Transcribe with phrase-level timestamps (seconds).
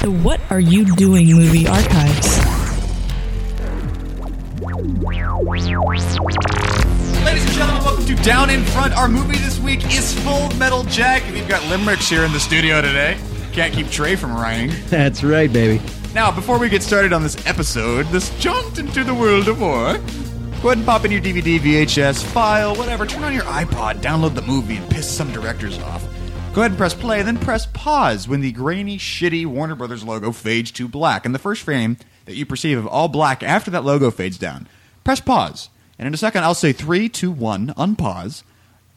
[0.00, 2.38] the What Are You Doing movie archives.
[7.24, 8.96] Ladies and gentlemen, welcome to Down in Front.
[8.96, 11.34] Our movie this week is Full Metal Jacket.
[11.34, 13.18] We've got limericks here in the studio today.
[13.52, 14.70] Can't keep Trey from rhyming.
[14.86, 15.82] That's right, baby.
[16.14, 19.94] Now, before we get started on this episode, this jaunt into the world of war,
[20.62, 23.04] go ahead and pop in your DVD, VHS, file, whatever.
[23.04, 26.04] Turn on your iPod, download the movie, and piss some directors off.
[26.58, 30.32] Go ahead and press play, then press pause when the grainy, shitty Warner Brothers logo
[30.32, 31.24] fades to black.
[31.24, 34.66] And the first frame that you perceive of all black after that logo fades down,
[35.04, 35.70] press pause.
[36.00, 38.42] And in a second, I'll say three, two, one, unpause.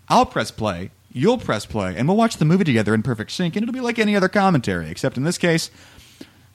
[0.09, 3.55] I'll press play, you'll press play, and we'll watch the movie together in perfect sync,
[3.55, 5.70] and it'll be like any other commentary, except in this case,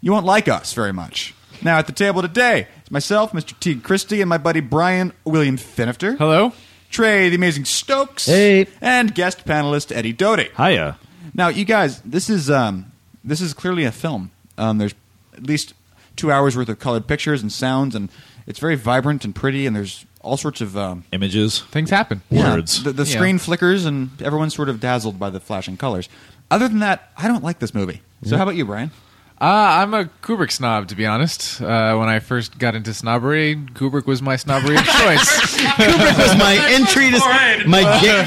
[0.00, 1.36] you won't like us very much.
[1.62, 3.56] Now, at the table today, it's myself, Mr.
[3.60, 3.76] T.
[3.76, 6.18] Christie, and my buddy Brian William Finifter.
[6.18, 6.52] Hello.
[6.96, 8.24] Trey, the amazing Stokes.
[8.24, 8.68] Hey.
[8.80, 10.48] And guest panelist Eddie Doty.
[10.56, 10.98] Hiya.
[11.34, 12.90] Now, you guys, this is um,
[13.22, 14.30] this is clearly a film.
[14.56, 14.94] Um, there's
[15.34, 15.74] at least
[16.16, 18.08] two hours worth of colored pictures and sounds, and
[18.46, 19.66] it's very vibrant and pretty.
[19.66, 21.60] And there's all sorts of um, Images.
[21.64, 22.22] Things happen.
[22.30, 22.82] Words.
[22.82, 23.14] The, the Yeah.
[23.18, 26.08] screen flickers, and everyone's sort of dazzled by the flashing colors.
[26.50, 28.00] Other than that, I don't like this movie.
[28.24, 28.90] So, how about you, Brian?
[29.38, 31.60] Uh, I'm a Kubrick snob, to be honest.
[31.60, 35.56] Uh, when I first got into snobbery, Kubrick was my snobbery of choice.
[35.76, 38.24] Kubrick was my entry to my ga-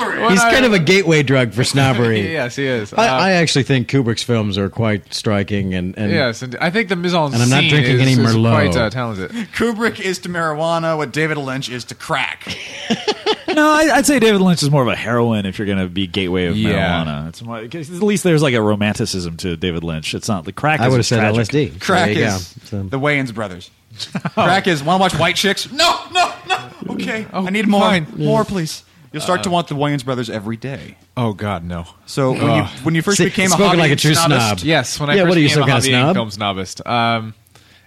[0.00, 2.20] When He's I- kind of a gateway drug for snobbery.
[2.32, 2.92] yes, he is.
[2.92, 6.70] I, Uh, I actually think Kubrick's films are quite striking, and, and yes, and I
[6.70, 8.50] think the mise en And I'm not scene drinking is, any is Merlot.
[8.70, 9.30] quite uh, talented.
[9.54, 12.56] Kubrick is to marijuana what David Lynch is to crack.
[13.46, 15.86] No, I, I'd say David Lynch is more of a heroin if you're going to
[15.86, 17.04] be gateway of Yeah.
[17.04, 17.28] marijuana.
[17.28, 20.12] It's more, 'cause at least there's like a romanticism to David Lynch.
[20.12, 20.80] It's not the crack.
[20.80, 21.70] I would have said tragic.
[21.72, 21.80] LSD.
[21.80, 22.52] Crack is.
[22.64, 23.70] So- the Wayans brothers.
[24.32, 25.70] Crack is want to watch White Chicks?
[25.70, 26.68] No, no, no.
[26.94, 28.08] Okay, Oh, I need more, fine.
[28.16, 28.82] more, please.
[29.14, 30.96] You'll start to want the Wayans brothers every day.
[31.16, 31.86] Oh God, no.
[32.04, 34.58] So when you when you first See, became a spoken hobby like a true snobist-
[34.58, 34.58] snob.
[34.60, 36.16] Yes, when I Yeah, first what are you, became some a kind of hobbying snob?
[36.16, 37.34] film snobist, um,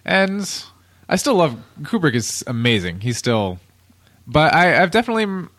[0.05, 0.63] and
[1.09, 2.15] I still love Kubrick.
[2.15, 3.01] is amazing.
[3.01, 3.59] He's still,
[4.25, 5.49] but I, I've definitely m-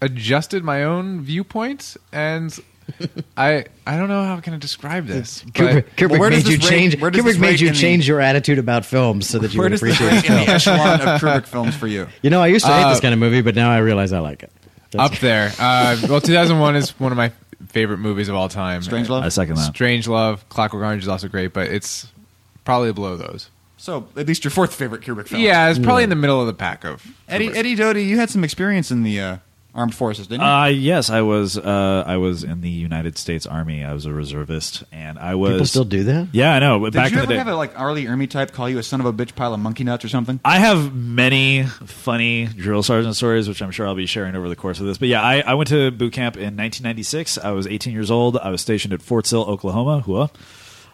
[0.00, 2.56] adjusted my own viewpoint, and
[3.36, 5.42] I I don't know how I can I describe this.
[5.42, 7.00] but- Kubrick, Kubrick where does made you this rate- change.
[7.00, 9.52] where does Kubrick made rate you in the- change your attitude about films so that
[9.54, 12.06] you Where would does this appreciate rank in the echelon of Kubrick films for you?
[12.22, 14.12] You know, I used to hate Uh, this kind of movie, but now I realize
[14.12, 14.52] I like it.
[14.94, 15.52] That's- up there.
[15.58, 17.32] Uh, well, 2001 is one of my
[17.68, 18.80] favorite movies of all time.
[18.82, 19.22] Strangelove?
[19.22, 19.74] I second that.
[19.74, 22.06] Strangelove, Clockwork Orange is also great, but it's
[22.64, 23.50] probably below those.
[23.76, 25.42] So at least your fourth favorite Kubrick film.
[25.42, 27.56] Yeah, it's probably in the middle of the pack of Eddie Kubrick.
[27.56, 29.36] Eddie Doty, you had some experience in the uh,
[29.74, 30.46] armed forces, didn't you?
[30.48, 31.58] Uh, yes, I was.
[31.58, 33.84] Uh, I was in the United States Army.
[33.84, 35.52] I was a reservist, and I was.
[35.52, 36.28] People still do that.
[36.32, 36.78] Yeah, I know.
[36.78, 37.92] But Did back you in ever the day, have a like R.
[37.92, 40.08] Lee Ermey type call you a son of a bitch pile of monkey nuts or
[40.08, 40.40] something?
[40.44, 44.56] I have many funny drill sergeant stories, which I'm sure I'll be sharing over the
[44.56, 44.98] course of this.
[44.98, 47.38] But yeah, I, I went to boot camp in 1996.
[47.38, 48.36] I was 18 years old.
[48.36, 50.00] I was stationed at Fort Sill, Oklahoma.
[50.00, 50.30] Hua.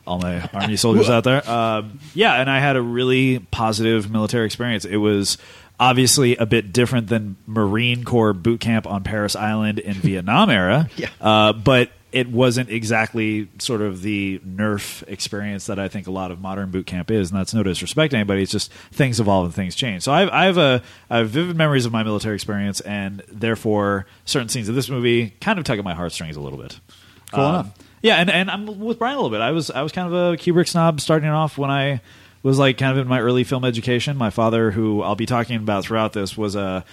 [0.07, 1.49] All my Army soldiers out there.
[1.49, 4.85] Um, yeah, and I had a really positive military experience.
[4.85, 5.37] It was
[5.81, 10.89] obviously a bit different than Marine Corps boot camp on Parris Island in Vietnam era.
[10.97, 11.09] Yeah.
[11.21, 16.31] Uh, but it wasn't exactly sort of the nerf experience that I think a lot
[16.33, 18.43] of modern boot camp is, and that's no disrespect to anybody.
[18.43, 20.03] It's just things evolve and things change.
[20.03, 24.07] So I've, I have a I have vivid memories of my military experience, and therefore
[24.25, 26.79] certain scenes of this movie kind of tug at my heartstrings a little bit.
[27.33, 27.79] Cool Um, enough.
[28.03, 29.41] Yeah, and, and I'm with Brian a little bit.
[29.43, 32.01] I was I was kind of a Kubrick snob starting off when I
[32.43, 34.17] was like kind of in my early film education.
[34.17, 36.85] My father, who I'll be talking about throughout this, was a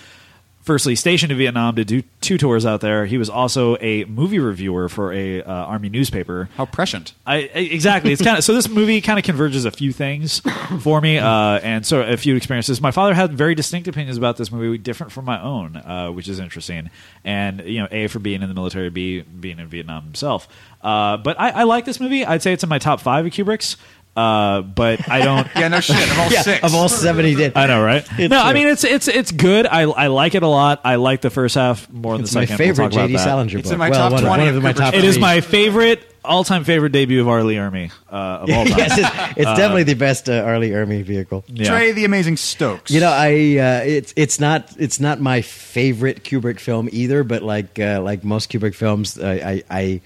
[0.61, 3.05] firstly stationed in Vietnam to do two tours out there.
[3.05, 6.49] He was also a movie reviewer for a uh, army newspaper.
[6.57, 7.13] How prescient.
[7.25, 8.11] I, I- exactly.
[8.11, 8.53] It's kind of so.
[8.53, 10.41] This movie kind of converges a few things
[10.81, 11.29] for me, uh,
[11.63, 12.81] and so a few experiences.
[12.81, 16.27] My father had very distinct opinions about this movie, different from my own, uh, which
[16.27, 16.89] is interesting.
[17.23, 20.49] And you know, a for being in the military, b being in Vietnam himself.
[20.81, 22.25] Uh, but I, I like this movie.
[22.25, 23.77] I'd say it's in my top five of Kubrick's.
[24.17, 25.47] Uh, but I don't.
[25.55, 25.95] Yeah, no shit.
[25.95, 26.63] Of all Yeah, six.
[26.63, 28.03] of all seventy, did I know, right?
[28.17, 29.67] It's no, I mean it's it's it's good.
[29.67, 30.81] I I like it a lot.
[30.83, 33.13] I like the first half more than It's the my favorite we'll J.D.
[33.13, 33.23] that.
[33.23, 34.95] Salinger It's in my well, top one, 20 one of of my top.
[34.95, 37.43] It is my favorite all-time favorite debut of R.
[37.43, 38.77] Lee Ermey uh, of all time.
[38.77, 40.59] yes, it's, it's definitely the best uh, R.
[40.59, 41.45] Lee Ermey vehicle.
[41.47, 41.69] Yeah.
[41.69, 42.91] Trey the Amazing Stokes.
[42.91, 47.43] You know, I uh, it's it's not it's not my favorite Kubrick film either, but
[47.43, 50.01] like uh, like most Kubrick films, I I, I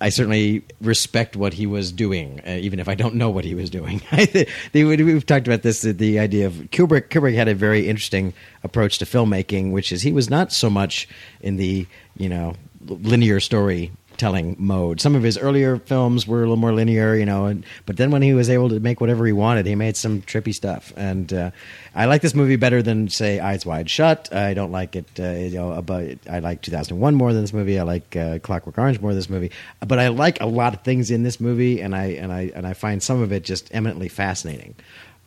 [0.00, 3.54] I certainly respect what he was doing, uh, even if I don't know what he
[3.54, 4.00] was doing.
[4.72, 5.82] We've talked about this.
[5.82, 7.08] The idea of Kubrick.
[7.08, 8.32] Kubrick had a very interesting
[8.64, 11.08] approach to filmmaking, which is he was not so much
[11.42, 11.86] in the
[12.16, 12.54] you know
[12.86, 15.00] linear story storytelling mode.
[15.00, 18.10] Some of his earlier films were a little more linear, you know, and but then
[18.10, 20.92] when he was able to make whatever he wanted, he made some trippy stuff.
[20.96, 21.50] And uh,
[21.94, 24.32] I like this movie better than say Eyes Wide Shut.
[24.32, 27.78] I don't like it, uh, you know, about I like 2001 more than this movie.
[27.78, 29.52] I like uh, Clockwork Orange more than this movie.
[29.86, 32.66] But I like a lot of things in this movie, and I and I and
[32.66, 34.74] I find some of it just eminently fascinating.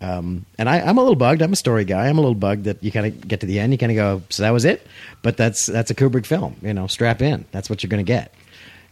[0.02, 1.42] Um, and I, I'm a little bugged.
[1.42, 2.08] I'm a story guy.
[2.10, 3.96] I'm a little bugged that you kind of get to the end, you kind of
[3.96, 4.86] go, so that was it.
[5.22, 6.58] But that's that's a Kubrick film.
[6.62, 7.46] You know, strap in.
[7.52, 8.34] That's what you're going to get.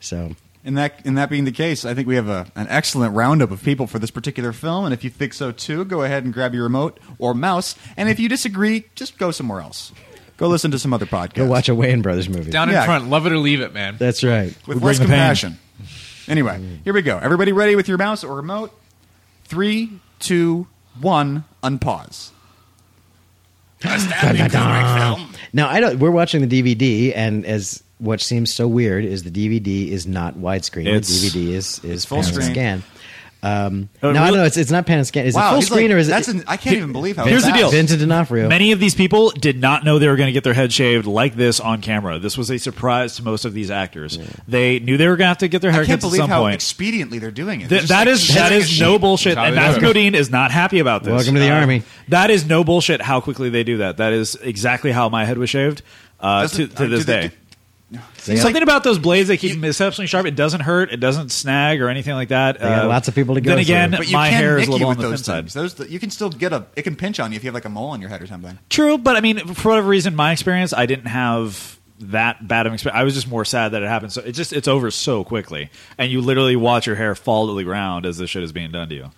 [0.02, 3.16] So In that, in that being the case, I think we have a, an excellent
[3.16, 4.84] roundup of people for this particular film.
[4.86, 7.76] And if you think so too, go ahead and grab your remote or mouse.
[7.98, 9.92] And if you disagree, just go somewhere else.
[10.38, 11.36] Go listen to some other podcast.
[11.36, 12.52] go watch a Wayans Brothers movie.
[12.52, 12.80] Down Yeah.
[12.82, 13.96] in front, love it or leave it, man.
[14.00, 14.48] That's right.
[14.68, 15.20] with We'll less bring the pain.
[15.22, 15.60] compassion.
[16.28, 17.18] Anyway, here we go.
[17.18, 18.72] Everybody ready with your mouse or remote?
[19.46, 20.68] Three, two,
[21.00, 22.30] one, unpause.
[25.54, 26.00] Now I don't.
[26.00, 30.36] We're watching the DVD, and as what seems so weird is the DVD is not
[30.38, 30.88] widescreen.
[30.88, 32.52] It's- the DVD is is full pan and screen.
[32.54, 32.84] scan.
[33.44, 34.44] Um, Uh, no, I really- don't know.
[34.46, 35.26] It's, it's not pan and scan.
[35.26, 36.36] Is wow, it full he's screen like- or is that's it?
[36.36, 37.60] an, I can't even believe how Here's the fast.
[37.60, 37.72] deal.
[37.72, 38.48] Vincent D'Onofrio.
[38.48, 41.08] Many of these people did not know they were going to get their head shaved
[41.08, 42.20] like this on camera.
[42.20, 44.20] This was a surprise to most of these actors.
[44.48, 46.18] They knew they were going to have to get their I haircuts can't at believe
[46.22, 46.60] some how point.
[46.60, 47.70] expediently they're doing it.
[47.70, 48.82] Th- They're just that like is that shedding a is sheet.
[48.82, 50.12] no bullshit, That's how and they Matthew do.
[50.12, 51.12] Modine is not happy about this.
[51.12, 51.82] Uh, Welcome to the army.
[52.10, 53.02] That is no bullshit.
[53.02, 53.98] How quickly they do that.
[53.98, 55.82] That is exactly how my head was shaved
[56.20, 57.28] uh, to, Doesn't- to uh, this do they- day.
[57.30, 57.41] do- They got-
[58.18, 60.26] Something about those blades they keep them exceptionally sharp.
[60.26, 60.92] It doesn't hurt.
[60.92, 62.60] It doesn't snag or anything like that.
[62.60, 64.72] They got uh, lots of people to go Then again, But my hair is a
[64.72, 65.78] little on with the thin those side.
[65.78, 66.66] Those, you can still get a.
[66.76, 68.28] It can pinch on you if you have like a mole on your head or
[68.28, 68.58] something.
[68.70, 72.72] True, but I mean, for whatever reason, my experience, I didn't have that bad of
[72.72, 73.00] an experience.
[73.00, 74.12] I was just more sad that it happened.
[74.12, 77.54] So it just it's over so quickly, and you literally watch your hair fall to
[77.54, 79.12] the ground as this shit is being done to you.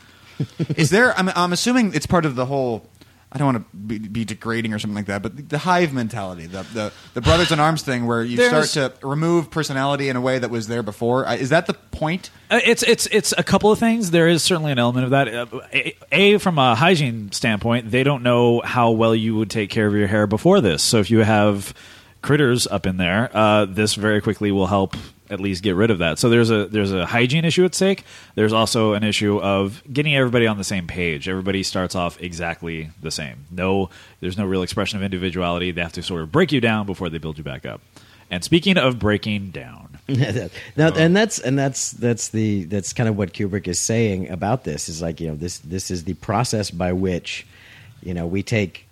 [0.76, 1.18] Is there?
[1.18, 2.86] I'm, I'm assuming it's part of the whole.
[3.34, 5.92] I don't want to be, be degrading or something like that, but the, the hive
[5.92, 10.08] mentality, the, the the brothers in arms thing, where you There's- start to remove personality
[10.10, 11.26] in a way that was there before.
[11.34, 12.30] Is that the point?
[12.52, 14.12] Uh, It's it's it's a couple of things.
[14.12, 15.28] There is certainly an element of that.
[15.34, 19.70] Uh, A, a from a hygiene standpoint, they don't know how well you would take
[19.72, 20.84] care of your hair before this.
[20.84, 21.74] So if you have
[22.22, 24.96] critters up in there, uh, this very quickly will help
[25.30, 26.20] at least get rid of that.
[26.20, 28.04] So there's a there's a hygiene issue at stake.
[28.36, 31.28] There's also an issue of getting everybody on the same page.
[31.28, 33.46] Everybody starts off exactly the same.
[33.52, 33.90] No,
[34.20, 35.72] there's no real expression of individuality.
[35.72, 37.82] They have to sort of break you down before they build you back up.
[38.30, 43.08] And speaking of breaking down, now, um, and that's and that's that's the that's kind
[43.08, 46.16] of what Kubrick is saying about this is like you know this this is the
[46.16, 47.46] process by which
[48.02, 48.88] you know we take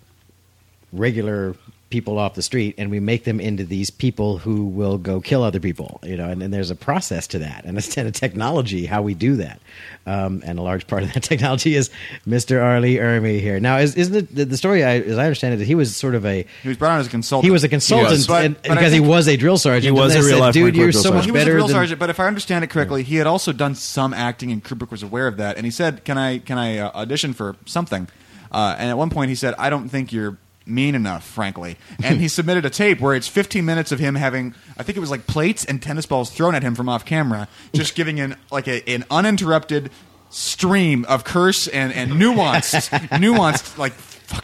[0.92, 1.56] regular
[1.92, 5.44] people off the street and we make them into these people who will go kill
[5.44, 8.14] other people you know and, and there's a process to that and it's kind of
[8.14, 9.60] technology how we do that
[10.06, 11.90] um, and a large part of that technology is
[12.26, 12.60] Mr.
[12.60, 12.80] R.
[12.80, 15.58] Lee Ermey here now is, isn't it the, the story I, as I understand it
[15.58, 17.44] that he was sort of a He was brought on as a consultant.
[17.44, 20.14] he was a consultant But- and, but because he was a drill sergeant He was
[20.14, 22.10] a said, real-life dude you're so much He was a better drill than sergeant, but
[22.10, 25.26] if I understand it correctly, he had also done some acting, and Kubrick was aware
[25.26, 25.56] of that.
[25.56, 28.08] And he said, "Can I can I uh, audition for something?"
[28.50, 30.38] Uh, and at one point, he said, "I don't think you're."
[30.72, 34.54] Mean enough, frankly, and he submitted a tape where it's 15 minutes of him having,
[34.78, 37.46] I think it was like plates and tennis balls thrown at him from off camera,
[37.74, 39.90] just giving in like a, an uninterrupted
[40.30, 43.92] stream of curse and, and nuanced, nuanced like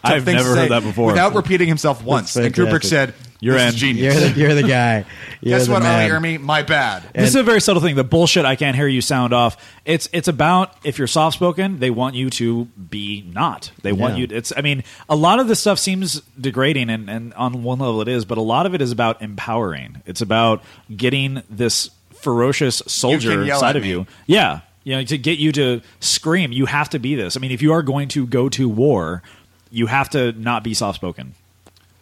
[0.02, 1.06] I've things to never heard that before.
[1.06, 2.36] without repeating himself once.
[2.36, 2.90] And Kubrick fantastic.
[2.90, 3.69] said, You're "This in.
[3.69, 5.04] is genius." You're the, you're the guy.
[5.40, 6.10] You're Guess the what, man.
[6.10, 6.40] Ollie Ermy?
[6.40, 7.04] My bad.
[7.14, 7.94] This is a very subtle thing.
[7.94, 9.56] The bullshit I can't hear you sound off.
[9.84, 13.70] It's it's about if you're soft spoken, they want you to be not.
[13.82, 14.26] They want Yeah.
[14.26, 14.36] you.
[14.36, 18.00] It's I mean, a lot of this stuff seems degrading, and and on one level
[18.02, 20.02] it is, but a lot of it is about empowering.
[20.06, 20.62] It's about
[20.94, 23.90] getting this ferocious soldier yell side at of me.
[23.90, 24.06] you.
[24.26, 26.50] Yeah, you know, to get you to scream.
[26.50, 27.36] You have to be this.
[27.36, 29.23] I mean, if you are going to go to war,
[29.70, 31.34] you have to not be soft spoken.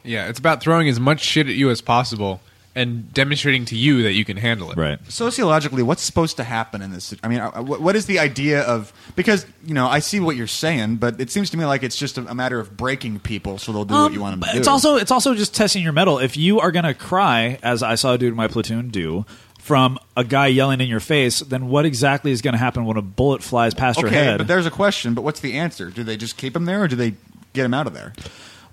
[0.04, 2.40] Yeah, it's about throwing as much shit at you as possible
[2.76, 4.76] and demonstrating to you that you can handle it.
[4.76, 4.98] Right.
[5.08, 7.14] Sociologically, what's supposed to happen in this?
[7.24, 8.92] I mean, uh, what what is the idea of?
[9.16, 11.96] Because you know, I see what you're saying, but it seems to me like it's
[11.96, 14.48] just a, a matter of breaking people, so they'll do what you want them to
[14.48, 14.58] Um, do.
[14.60, 16.18] It's also it's also just testing your mettle.
[16.18, 19.24] If you are gonna cry, as I saw a dude in my platoon do,
[19.58, 22.96] from a guy yelling in your face, then what exactly is going to happen when
[22.96, 24.18] a bullet flies past your head?
[24.18, 24.38] okay, head?
[24.38, 25.12] but there's a question.
[25.12, 25.90] But what's the answer?
[25.90, 27.14] Do they just keep him there, or do they
[27.56, 28.12] get him out of there?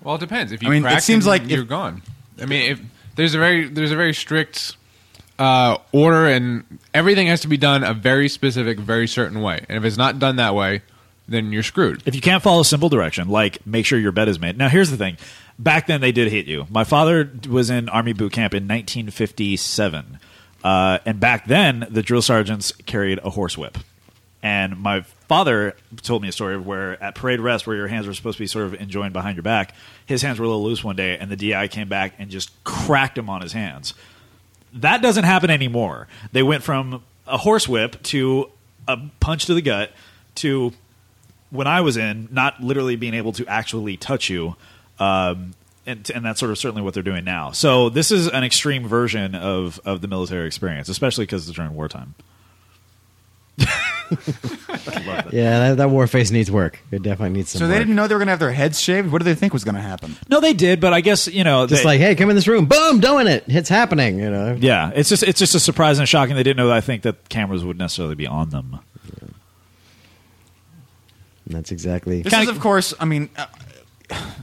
[0.02, 0.52] Well, it depends.
[0.52, 2.02] If you I mean, it seems then like you're gone.
[2.40, 2.80] I mean, if
[3.16, 4.76] there's a very there's a very strict
[5.38, 9.64] uh, order, and everything has to be done a very specific, very certain way.
[9.68, 10.82] And if it's not done that way,
[11.26, 12.02] then you're screwed.
[12.06, 14.58] if you can't follow simple direction, like make sure your bed is made.
[14.58, 15.16] Now, here's the thing:
[15.58, 16.66] back then they did hate you.
[16.70, 20.18] My father was in army boot camp in 1957,
[20.62, 23.78] uh, and back then the drill sergeants carried a horsewhip.
[24.44, 28.12] And my father told me a story where at parade rest, where your hands were
[28.12, 29.74] supposed to be sort of enjoined behind your back,
[30.04, 32.52] his hands were a little loose one day, and the DI came back and just
[32.62, 33.94] cracked him on his hands.
[34.74, 36.08] That doesn't happen anymore.
[36.32, 38.50] They went from a horsewhip to
[38.86, 39.92] a punch to the gut
[40.36, 40.72] to
[41.48, 44.56] when I was in not literally being able to actually touch you.
[44.98, 45.54] Um,
[45.86, 47.52] and, and that's sort of certainly what they're doing now.
[47.52, 51.74] So this is an extreme version of, of the military experience, especially because it's during
[51.74, 52.14] wartime.
[55.32, 56.78] Yeah, that, that war face needs work.
[56.90, 57.60] It definitely needs some.
[57.60, 57.80] So they work.
[57.80, 59.10] didn't know they were going to have their heads shaved.
[59.10, 60.16] What did they think was going to happen?
[60.28, 62.46] No, they did, but I guess you know, Just they- like, hey, come in this
[62.48, 62.66] room.
[62.66, 63.44] Boom, doing it.
[63.48, 64.18] It's happening.
[64.18, 64.56] You know.
[64.60, 66.36] yeah, it's just it's just a surprise and shocking.
[66.36, 68.78] They didn't know that I think that cameras would necessarily be on them.
[71.46, 72.22] And that's exactly.
[72.22, 73.46] This Kinda- is, of course, I mean, uh,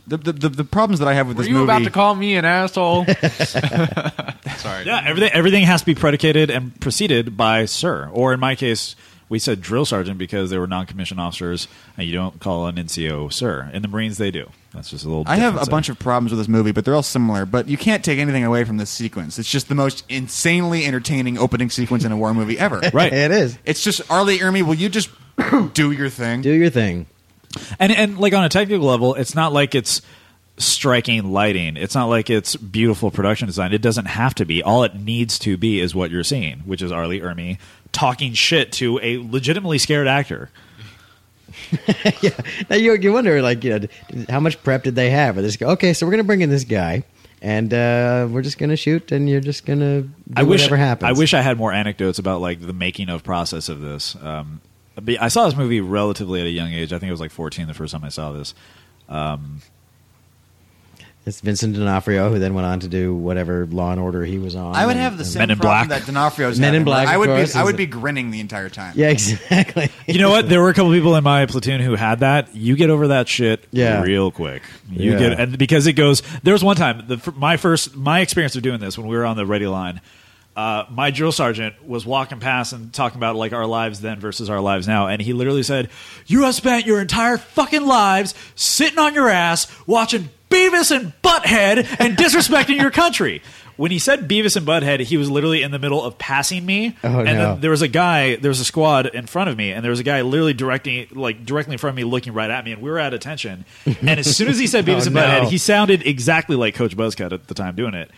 [0.07, 1.63] the, the the the problems that I have with Were this you movie.
[1.65, 3.05] about to call me an asshole?
[4.57, 4.85] Sorry.
[4.85, 8.95] Yeah, everything everything has to be predicated and preceded by sir, or in my case,
[9.31, 13.31] we said drill sergeant because they were non-commissioned officers, and you don't call an NCO
[13.31, 13.71] sir.
[13.73, 14.49] In the Marines, they do.
[14.73, 15.23] That's just a little.
[15.25, 17.45] I have a difference bunch of problems with this movie, but they're all similar.
[17.45, 19.39] But you can't take anything away from this sequence.
[19.39, 22.81] It's just the most insanely entertaining opening sequence in a war movie ever.
[22.93, 23.11] right.
[23.11, 23.57] it is.
[23.63, 24.25] It's just R.
[24.25, 24.63] Lee Ermey.
[24.63, 25.09] Will you just
[25.73, 26.41] do your thing?
[26.41, 27.05] Do your thing.
[27.79, 30.01] and and like on a technical level, it's not like it's
[30.57, 31.77] striking lighting.
[31.77, 33.73] It's not like it's beautiful production design.
[33.73, 34.61] It doesn't have to be.
[34.61, 37.07] All it needs to be is what you're seeing, which is R.
[37.07, 37.57] Lee Ermey
[37.91, 40.49] talking shit to a legitimately scared actor.
[42.21, 42.31] Yeah.
[42.69, 43.87] Now you, you wonder, like, you know,
[44.29, 45.37] how much prep did they have?
[45.37, 47.03] Or go, okay, so we're going to bring in this guy,
[47.41, 50.61] and uh, we're just going to shoot, and you're just going to do I wish
[50.61, 51.09] whatever happens.
[51.09, 54.15] I wish I had more anecdotes about like the making of process of this.
[54.21, 54.61] Um,
[55.19, 56.93] I saw this movie relatively at a young age.
[56.93, 58.53] I think it was like 14 the first time I saw this.
[61.23, 64.55] It's Vincent D'Onofrio, who then went on to do whatever Law and Order he was
[64.55, 64.75] on.
[64.75, 66.03] I would and- have the same Men in problem Black.
[66.05, 67.77] that D'Onofrio's Men in having, where Black, I of would course, be I is would
[67.77, 68.93] be grinning the entire time.
[68.95, 69.89] Yeah, exactly.
[70.07, 70.49] You know what?
[70.49, 72.55] There were a couple people in my platoon who had that.
[72.55, 74.01] You get over that shit Yeah.
[74.01, 74.63] real quick.
[74.89, 75.19] You Yeah.
[75.19, 76.23] get and because it goes.
[76.41, 79.15] There was one time the, f- my first my experience of doing this when we
[79.15, 80.01] were on the ready line.
[80.55, 84.49] Uh, my drill sergeant was walking past and talking about like our lives then versus
[84.49, 85.89] our lives now, and he literally said,
[86.25, 91.77] "You have spent your entire fucking lives sitting on your ass watching Beavis and Butthead
[91.99, 93.41] and disrespecting your country."
[93.77, 96.95] When he said Beavis and Butthead, he was literally in the middle of passing me,
[97.03, 97.31] Oh, and no.
[97.53, 99.89] then there was a guy, there was a squad in front of me, and there
[99.89, 102.73] was a guy literally directing, like directly in front of me, looking right at me,
[102.73, 103.65] and we were at attention.
[104.01, 105.21] And as soon as he said Beavis Oh, and no.
[105.21, 108.11] Butthead, he sounded exactly like Coach Buzzcut at the time doing it.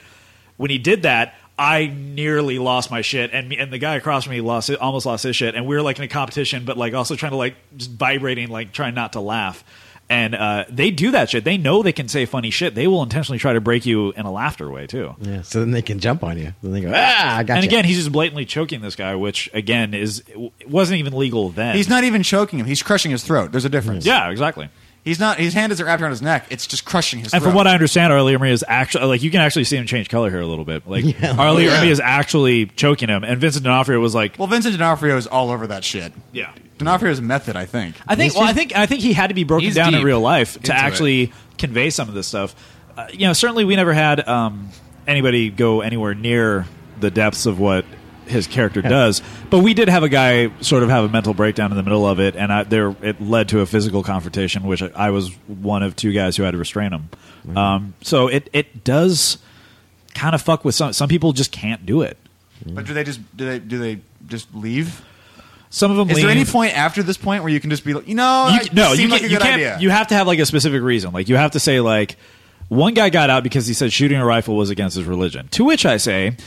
[0.58, 4.26] When he did that, I nearly lost my shit, and me, and the guy across
[4.26, 6.66] from me lost it, almost lost his shit, and we were like in a competition,
[6.66, 9.64] but like also trying to like just vibrating, like trying not to laugh.
[10.10, 11.44] And uh, they do that shit.
[11.44, 12.76] They know they can say funny shit.
[12.76, 15.16] They will intentionally try to break you in a laughter way too.
[15.20, 16.54] Yeah, so then they can jump on you.
[16.62, 19.50] Then they go, ah, I got And again, he's just blatantly choking this guy, which
[19.54, 20.24] again is
[20.68, 21.76] wasn't even legal then.
[21.76, 22.66] He's not even choking him.
[22.66, 23.52] He's crushing his throat.
[23.52, 24.06] There's a difference.
[24.06, 24.70] Yeah, exactly.
[25.04, 25.38] He's not.
[25.38, 26.46] His hand isn't wrapped around his neck.
[26.50, 27.34] It's just crushing his.
[27.34, 27.50] And throat.
[27.52, 28.22] from what I understand, R.
[28.22, 30.64] Lee Ermey is actually like you can actually see him change color here a little
[30.66, 30.88] bit.
[30.88, 31.36] Like Yeah.
[31.38, 31.82] Arlie Yeah.
[31.82, 35.52] Ermy is actually choking him, and Vincent D'Onofrio was like, well, Vincent D'Onofrio is all
[35.52, 36.14] over that shit.
[36.32, 37.96] "Yeah." D'Onofrio's method, I think.
[38.08, 38.32] I think.
[38.32, 38.76] He's Well, I think.
[38.76, 41.90] I think he had to be broken down in real life to into actually convey
[41.90, 42.56] some of this stuff.
[42.98, 44.70] Uh, you know, certainly we never had um,
[45.06, 46.66] anybody go anywhere near
[47.00, 47.86] the depths of what
[48.28, 51.72] his character does, but we did have a guy sort of have a mental breakdown
[51.72, 54.82] in the middle of it, and I, there it led to a physical confrontation, which
[54.82, 57.58] I, I was one of two guys who had to restrain him.
[57.58, 59.38] Um, so it it does
[60.14, 60.94] kind of fuck with some.
[60.94, 62.18] Some people just can't do it.
[62.66, 65.02] But do they just do they do they just leave?
[65.70, 66.10] Some of them.
[66.12, 68.48] Is there any point after this point where you can just be like, you know,
[68.54, 69.56] you, I- no, you, like can't, a you good can't.
[69.56, 69.78] idea.
[69.80, 71.12] You have to have like a specific reason.
[71.14, 72.16] Like you have to say like
[72.70, 75.48] one guy got out because he said shooting a rifle was against his religion.
[75.50, 76.38] To which I say.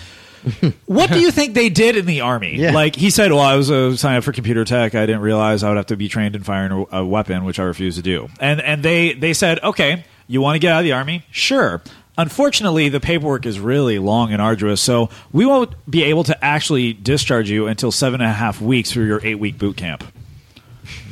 [0.87, 2.57] what do you think they did in the army?
[2.57, 2.73] Yeah.
[2.73, 4.95] Like he said, "Well, I was uh, signed up for computer tech.
[4.95, 7.59] I didn't realize I would have to be trained in firing a, a weapon, which
[7.59, 10.79] I refused to do." And and they they said, "Okay, you want to get out
[10.81, 11.25] of the army?
[11.31, 11.83] Sure."
[12.19, 16.95] Unfortunately, the paperwork is really long and arduous, so we won't be able to actually
[16.95, 20.03] discharge you until seven and a half weeks through your eight week boot camp.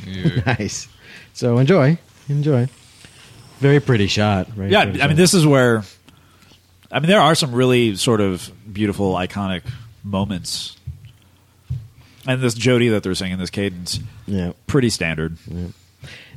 [0.45, 0.87] nice.
[1.33, 2.67] So enjoy, enjoy.
[3.59, 4.47] Very pretty shot.
[4.47, 5.83] Very Yeah, pretty I mean, this is where.
[6.95, 9.63] I mean, there are some really sort of beautiful, iconic
[10.01, 10.77] moments,
[12.25, 14.53] and this Jody that they're singing, this cadence, Yeah.
[14.65, 15.37] pretty standard.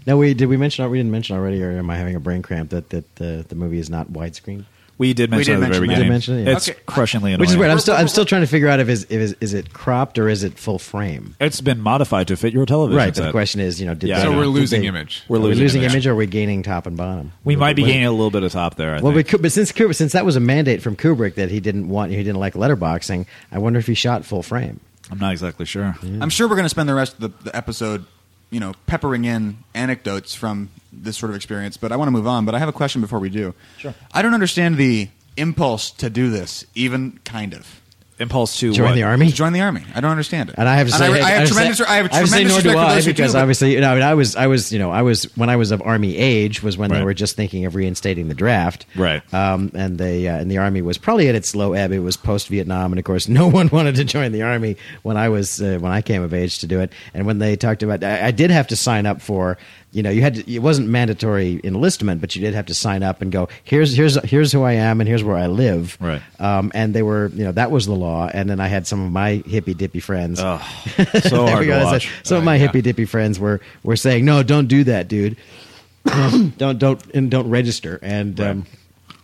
[0.04, 2.42] Now we did we mention we didn't mention already, or am I having a brain
[2.42, 4.64] cramp that that the the movie is not widescreen?
[4.98, 5.88] We did mention did it at the very mention that.
[5.88, 6.02] beginning.
[6.02, 6.56] Did mention it, yeah.
[6.56, 6.78] It's Okay.
[6.86, 7.40] crushingly annoying.
[7.40, 7.70] Which is weird.
[7.70, 10.18] I'm still I'm still trying to figure out if is if is, is it cropped
[10.18, 11.36] or is it full frame?
[11.40, 13.06] It's been modified to fit your television Right.
[13.10, 13.24] But set.
[13.26, 15.22] the question is, you know, did Yeah, they, So we're did losing they- image.
[15.28, 15.92] We're Are we losing losing image.
[15.94, 17.32] image, or are we gaining top and bottom?
[17.44, 18.96] We might be gaining a little bit of top there.
[18.96, 19.30] I Well, think.
[19.30, 22.10] but, but since Kubrick, since that was a mandate from Kubrick that he didn't want,
[22.10, 23.26] he didn't like letterboxing.
[23.52, 24.80] I wonder if he shot full frame.
[25.10, 25.96] I'm not exactly sure.
[26.20, 28.04] I'm sure we're going to spend the rest of the, the episode,
[28.50, 31.76] you know, peppering in anecdotes from this sort of experience.
[31.76, 32.44] But I want to move on.
[32.44, 33.54] But I have a question before we do.
[33.76, 33.94] Sure.
[34.12, 37.80] I don't understand the impulse to do this, even kind of.
[38.20, 38.94] Impulse to Join what?
[38.94, 39.28] the army.
[39.28, 39.82] To join the army.
[39.94, 40.56] I don't understand it.
[40.58, 41.78] And I have to say, I, I have to tremendous.
[41.78, 43.32] say- I have a to say tremendous nor do respect for I those who because
[43.32, 45.48] do, obviously, you know, I mean, I was, I was, you know, I was when
[45.50, 48.86] I was of army age was when they were just thinking of reinstating the draft,
[48.96, 49.22] Right.
[49.32, 51.92] Um, and they uh, and the army was probably at its low ebb.
[51.92, 55.16] It was post Vietnam, and of course, no one wanted to join the army when
[55.16, 56.92] I was uh, when I came of age to do it.
[57.14, 59.58] And when they talked about, I, I did have to sign up for.
[59.90, 63.02] You know, you had to, it wasn't mandatory enlistment, but you did have to sign
[63.02, 63.48] up and go.
[63.64, 65.96] Here's here's here's who I am, and here's where I live.
[65.98, 66.20] Right.
[66.38, 68.28] Um, and they were, you know, that was the law.
[68.32, 70.40] And then I had some of my hippy dippy friends.
[70.42, 70.58] Oh,
[71.22, 72.06] so hard to watch.
[72.08, 75.36] So- Some of my hippy dippy friends were were saying, "No, don't do that, dude.
[76.04, 78.66] don't don't and don't register." And um,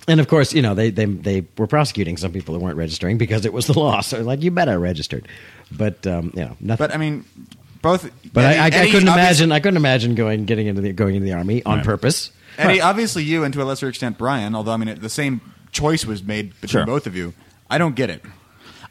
[0.08, 3.18] and of course, you know, they they they were prosecuting some people who weren't registering
[3.18, 4.00] because it was the law.
[4.00, 5.28] So like, you better registered.
[5.70, 6.76] But um, you know, nothing.
[6.86, 7.24] But I mean,
[7.84, 8.10] both.
[8.32, 9.52] But I, I, Eddie- I couldn't obviously- imagine.
[9.52, 11.84] I couldn't imagine going getting into the going into the army on Right.
[11.86, 12.32] purpose.
[12.58, 14.54] Eddie, obviously you, and to a lesser extent Brian.
[14.56, 16.86] Although I mean, the same choice was made between Sure.
[16.86, 17.32] both of you.
[17.70, 18.22] I don't get it.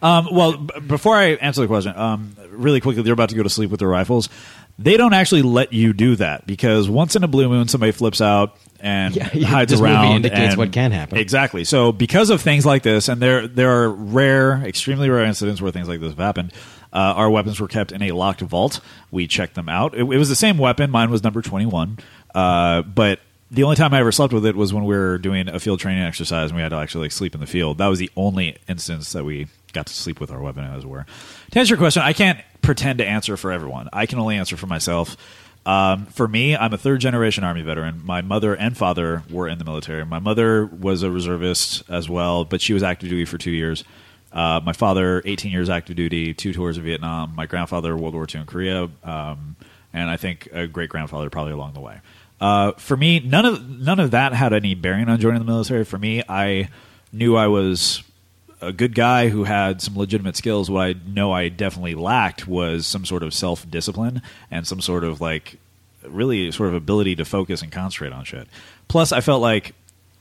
[0.02, 3.44] Um, well, b- before I answer the question, um, really quickly, they're about to go
[3.44, 4.28] to sleep with their rifles.
[4.80, 8.20] They don't actually let you do that because once in a blue moon, somebody flips
[8.20, 10.16] out and Yeah, yeah, hides this movie around.
[10.18, 11.20] indicates and- what can happen.
[11.20, 11.64] Exactly.
[11.64, 15.72] So, because of things like this, and there there are rare, extremely rare incidents where
[15.72, 16.52] things like this have happened.
[16.94, 18.80] Uh, our weapons were kept in a locked vault.
[19.10, 19.96] We checked them out.
[19.96, 20.92] It, it was the same weapon.
[20.92, 21.98] Mine was number twenty one,
[22.36, 23.20] uh, but
[23.50, 25.80] the only time I ever slept with it was when we were doing a field
[25.80, 27.78] training exercise and we had to actually like sleep in the field.
[27.80, 30.88] That was the only instance that we got to sleep with our weapon, as it
[30.88, 31.06] were.
[31.52, 33.90] To answer your question, I can't pretend to answer for everyone.
[33.94, 35.18] I can only answer for myself.
[35.66, 38.02] Um, for me, I'm a third generation Army veteran.
[38.04, 40.04] My mother and father were in the military.
[40.06, 43.84] My mother was a reservist as well, but she was active duty for two years.
[44.34, 47.36] Uh, my father, 18 years active duty, two tours of Vietnam.
[47.36, 49.56] My grandfather, World War II in Korea, um,
[49.94, 52.02] and I think a great grandfather probably along the way.
[52.42, 55.86] Uh, for me, none of none of that had any bearing on joining the military.
[55.86, 56.70] For me, I
[57.12, 58.04] knew I was
[58.60, 60.70] a good guy who had some legitimate skills.
[60.70, 65.04] What I know I definitely lacked was some sort of self discipline and some sort
[65.04, 65.58] of like
[66.08, 68.48] really sort of ability to focus and concentrate on shit.
[68.88, 69.74] Plus, I felt like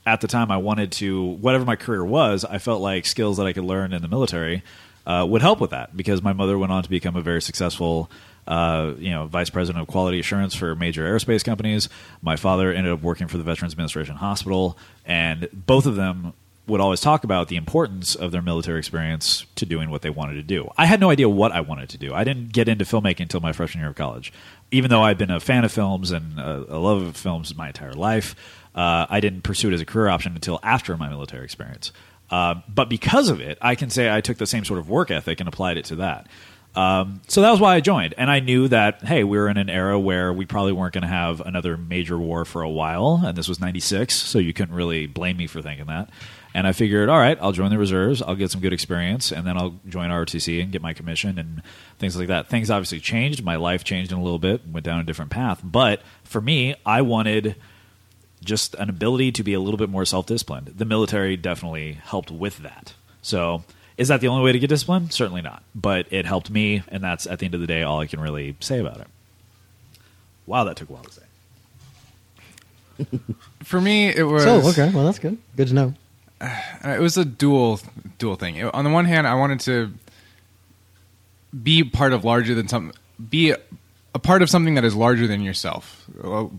[0.05, 3.45] at the time I wanted to whatever my career was, I felt like skills that
[3.45, 4.63] I could learn in the military
[5.05, 8.09] uh, would help with that because my mother went on to become a very successful.
[8.45, 11.87] Uh, you know, vice president of quality assurance for major aerospace companies.
[12.21, 16.33] My father ended up working for the Veterans Administration Hospital, and both of them
[16.67, 20.35] would always talk about the importance of their military experience to doing what they wanted
[20.35, 20.69] to do.
[20.77, 22.13] I had no idea what I wanted to do.
[22.13, 24.31] I didn't get into filmmaking until my freshman year of college.
[24.71, 27.67] Even though I'd been a fan of films and uh, a love of films my
[27.67, 28.35] entire life,
[28.75, 31.91] uh, I didn't pursue it as a career option until after my military experience.
[32.29, 35.11] Uh, but because of it, I can say I took the same sort of work
[35.11, 36.27] ethic and applied it to that.
[36.75, 39.57] Um, so that was why I joined, and I knew that hey, we were in
[39.57, 43.21] an era where we probably weren't going to have another major war for a while,
[43.23, 46.09] and this was '96, so you couldn't really blame me for thinking that.
[46.55, 49.45] And I figured, all right, I'll join the reserves, I'll get some good experience, and
[49.45, 51.63] then I'll join ROTC and get my commission and
[51.97, 52.47] things like that.
[52.47, 55.61] Things obviously changed, my life changed in a little bit, went down a different path.
[55.63, 57.55] But for me, I wanted
[58.43, 60.73] just an ability to be a little bit more self disciplined.
[60.77, 62.93] The military definitely helped with that.
[63.21, 63.63] So,
[63.97, 65.13] is that the only way to get disciplined?
[65.13, 65.63] Certainly not.
[65.73, 68.19] But it helped me, and that's at the end of the day all I can
[68.19, 69.07] really say about it.
[70.45, 71.21] Wow, that took a while to say.
[73.63, 75.37] For me, it was So okay, well that's good.
[75.55, 75.93] Good to know.
[76.41, 76.49] uh,
[76.85, 77.79] it was a dual
[78.17, 78.57] dual thing.
[78.57, 79.93] It- on the one hand, I wanted to
[81.61, 82.91] be part of larger than some
[83.29, 83.57] be a,
[84.15, 86.51] a part of something that is larger than yourself, Well,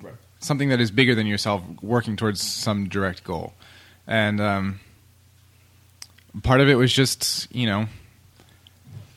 [0.44, 3.52] something that is bigger than yourself, working towards some direct goal.
[4.07, 4.80] And um,
[6.42, 7.87] part of it was just you know.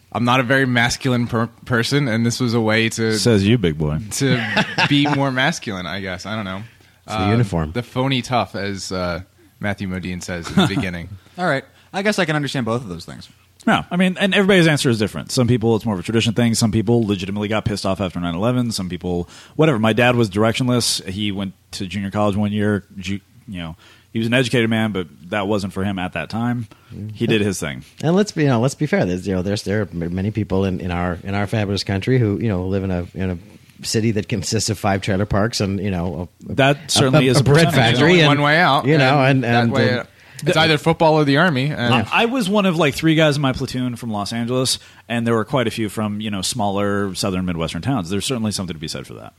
[0.10, 3.58] I'm not a very masculine per- person, and this was a way to Says you,
[3.58, 4.00] big boy.
[4.14, 5.86] to be more masculine.
[5.86, 6.64] I guess I don't know.
[7.06, 7.74] It's the uniform.
[7.74, 9.22] the phony tough, as uh,
[9.60, 11.10] Matthew Modine says in the beginning.
[11.38, 11.66] All right.
[11.94, 13.30] I guess I can understand both of those things.
[13.68, 15.30] No, I mean, and everybody's answer is different.
[15.32, 16.56] Some people, it's more of a tradition thing.
[16.56, 18.72] Some people legitimately got pissed off after 9 11.
[18.72, 19.28] Some people,
[19.58, 19.78] whatever.
[19.78, 21.06] My dad was directionless.
[21.06, 22.86] He went to junior college one year.
[22.98, 23.76] Ju- You know,
[24.14, 26.68] he was an educated man, but that wasn't for him at that time.
[27.14, 27.84] He did his thing.
[28.02, 29.06] And let's be, you know, let's be fair.
[29.06, 32.18] There's, you know, there's there are many people in, in our in our fabulous country
[32.20, 35.60] who you know live in a in a city that consists of five trailer parks
[35.62, 38.22] and you know a, That certainly a, is a a bread factory.
[38.22, 38.86] and, one way out.
[38.86, 40.04] You know, and that and, way, and- uh,
[40.46, 41.72] it's either football or the army.
[41.72, 44.80] And I I was one of like three guys in my platoon from Los Angeles,
[45.08, 48.10] and there were quite a few from you know smaller southern midwestern towns.
[48.10, 49.34] There's certainly something to be said for that.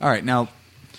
[0.00, 0.24] All right.
[0.24, 0.48] Now,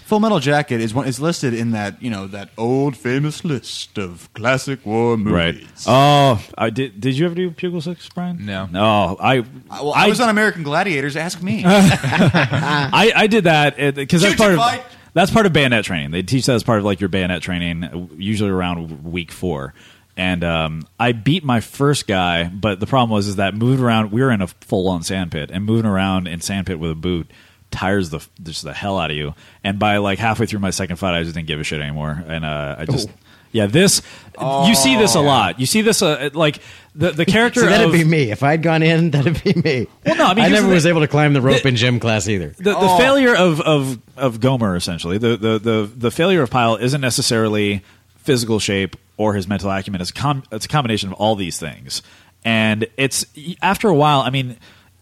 [0.08, 3.98] Full Metal Jacket is one is listed in that you know that old famous list
[3.98, 5.86] of classic war movies.
[5.86, 7.02] Oh, I did.
[7.02, 8.46] Did you ever do Pugil Sticks, Brian?
[8.46, 8.68] No.
[8.72, 9.18] No.
[9.20, 9.40] I.
[9.40, 11.18] Uh, Well, I, was on American Gladiators.
[11.18, 11.64] Ask me.
[11.66, 14.84] I, I did that because that's Shoot part of fight.
[15.18, 16.12] That's part of bayonet training.
[16.12, 19.74] They teach that as part of like your bayonet training, uh, usually around week four.
[20.16, 22.46] and um, I beat my first guy.
[22.46, 25.32] But the problem was is that moving around, we were in a full on sand
[25.32, 27.30] pit, and moving around in sand pit with a boot
[27.70, 29.34] tires the just the hell out of you.
[29.64, 32.24] And by like halfway through my second fight, I just didn't give a shit anymore,
[32.28, 33.10] and uh, I just.
[33.58, 34.02] Yeah, this
[34.40, 35.60] you see this a lot.
[35.60, 36.60] You see this uh, like
[36.96, 37.62] the the character.
[37.62, 38.32] So that'd of, be me.
[38.32, 39.88] If I'd gone in, that'd be me.
[40.06, 42.00] Well, no, I mean, here's never was able to climb the rope The- in gym
[42.00, 42.50] class either.
[42.58, 46.76] the, the failure of, of, of Gomer essentially the, the, the, the failure of Pyle
[46.76, 47.84] isn't necessarily
[48.18, 50.02] physical shape or his mental acumen.
[50.02, 52.02] It's a, com- it's a combination of all these things,
[52.46, 53.26] and it's
[53.62, 54.22] after a while.
[54.22, 54.58] I mean,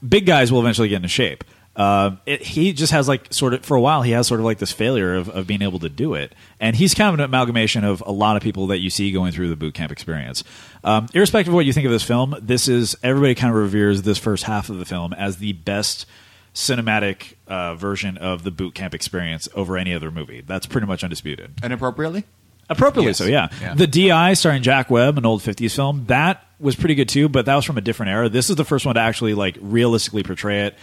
[0.08, 1.44] big guys will eventually get into shape.
[1.76, 4.46] Uh, it, he just has like sort of for a while he has sort of
[4.46, 7.20] like this failure of, of being able to do it, and he's kind of an
[7.26, 10.44] amalgamation of a lot of people that you see going through the boot camp experience.
[10.86, 14.04] Um, irrespective of what you think of this film, this is everybody kind of reveres
[14.04, 16.06] this first half of the film as the best
[16.54, 20.42] cinematic uh, version of the boot camp experience over any other movie.
[20.42, 21.54] That's pretty much undisputed.
[21.64, 22.24] Inappropriately?
[22.70, 23.18] Appropriately Yes.
[23.18, 23.50] so, yeah.
[23.62, 23.76] Yeah.
[23.76, 27.46] The DI starring Jack Webb, an old '50s film, that was pretty good too, but
[27.46, 28.30] that was from a different era.
[28.30, 30.76] This is the first one to actually like realistically portray it,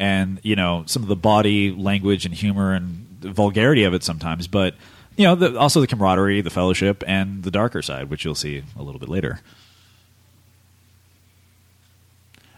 [0.00, 4.02] and you know some of the body language and humor and the vulgarity of it
[4.02, 4.74] sometimes, but
[5.16, 8.64] you know the, also the camaraderie, the fellowship, and the darker side, which you'll see
[8.76, 9.40] a little bit later.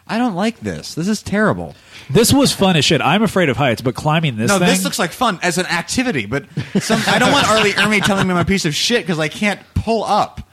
[0.06, 0.94] I don't like this.
[0.94, 1.74] This is terrible.
[2.10, 3.00] This was fun as shit.
[3.00, 5.66] I'm afraid of heights, but climbing this no, thing, this looks like fun as an
[5.66, 6.44] activity, but
[6.80, 7.62] some, I don't want R.
[7.62, 10.48] Lee Ermey telling me I'm a piece of shit because I can't pull up.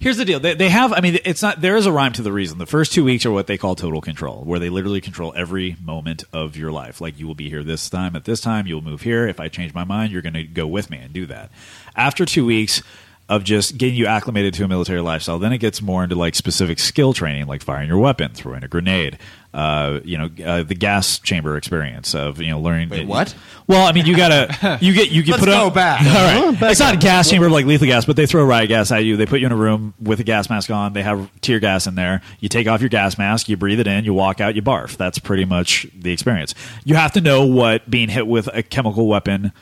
[0.00, 0.40] Here's the deal.
[0.40, 0.92] They, they have.
[0.92, 1.60] I mean, it's not.
[1.60, 2.58] There is a rhyme to the reason.
[2.58, 5.76] The first two weeks are what they call total control, where they literally control every
[5.82, 7.00] moment of your life.
[7.00, 8.66] Like you will be here this time at this time.
[8.66, 9.26] You'll move here.
[9.28, 11.50] If I change my mind, you're going to go with me and do that.
[11.96, 12.82] After two weeks
[13.28, 16.34] of just getting you acclimated to a military lifestyle, then it gets more into like
[16.34, 19.18] specific skill training, like firing your weapon, throwing a grenade.
[19.54, 22.88] Uh, you know, uh, the gas chamber experience of you know learning.
[22.88, 23.36] Wait, what?
[23.68, 26.00] Well, I mean, you gotta you get you get Let's put go on- back.
[26.06, 28.90] All right, it's not a gas chamber like lethal gas, but they throw riot gas
[28.90, 29.16] at you.
[29.16, 30.92] They put you in a room with a gas mask on.
[30.92, 32.20] They have tear gas in there.
[32.40, 34.96] You take off your gas mask, you breathe it in, you walk out, you barf.
[34.96, 36.52] That's pretty much the experience.
[36.84, 39.52] You have to know what being hit with a chemical weapon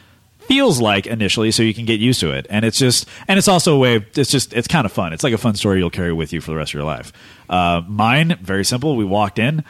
[0.46, 3.48] feels like initially so you can get used to it and it's just and it's
[3.48, 5.90] also a way it's just it's kind of fun it's like a fun story you'll
[5.90, 7.12] carry with you for the rest of your life
[7.48, 9.64] uh, mine very simple we walked in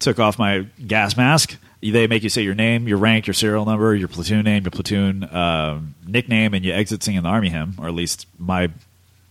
[0.00, 1.56] took off my gas mask.
[1.82, 4.70] They make you say your name, your rank, your serial number, your platoon name, your
[4.70, 8.68] platoon um, nickname, and you exit singing the army hymn, or at least my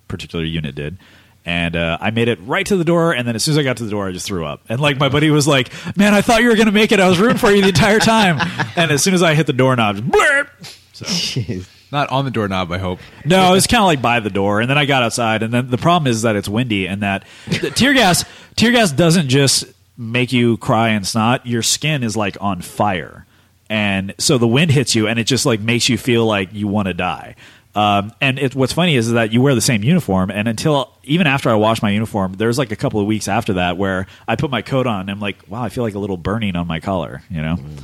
[0.08, 0.98] particular unit did.
[1.46, 3.64] And uh, I made it right to the door, and then as soon as I
[3.64, 4.62] got to the door, I just threw up.
[4.70, 7.00] And like my buddy was like, "Man, I thought you were going to make it.
[7.00, 8.40] I was rooting for you the entire time."
[8.76, 10.50] and as soon as I hit the doorknob, just, "Blurp."
[10.94, 11.68] Jeez.
[11.92, 13.00] Not on the doorknob, I hope.
[13.26, 15.52] No, it was kind of like by the door, and then I got outside, and
[15.52, 18.26] then the problem is that it's windy, and that the tear gas
[18.56, 19.66] tear gas doesn't just
[19.98, 21.48] make you cry and snot.
[21.48, 23.26] Your skin is like on fire,
[23.70, 26.68] and so the wind hits you, and it just like makes you feel like you
[26.68, 27.36] want to die.
[27.76, 31.28] Um, and it, what's funny is that you wear the same uniform, and until even
[31.28, 34.36] after I washed my uniform, there's like a couple of weeks after that where I
[34.36, 36.68] put my coat on, and I'm like, wow, I feel like a little burning on
[36.68, 37.58] my collar, you know.
[37.58, 37.84] Yeah,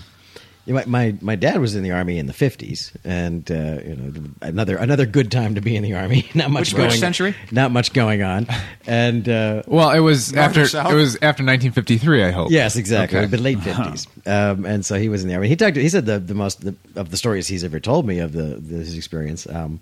[0.68, 3.54] my, my my dad was in the army in the fifties, and uh,
[3.86, 6.30] you know another another good time to be in the army.
[6.36, 6.90] Not much Which- going.
[6.90, 7.36] which century?
[7.52, 8.48] Not much going on,
[8.88, 10.92] and uh, Well, it was North after south?
[10.92, 12.24] it was after 1953.
[12.24, 12.52] I hope.
[12.52, 13.28] yes, exactly, Okay.
[13.28, 15.48] but late 50s um, and so he was in the army.
[15.50, 15.78] He talked.
[15.78, 18.56] He said the the most the, of the stories he's ever told me of the,
[18.56, 19.48] the his experience.
[19.48, 19.80] Um,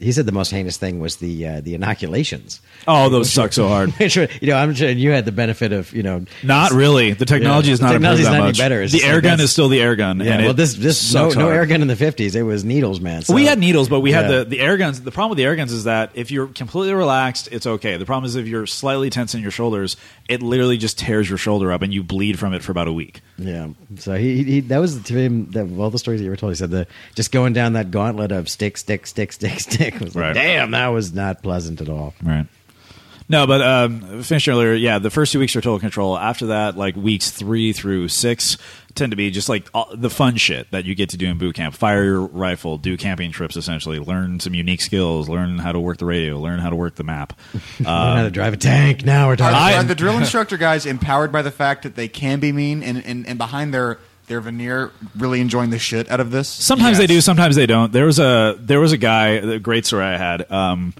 [0.00, 2.60] he said the most heinous thing was the uh, the inoculations.
[2.88, 3.92] Oh, those suck so hard.
[4.00, 7.12] You know, I'm sure you had the benefit of you know Not really.
[7.12, 8.58] The technology Yeah, is not technology's not any much.
[8.58, 8.82] better.
[8.82, 10.20] It's the air like gun is still the air gun.
[10.20, 12.34] Yeah, well, this this no, no air gun in the 50s.
[12.34, 13.22] It was needles, man.
[13.22, 15.00] So, we had needles, but we had the, the air guns.
[15.00, 17.96] The problem with the air guns is that if you're completely relaxed, it's okay.
[17.96, 19.96] The problem is if you're slightly tense in your shoulders,
[20.28, 22.92] it literally just tears your shoulder up and you bleed from it for about a
[22.92, 23.20] week.
[23.38, 23.68] Yeah.
[23.98, 26.36] So he, he, he that was to him that all the stories that you were
[26.36, 26.52] told.
[26.52, 30.14] He said the just going down that gauntlet of stick, stick, stick, stick, stick was
[30.14, 30.34] like, Right.
[30.34, 32.14] damn, that was not pleasant at all.
[32.22, 32.46] Right.
[33.28, 34.74] No, but um, finished earlier.
[34.74, 36.18] Yeah, the first two weeks are total control.
[36.18, 38.58] After that, like weeks three through six
[38.96, 41.38] tend to be just like all, the fun shit that you get to do in
[41.38, 41.76] boot camp.
[41.76, 43.56] Fire your rifle, do camping trips.
[43.56, 46.96] Essentially, learn some unique skills, learn how to work the radio, learn how to work
[46.96, 47.32] the map.
[47.78, 49.04] Learn how to drive a tank.
[49.04, 49.54] Now we're Are, talking.
[49.56, 52.82] I- are the drill instructor guys empowered by the fact that they can be mean
[52.82, 53.98] and, and, and behind their
[54.30, 56.48] their veneer really enjoying the shit out of this?
[56.48, 57.92] Sometimes they do, sometimes they don't.
[57.92, 60.50] There was a there was a guy, a great story I had.
[60.50, 60.94] Um,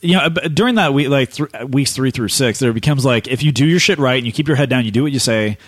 [0.00, 3.28] you know, b- during that week, like th- weeks three through six, there becomes like
[3.28, 5.12] if you do your shit right and you keep your head down, you do what
[5.12, 5.58] you say.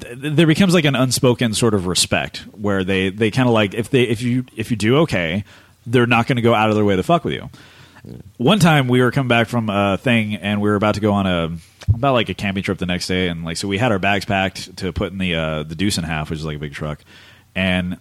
[0.00, 3.74] th- There becomes like an unspoken sort of respect where they they kind of like
[3.74, 5.42] if they if you if you do okay,
[5.86, 7.50] they're not going to go out of their way to fuck with you.
[8.36, 11.12] One time we were coming back from a thing and we were about to go
[11.12, 11.56] on a
[11.94, 14.24] about like a camping trip the next day and like so we had our bags
[14.24, 16.72] packed to put in the uh, the deuce and half, which is like a big
[16.72, 17.00] truck,
[17.54, 17.98] and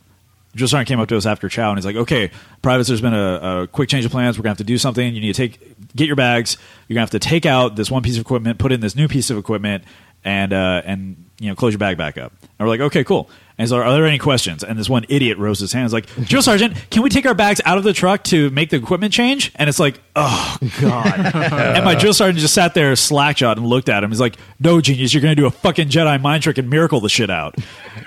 [0.58, 3.62] Sergeant came up to us after Chow and he's like, "Okay, privates, there's been a,
[3.62, 4.38] a quick change of plans.
[4.38, 5.14] We're gonna have to do something.
[5.14, 6.58] You need to take get your bags.
[6.88, 9.08] You're gonna have to take out this one piece of equipment, put in this new
[9.08, 9.84] piece of equipment,
[10.24, 13.30] and uh, and you know close your bag back up." And we're like, "Okay, cool."
[13.60, 15.84] And he's like, "Are there any questions?" And this one idiot rose his hand.
[15.84, 18.70] He's like, "Drill Sergeant, can we take our bags out of the truck to make
[18.70, 22.94] the equipment change?" And it's like, "Oh God!" and my drill sergeant just sat there
[22.94, 24.12] slackjawed and looked at him.
[24.12, 27.10] He's like, "No, genius, you're gonna do a fucking Jedi mind trick and miracle the
[27.10, 27.58] shit out."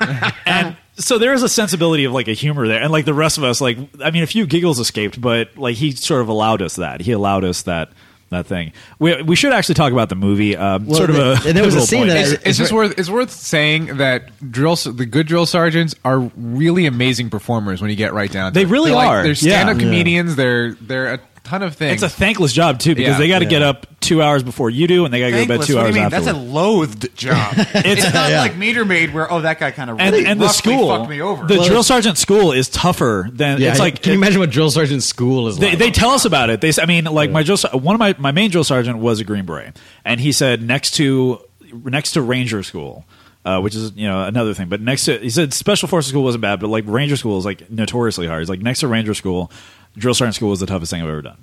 [0.46, 3.36] and so there is a sensibility of like a humor there, and like the rest
[3.36, 6.62] of us, like I mean, a few giggles escaped, but like he sort of allowed
[6.62, 7.02] us that.
[7.02, 7.90] He allowed us that
[8.32, 8.72] that thing.
[8.98, 10.56] We we should actually talk about the movie.
[10.56, 12.10] Um, Well, sort of a there- there was a scene point.
[12.10, 15.26] that I- It's, It's it's just ver- worth it's worth saying that drill the good
[15.26, 18.52] drill sergeants are really amazing performers when you get right down.
[18.52, 18.68] to They it.
[18.68, 19.82] really They're like- They're stand up Yeah.
[19.82, 20.36] comedians.
[20.36, 22.02] They're they're a ton of things.
[22.02, 23.18] it's a thankless job too because Yeah.
[23.18, 23.50] they got to Yeah.
[23.50, 25.66] get up two hours before you do, and they got to go to bed Thankless,
[25.68, 26.12] two what do hours you mean?
[26.12, 26.20] after.
[26.24, 27.54] That's a loathed job.
[27.56, 28.40] it's, not Yeah.
[28.40, 30.88] like meter maid where oh that guy kind of and, really and the roughly school,
[30.88, 31.46] fucked me over.
[31.46, 34.02] the Well, drill sergeant school is tougher than Yeah, it's like.
[34.02, 35.78] can you imagine what drill sergeant school is They, like?
[35.78, 36.60] they tell us about it.
[36.60, 38.98] They, s- I mean, like my drill, ser- one of my, my main drill sergeant
[38.98, 41.40] was a Green Beret, and he said next to
[41.84, 43.04] next to Ranger School,
[43.44, 44.68] uh, which is you know another thing.
[44.68, 47.44] But next to he said Special Forces School wasn't bad, but like Ranger School is
[47.44, 48.40] like notoriously hard.
[48.40, 49.50] He's like next to Ranger School,
[49.96, 51.38] drill sergeant school was the toughest thing I've ever done.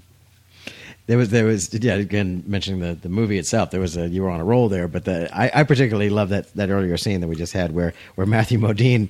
[1.08, 1.96] There was, there was, yeah.
[1.96, 4.88] Again, mentioning the, the movie itself, there was a you were on a roll there.
[4.88, 7.96] But the, I, I particularly love that that earlier scene that we just had, where
[8.14, 9.10] where Matthew Modine,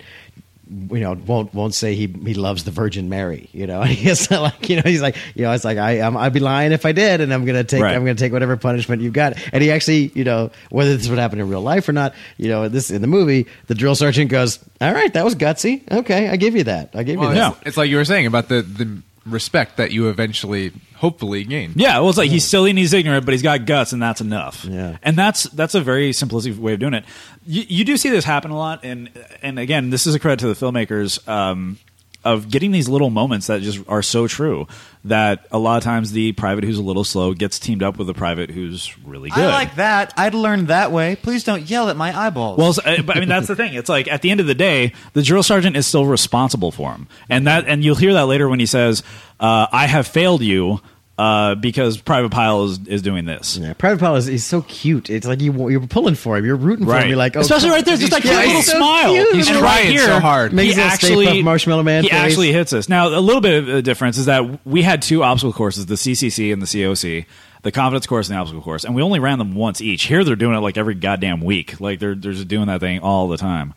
[0.69, 3.49] you know, won't won't say he he loves the Virgin Mary.
[3.51, 6.31] You know, he's like you know, he's like you know, it's like I I'm, I'd
[6.31, 7.93] be lying if I did, and I'm gonna take Right.
[7.93, 9.33] I'm gonna take whatever punishment you've got.
[9.51, 12.47] And he actually, you know, whether this would happen in real life or not, you
[12.47, 15.81] know, this in the movie, the drill sergeant goes, "All right, that was gutsy.
[15.91, 16.91] Okay, I give you that.
[16.93, 17.49] I give well, you that." Yeah.
[17.57, 21.73] it's, it's like you were saying about the the respect that you eventually hopefully gain.
[21.75, 24.21] Yeah, well, it's like he's silly and he's ignorant, but he's got guts, and that's
[24.21, 24.65] enough.
[24.65, 24.97] Yeah.
[25.01, 27.05] and that's that's a very simplistic way of doing it.
[27.45, 29.09] You, you do see this happen a lot, and
[29.41, 31.77] and again, this is a credit to the filmmakers um,
[32.23, 34.67] of getting these little moments that just are so true.
[35.05, 38.09] That a lot of times the private who's a little slow gets teamed up with
[38.09, 39.45] a private who's really good.
[39.45, 40.13] I like that.
[40.17, 41.15] I'd learn that way.
[41.15, 42.57] Please don't yell at my eyeballs.
[42.57, 43.75] Well, uh, but I mean that's the thing.
[43.75, 46.91] It's like at the end of the day, the drill sergeant is still responsible for
[46.91, 49.03] him, and that and you'll hear that later when he says,
[49.39, 50.81] uh, "I have failed you."
[51.19, 55.09] Uh, because Private Pile is, is doing this, Yeah, Private Pile is he's so cute.
[55.09, 56.45] It's like you you're pulling for him.
[56.45, 57.09] You're rooting for him.
[57.09, 59.11] You're like, oh, especially right there, just that cute Yeah, little he's so smile.
[59.13, 59.35] cute.
[59.35, 60.53] He's And trying right here, so hard.
[60.53, 62.17] Makes he actually Marshmallow Man He face.
[62.17, 62.87] actually hits us.
[62.87, 65.95] Now, a little bit of a difference is that we had two obstacle courses: the
[65.95, 67.25] CCC and the COC,
[67.63, 70.03] the confidence course and the obstacle course, and we only ran them once each.
[70.03, 71.81] Here, they're doing it like every goddamn week.
[71.81, 73.73] Like they're they're just doing that thing all the time.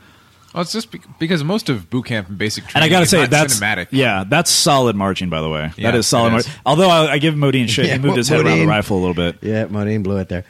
[0.54, 2.98] Well, it's just be- because most of boot camp and basic And training I got
[2.98, 3.86] to is say, not that's cinematic.
[3.90, 5.30] yeah, that's solid marching.
[5.30, 6.28] By the way, Yeah, that is solid.
[6.28, 8.64] it mar- Although I, I give Modine shit, Yeah, he moved his head around the
[8.64, 8.68] Modine.
[8.68, 9.38] rifle a little bit.
[9.40, 10.44] Yeah, Modine blew it there.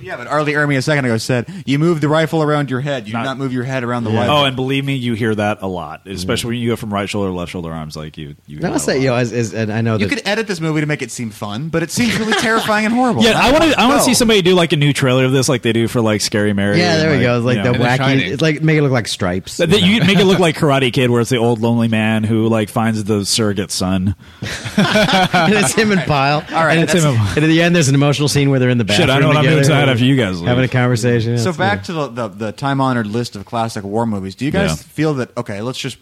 [0.00, 0.42] Well, yeah, but R.
[0.42, 3.06] Lee Ermey a second ago said you move the rifle around your head.
[3.06, 4.34] You Not- do not move your head around the rifle.
[4.38, 7.08] Oh, and believe me, you hear that a lot, especially when you go from right
[7.08, 7.96] shoulder to left shoulder arms.
[7.96, 8.56] Like you, you.
[8.56, 9.00] hear Now, I'll that a say, lot.
[9.02, 11.02] you know, as, as, and I know you that could edit this movie to make
[11.02, 13.22] it seem fun, but it seems really terrifying and horrible.
[13.22, 13.78] Yeah, I want to.
[13.78, 15.86] I want to see somebody do like a new trailer of this, like they do
[15.88, 16.78] for like Scary Mary.
[16.78, 17.36] yeah, and, there we go.
[17.36, 17.78] It's like you the know.
[17.78, 17.96] The wacky.
[17.98, 18.32] Shining.
[18.32, 19.56] It's like make it look like stripes.
[19.58, 22.24] That- that you make it look like Karate Kid, where it's the old lonely man
[22.24, 24.14] who like finds the surrogate son.
[24.76, 26.38] and it's him and Pile.
[26.52, 28.50] All right, and, it's that's- him and, and at the end, there's an emotional scene
[28.50, 29.08] where they're in the bathroom.
[29.08, 30.48] Shit, I know what I'm together, doing tonight after you guys leave.
[30.48, 31.38] having a conversation.
[31.38, 34.34] So It's, back to the, the, the time honored list of classic war movies.
[34.34, 34.76] Do you guys Yeah.
[34.76, 35.60] feel that okay?
[35.62, 35.98] Let's just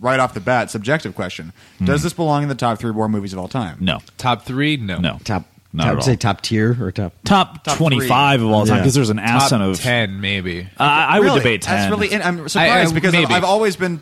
[0.00, 3.32] right off the bat, subjective question: Does this belong in the top three war movies
[3.32, 3.78] of all time?
[3.80, 4.98] No, Top three, no.
[4.98, 5.44] no, top.
[5.72, 6.16] Not top at say all.
[6.16, 7.12] top tier or top.
[7.24, 8.82] top, Top twenty five of all time Yeah.
[8.82, 9.78] because there's an ass Top ton of.
[9.78, 10.62] ten, maybe.
[10.62, 11.40] Uh, I would Really?
[11.40, 11.76] debate ten.
[11.76, 12.14] That's really.
[12.14, 13.34] I'm I- surprised I- because maybe.
[13.34, 14.00] I've always been.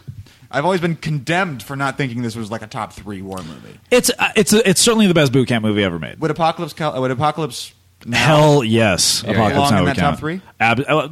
[0.53, 3.77] I've always been condemned for not thinking this was like a top three war movie.
[3.91, 6.21] It's uh, it's it's certainly the best boot camp movie ever made.
[6.21, 6.75] Would Apocalypse?
[6.75, 7.73] Cal- Would Apocalypse?
[8.07, 10.21] Now, Hell yes, Yeah, Apocalypse Now would that top count.
[10.21, 10.41] three?
[10.61, 11.09] Ab- uh,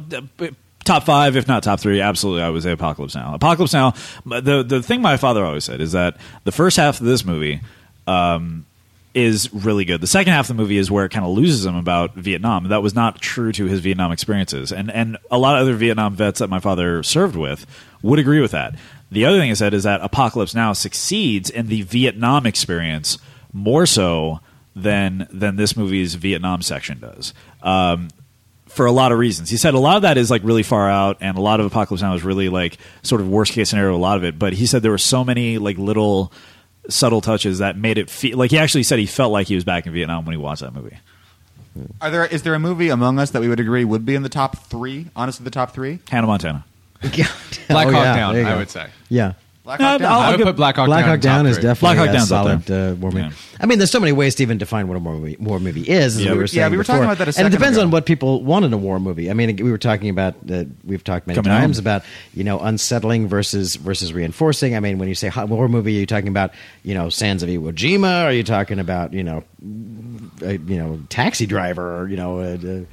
[0.83, 2.01] top five, if not top three.
[2.01, 3.33] Absolutely, I would say Apocalypse Now.
[3.33, 3.93] Apocalypse Now.
[4.25, 7.61] The the thing my father always said is that the first half of this movie.
[8.07, 8.65] Um,
[9.15, 10.01] is really good.
[10.01, 12.67] The second half of the movie is where it kind of loses him about Vietnam.
[12.69, 16.15] That was not true to his Vietnam experiences, and and a lot of other Vietnam
[16.15, 17.67] vets that my father served with
[18.01, 18.73] would agree with that.
[19.11, 23.19] The other thing I said is that Apocalypse Now succeeds in the Vietnam experience
[23.53, 24.39] more so
[24.75, 27.33] than than this movie's Vietnam section does.
[27.61, 28.09] Um,
[28.67, 29.51] for a lot of reasons.
[29.51, 31.65] He said a lot of that is like really far out, and a lot of
[31.67, 33.95] Apocalypse Now is really like sort of worst case scenario.
[33.95, 36.33] A lot of it, but he said there were so many like little
[36.89, 39.63] subtle touches that made it feel like he actually said he felt like he was
[39.63, 40.97] back in Vietnam when he watched that movie.
[42.01, 42.25] Are there?
[42.25, 44.57] Is there a movie among us that we would agree would be in the top
[44.67, 45.07] three?
[45.15, 45.99] Honestly, the top three.
[46.09, 46.65] Hannah Montana.
[47.01, 47.13] Black
[47.87, 48.87] Oh, Hawk yeah, Down, I would say.
[49.09, 49.33] Yeah.
[49.63, 50.11] Black Hawk Down.
[50.11, 51.09] I'll- I I'll would put Black Hawk Black Down.
[51.11, 53.23] Hawk Down is definitely Black Hawk a Down's up solid uh, war movie.
[53.27, 53.31] Yeah.
[53.61, 55.83] I mean, there's so many ways to even define what a war movie, war movie
[55.83, 56.17] is.
[56.17, 56.95] As Yeah, we we- were yeah, we were before.
[56.95, 57.85] talking about that a and it second depends ago.
[57.85, 59.29] on what people want in a war movie.
[59.29, 61.83] I mean, we were talking about uh, we've talked many Coming times Home.
[61.83, 64.75] about you know unsettling versus versus reinforcing.
[64.75, 66.51] I mean, when you say hot war movie, are you talking about
[66.83, 68.25] you know Sands of Iwo Jima?
[68.25, 69.45] Are you talking about you know
[70.41, 72.01] uh, you know Taxi Driver?
[72.01, 72.39] Or, you know.
[72.39, 72.85] Uh, uh,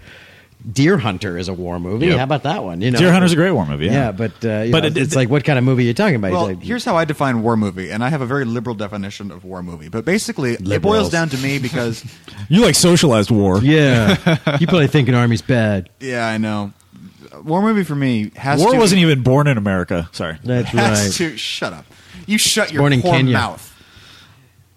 [0.71, 2.07] Deer Hunter is a war movie.
[2.07, 2.19] Yep.
[2.19, 2.81] How about that one?
[2.83, 3.87] You know, Deer Hunter's a great war movie.
[3.87, 5.85] Yeah, Yeah, but uh, you But know, it- it's it- like what kind of movie
[5.85, 6.33] you're talking about?
[6.33, 9.31] Well, Like- here's how I define war movie, and I have a very liberal definition
[9.31, 9.89] of war movie.
[9.89, 12.05] But basically, it boils down to me because,
[12.49, 13.59] you like socialized war.
[13.63, 14.17] yeah,
[14.61, 15.89] you probably think an army's bad.
[16.01, 16.73] yeah, I know.
[17.45, 20.09] War movie for me has War to wasn't even born in America.
[20.13, 20.37] Sorry.
[20.45, 21.13] That's has right.
[21.31, 21.87] to shut up.
[22.27, 23.67] You shut your born poor mouth.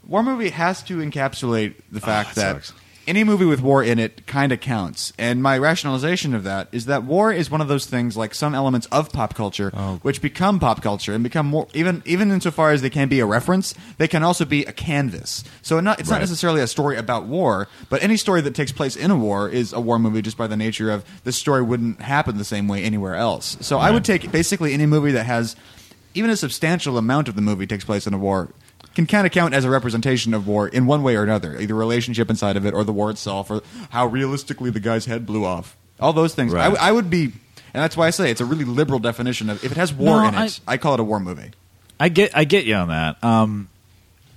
[0.07, 2.79] War movie has to encapsulate the fact that that sucks.
[3.07, 5.13] Any movie with war in it kind of counts.
[5.17, 8.55] And my rationalization of that is that war is one of those things, like some
[8.55, 9.99] elements of pop culture, oh.
[10.01, 13.25] which become pop culture and become more even even insofar as they can be a
[13.25, 15.43] reference, they can also be a canvas.
[15.61, 18.95] So not, it's not necessarily a story about war, but any story that takes place
[18.95, 22.01] in a war is a war movie just by the nature of this story wouldn't
[22.01, 23.57] happen the same way anywhere else.
[23.61, 25.55] So I would take basically any movie that has
[26.13, 28.49] even a substantial amount of the movie takes place in a war
[28.95, 31.73] can kind of count as a representation of war in one way or another, either
[31.75, 35.45] relationship inside of it or the war itself or how realistically the guy's head blew
[35.45, 35.75] off.
[35.99, 36.53] All those things.
[36.53, 36.63] I, Right.
[36.65, 37.33] w- I would be, and
[37.83, 40.27] that's why I say it's a really liberal definition of if it has war No,
[40.27, 41.51] in it, I, call it a war movie.
[41.99, 43.23] I get I get you on that.
[43.23, 43.69] Um,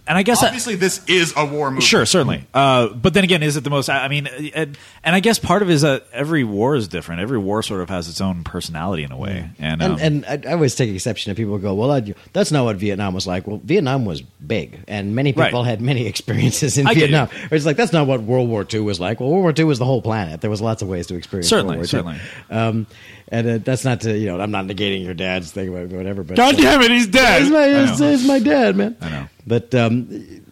[0.07, 1.83] and I guess I- Obviously, this is a war movie.
[1.83, 2.45] Sure, certainly.
[2.55, 3.88] Uh, but then again, is it the most?
[3.88, 6.88] I I mean, and, and I guess part of it is that every war is
[6.88, 7.21] different.
[7.21, 9.51] Every war sort of has its own personality in a way.
[9.59, 12.53] And, um, And, and I, I always take exception if people go, well, I, that's
[12.53, 13.47] not what Vietnam was like.
[13.47, 15.69] Well, Vietnam was big, and many people Right.
[15.71, 17.29] had many experiences in I Vietnam.
[17.33, 17.49] you.
[17.51, 19.21] Or It's like that's not what World War II was like.
[19.21, 20.40] Well, World War II was the whole planet.
[20.40, 22.19] There was lots of ways to experience Certainly, World War II.
[22.19, 22.19] certainly.
[22.51, 22.87] Um,
[23.28, 26.22] and uh, that's not to you know, I'm not negating your dad's thing about whatever.
[26.22, 27.42] But God damn it, he's dead.
[27.42, 28.10] He's my, I it's, know.
[28.10, 28.96] it's my dad, man.
[29.00, 29.28] I know.
[29.48, 30.08] But um,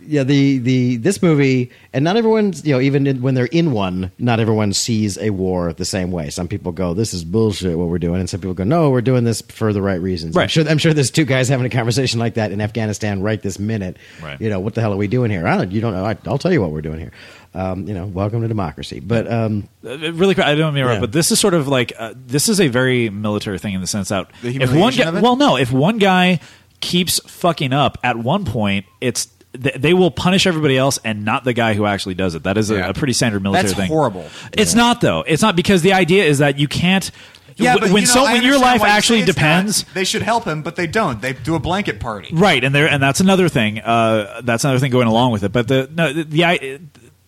[0.07, 3.73] yeah, the the this movie, and not everyone's you know even in, when they're in
[3.73, 6.31] one, not everyone sees a war the same way.
[6.31, 9.01] Some people go, "This is bullshit," what we're doing, and some people go, "No, we're
[9.01, 10.51] doing this for the right reasons." I'm Right.
[10.51, 10.69] sure.
[10.69, 13.97] I'm sure there's two guys having a conversation like that in Afghanistan right this minute.
[14.23, 14.41] Right.
[14.41, 15.45] You know what the hell are we doing here?
[15.47, 15.73] I don't.
[15.73, 16.05] You don't know.
[16.05, 17.11] I, I'll tell you what we're doing here.
[17.55, 18.99] Um, you know, welcome to democracy.
[19.01, 21.01] But um, Uh, really quick, I don't mean to interrupt, Yeah.
[21.01, 23.87] but this is sort of like uh, this is a very military thing in the
[23.87, 26.41] sense that The if one guy, well, no, if one guy
[26.81, 29.29] keeps fucking up, at one point it's
[29.61, 32.43] th- they will punish everybody else and not the guy who actually does it.
[32.43, 32.89] That is a, Yeah.
[32.89, 33.89] a pretty standard military That's thing.
[33.89, 34.27] horrible.
[34.53, 35.23] It's not though.
[35.27, 37.11] It's not because the idea is that you can't.
[37.57, 39.29] Yeah, w- but when you know, so when your life why you say actually it's
[39.29, 39.35] not.
[39.37, 39.85] depends.
[39.95, 41.23] They should help him, but they don't.
[41.23, 42.31] They do a blanket party.
[42.33, 43.79] Right, and there, and that's another thing.
[43.79, 45.53] Uh, that's another thing going along with it.
[45.53, 46.81] But the no, the, the I,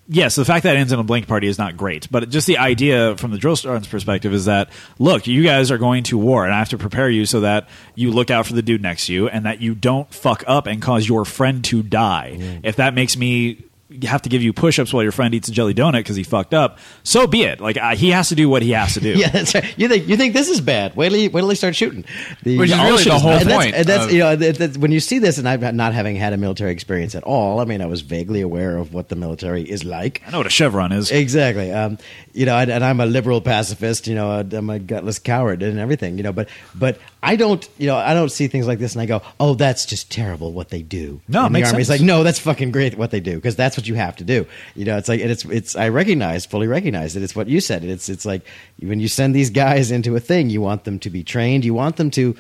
[0.09, 2.11] yes, the fact that it ends in a blank party is not great.
[2.11, 5.79] But just the idea from the drill sergeant's perspective is that look, you guys are
[5.79, 8.55] going to war, and I have to prepare you so that you look out for
[8.55, 11.65] the dude next to you, and that you don't fuck up and cause your friend
[11.67, 12.61] to die.
[12.63, 13.65] If that makes me
[14.03, 16.55] have to give you push-ups while your friend eats a jelly donut because he fucked
[16.55, 17.61] up, so be it.
[17.61, 19.11] Like uh, he has to do what he has to do.
[19.17, 19.79] yeah, that's right.
[19.79, 20.97] You think you think this is bad?
[20.97, 22.05] Wait till you, wait till they start shooting.
[22.43, 24.59] The, Which is really the whole and that's, point and that's of- you know that,
[24.59, 27.61] that's, when you see this, and I'm not having had a military experience at all.
[27.61, 30.23] I mean, I was vaguely aware of what the military is like.
[30.27, 31.11] I know what a chevron is.
[31.11, 31.73] Exactly.
[31.73, 31.99] Um,
[32.33, 34.07] you know, and, and I'm a liberal pacifist.
[34.09, 36.17] You know, I'm a gutless coward and everything.
[36.17, 37.69] You know, but but I don't.
[37.77, 40.53] You know, I don't see things like this and I go, oh, that's just terrible
[40.53, 41.21] what they do.
[41.27, 41.81] No, in the army.
[41.81, 44.25] It's like, no, that's fucking great what they do because that's what you have to
[44.25, 44.47] do.
[44.77, 45.75] You know, it's like and it's it's.
[45.75, 47.83] I recognize, fully recognize that it's what you said.
[47.83, 48.47] It's it's like
[48.81, 51.65] when you send these guys into a thing, you want them to be trained.
[51.65, 52.37] You want them to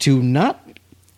[0.00, 0.58] to not.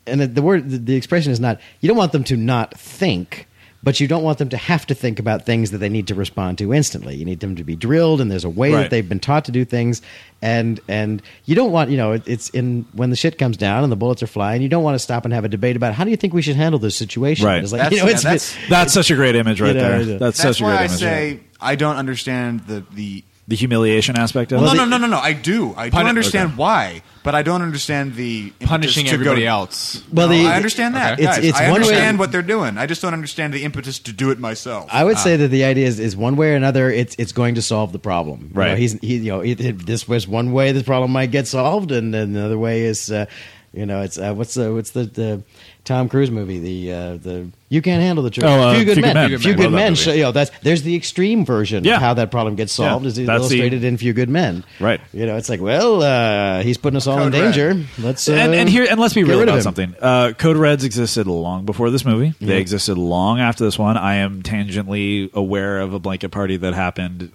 [0.05, 1.61] And the word, the expression is not.
[1.81, 3.47] You don't want them to not think
[3.85, 6.15] but you don't want them to have to think about things that they need to
[6.15, 7.17] respond to instantly.
[7.17, 8.83] You need them to be drilled, and there's a way Right.
[8.83, 10.03] that they've been taught to do things,
[10.41, 13.83] and and you don't want you know it, it's in when the shit comes down
[13.83, 14.63] and the bullets are flying.
[14.63, 16.43] You don't want to stop and have a debate about how do you think we
[16.43, 17.45] should handle this situation.
[17.47, 17.63] Right.
[17.63, 19.81] It's like That's- you know yeah, it's that's- That's such a great image right You
[19.81, 20.19] know, there.
[20.19, 20.99] That's, That's such a why great I image.
[21.01, 23.25] say I don't understand the the.
[23.53, 24.77] The humiliation aspect of Well, it.
[24.79, 25.19] no, no, no, no, no.
[25.19, 25.75] I do.
[25.77, 26.57] I do Puni- understand okay.
[26.57, 30.03] why, but I don't understand the punishing to go- everybody else.
[30.11, 31.13] Well, No, the- I understand that.
[31.15, 31.23] Okay.
[31.25, 31.45] It's- guys.
[31.49, 32.79] it's I one way- understand what they're doing.
[32.79, 34.89] I just don't understand the impetus to do it myself.
[34.91, 37.55] I would say that the idea is, is one way or another, it's it's going
[37.57, 38.39] to solve the problem.
[38.55, 38.69] You Right.
[38.71, 41.47] know, he's he you know it, it- this was one way the problem might get
[41.47, 43.27] solved, and then another way is uh,
[43.75, 45.43] you know it's uh, what's the what's the, the
[45.85, 48.45] Tom Cruise movie the uh, the you can't handle the truth.
[48.47, 49.15] Oh, uh, few good Few Good men.
[49.15, 49.29] Men.
[49.31, 49.81] Few Few good Good Men.
[49.85, 49.95] men.
[49.97, 51.97] Show- you know that's there's the extreme version Yeah.
[51.97, 53.09] of how that problem gets solved Yeah.
[53.09, 54.63] is That's the- illustrated in Few Good Men.
[54.79, 55.01] Right.
[55.13, 57.53] You know it's like well uh, he's putting us all in Red.
[57.55, 57.85] danger.
[57.99, 59.95] Let's uh, and, and here and let's be real about something.
[60.01, 62.35] Uh, Code Reds existed long before this movie.
[62.41, 63.97] They existed long after this one.
[63.97, 67.33] I am tangentially aware of a blanket party that happened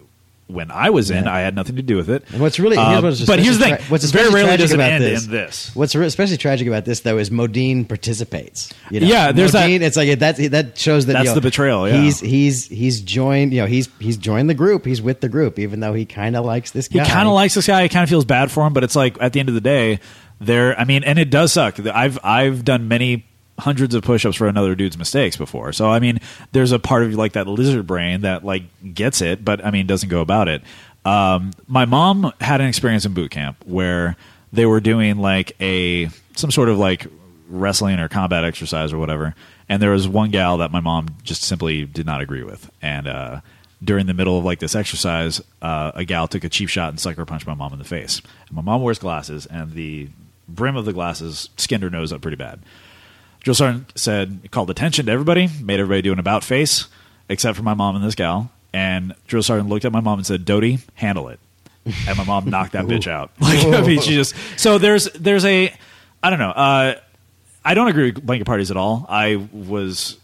[0.47, 1.25] when I was in.
[1.25, 1.33] Yeah.
[1.33, 2.23] I had nothing to do with it.
[2.31, 4.71] And what's really, Uh, here's what's but here's the thing: what's very rarely tragic does
[4.71, 5.75] it about end this, in this.
[5.75, 8.71] What's especially tragic about this, though, is Modine participates.
[8.89, 9.07] You know?
[9.07, 10.37] Yeah, there's that- Modine, It's like that.
[10.51, 12.01] That shows that That's you know, the betrayal, yeah.
[12.01, 13.53] he's he's he's joined.
[13.53, 14.85] You know, he's he's joined the group.
[14.85, 17.03] He's with the group, even though he kind of likes this guy.
[17.03, 17.83] He kind of likes this guy.
[17.83, 19.61] He kind of feels bad for him, but it's like at the end of the
[19.61, 19.99] day,
[20.39, 20.79] there.
[20.79, 21.79] I mean, and it does suck.
[21.85, 23.25] I've I've done many
[23.57, 25.73] hundreds of push-ups for another dude's mistakes before.
[25.73, 26.19] So I mean,
[26.51, 29.71] there's a part of you like that lizard brain that like gets it, but I
[29.71, 30.61] mean doesn't go about it.
[31.05, 34.17] Um, my mom had an experience in boot camp where
[34.51, 37.07] they were doing like a some sort of like
[37.49, 39.33] wrestling or combat exercise or whatever,
[39.69, 43.07] and there was one gal that my mom just simply did not agree with, and
[43.07, 43.41] uh,
[43.83, 46.99] during the middle of like this exercise, uh, a gal took a cheap shot and
[46.99, 48.21] sucker punched my mom in the face.
[48.47, 50.09] And my mom wears glasses, and the
[50.47, 52.59] brim of the glasses skinned her nose up pretty bad.
[53.47, 56.89] Drill sergeant said, called attention to everybody, made everybody do an about face,
[57.29, 58.51] except for my mom and this gal.
[58.73, 61.39] And drill sergeant looked at my mom and said, "Doty, handle it."
[61.85, 63.31] And my mom knocked that bitch out.
[63.39, 65.73] Like I mean, she just so there's there's a
[66.21, 66.49] I don't know.
[66.49, 66.95] Uh,
[67.63, 69.05] I don't agree with blanket parties at all.
[69.07, 70.17] I was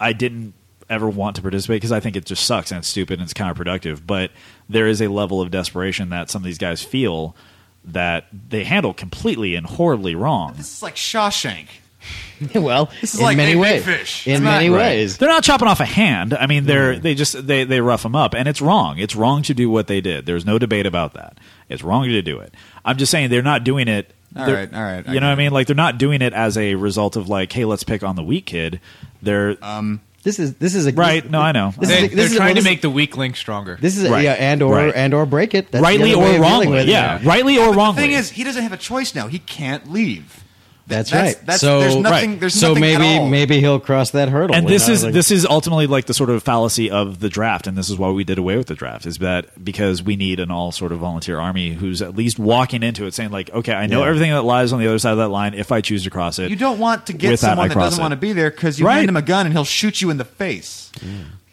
[0.00, 0.52] I didn't
[0.90, 3.32] ever want to participate because I think it just sucks and it's stupid and it's
[3.32, 4.04] counterproductive.
[4.04, 4.32] But
[4.68, 7.36] there is a level of desperation that some of these guys feel
[7.84, 10.54] that they handle completely and horribly wrong.
[10.56, 11.68] This is like Shawshank.
[12.54, 13.84] well, This is in like many ways.
[13.84, 14.26] Fish.
[14.26, 14.78] In It's not- many Right.
[14.96, 15.16] ways.
[15.18, 16.34] They're not chopping off a hand.
[16.34, 17.02] I mean, they're mm.
[17.02, 18.98] they just they they rough them up, and it's wrong.
[18.98, 20.26] It's wrong to do what they did.
[20.26, 21.38] There's no debate about that.
[21.68, 22.52] It's wrong to do it.
[22.84, 24.12] I'm just saying they're not doing it.
[24.36, 25.52] All they're- right, all right, I You know what I mean?
[25.52, 28.22] Like they're not doing it as a result of like, hey, let's pick on the
[28.22, 28.80] weak kid.
[29.22, 31.28] They're um, This is this is a right.
[31.30, 31.72] No, I know.
[31.78, 33.78] This They, is, they're is, trying well, to make the weak link stronger.
[33.80, 34.24] This is Right.
[34.24, 34.92] yeah, and or Right.
[34.94, 35.70] and or break it.
[35.72, 36.66] That's rightly or of wrongly.
[36.68, 36.88] with it.
[36.88, 38.02] Yeah, rightly or The wrongly.
[38.02, 39.28] The thing is, he doesn't have a choice now.
[39.28, 40.42] He can't leave.
[40.88, 41.46] That's, That's- right.
[41.46, 42.40] that's- so there's nothing- right.
[42.40, 43.28] there's so nothing at maybe all.
[43.28, 44.54] maybe he'll cross that hurdle.
[44.54, 47.66] and this is like- this is ultimately like the sort of fallacy of the draft,
[47.66, 49.04] and this is why we did away with the draft.
[49.04, 52.84] Is that because we need an all sort of volunteer army who's at least walking
[52.84, 54.08] into it saying like, okay, I know Yeah.
[54.10, 55.54] everything that lies on the other side of that line.
[55.54, 57.74] If I choose to cross it, You don't want to get With that, someone that,
[57.74, 58.02] doesn't it.
[58.02, 58.98] want to be there because you Right.
[58.98, 60.92] hand him a gun and he'll shoot you in the face.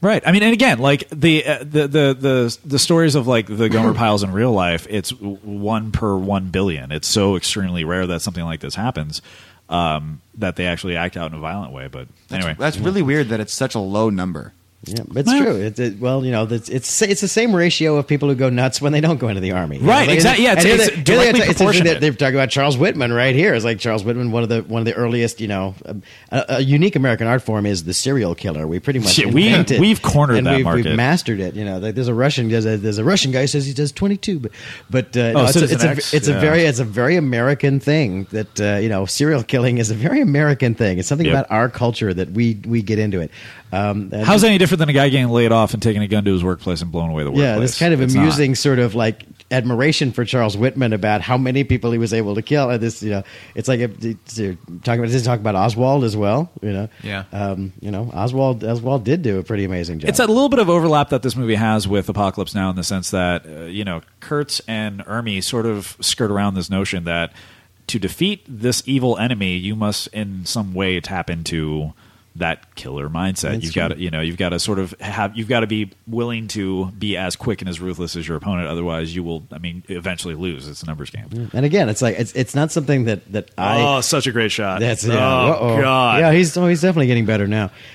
[0.04, 0.22] Right.
[0.26, 3.70] I mean, and again, like the uh, the the the the stories of like the
[3.70, 6.92] Gomer Pyles in real life, it's one per one billion.
[6.92, 9.22] It's so extremely rare that something like this happens
[9.70, 11.88] um, that they actually act out in a violent way.
[11.88, 14.52] But anyway, That's really weird that it's such a low number.
[14.86, 15.56] Yeah, it's Well- true.
[15.62, 18.50] It's it, well, you know, it's, it's it's the same ratio of people who go
[18.50, 19.78] nuts when they don't go into the army.
[19.80, 20.44] Right, like, exactly.
[20.44, 21.94] Yeah, it's- here it's directly it's proportionate.
[21.94, 23.54] that They're talking about Charles Whitman right here.
[23.54, 26.60] It's like Charles Whitman, one of the one of the earliest, you know, a, a
[26.62, 28.68] unique American art form is the serial killer.
[28.68, 30.86] We pretty much Shit, we- we've cornered and that we've, market.
[30.88, 31.56] We've mastered it.
[31.56, 33.74] You know, like, there's a Russian there's a, there's a Russian guy who says he
[33.74, 34.52] does 22, but
[34.90, 36.36] but uh, no, it's, a, it's, a, X, it's yeah.
[36.36, 39.96] a very it's a very American thing that uh, you know serial killing is a
[39.96, 40.98] very American thing.
[41.00, 41.34] It's something Yep.
[41.34, 43.32] about our culture that we we get into it.
[43.74, 46.24] Um, how's that any different than a guy getting laid off and taking a gun
[46.26, 47.44] to his workplace and blowing away the workplace?
[47.44, 48.58] yeah, this kind of It's amusing not.
[48.58, 52.42] sort of like admiration for Charles Whitman about how many people he was able to
[52.42, 52.70] kill.
[52.70, 53.24] And this, you know,
[53.56, 56.52] it's like if, it's, uh, talking about this talk about Oswald as well.
[56.62, 57.24] You know, Yeah.
[57.32, 60.10] um, you know, Oswald Oswald did do a pretty amazing job.
[60.10, 62.84] It's a little bit of overlap that this movie has with Apocalypse Now in the
[62.84, 67.32] sense that uh, you know Kurtz and Ermey sort of skirt around this notion that
[67.88, 71.94] to defeat this evil enemy, you must in some way tap into
[72.38, 73.52] that killer mindset.
[73.54, 75.68] That's you've got to, you know, you've got to sort of have, you've got to
[75.68, 78.68] be willing to be as quick and as ruthless as your opponent.
[78.68, 80.68] Otherwise, you will, I mean, eventually lose.
[80.68, 81.50] It's a numbers game.
[81.54, 83.82] and again, it's like it's it's not something that that I.
[83.82, 84.80] oh, such a great shot!
[84.80, 85.14] That's yeah.
[85.16, 85.82] Oh uh-oh.
[85.82, 86.20] God!
[86.22, 87.70] Yeah, he's oh, he's definitely getting better now.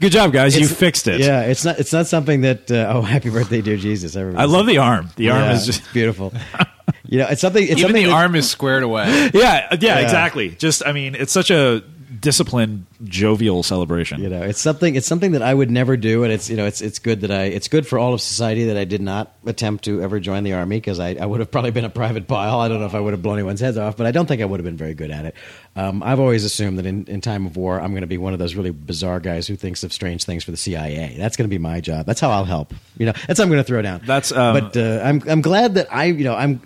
[0.00, 0.58] Good job, guys.
[0.58, 1.20] You fixed it.
[1.20, 4.16] Yeah, it's not it's not something that uh, oh happy birthday dear Jesus.
[4.16, 5.10] Everybody I love the arm.
[5.16, 6.32] The arm Yeah, is just beautiful.
[7.04, 7.62] you know, it's something.
[7.62, 9.06] It's Even something the that- arm is squared away.
[9.34, 9.98] yeah, yeah, Yeah.
[10.00, 10.50] exactly.
[10.50, 11.82] Just, I mean, it's such a
[12.26, 14.20] disciplined, jovial celebration.
[14.20, 14.96] You know, it's something.
[14.96, 17.30] It's something that I would never do, and it's you know, it's it's good that
[17.30, 17.44] I.
[17.44, 20.54] It's good for all of society that I did not attempt to ever join the
[20.54, 22.58] army because I, I would have probably been a private Pyle.
[22.58, 24.42] I don't know if I would have blown anyone's heads off, but I don't think
[24.42, 25.36] I would have been very good at it.
[25.76, 28.32] Um, I've always assumed that in, in time of war, I'm going to be one
[28.32, 31.14] of those really bizarre guys who thinks of strange things for the CIA.
[31.16, 32.06] That's going to be my job.
[32.06, 32.74] That's how I'll help.
[32.98, 34.00] You know, that's how I'm going to throw down.
[34.04, 36.60] That's, um, but uh, I'm I'm glad that I you know I'm.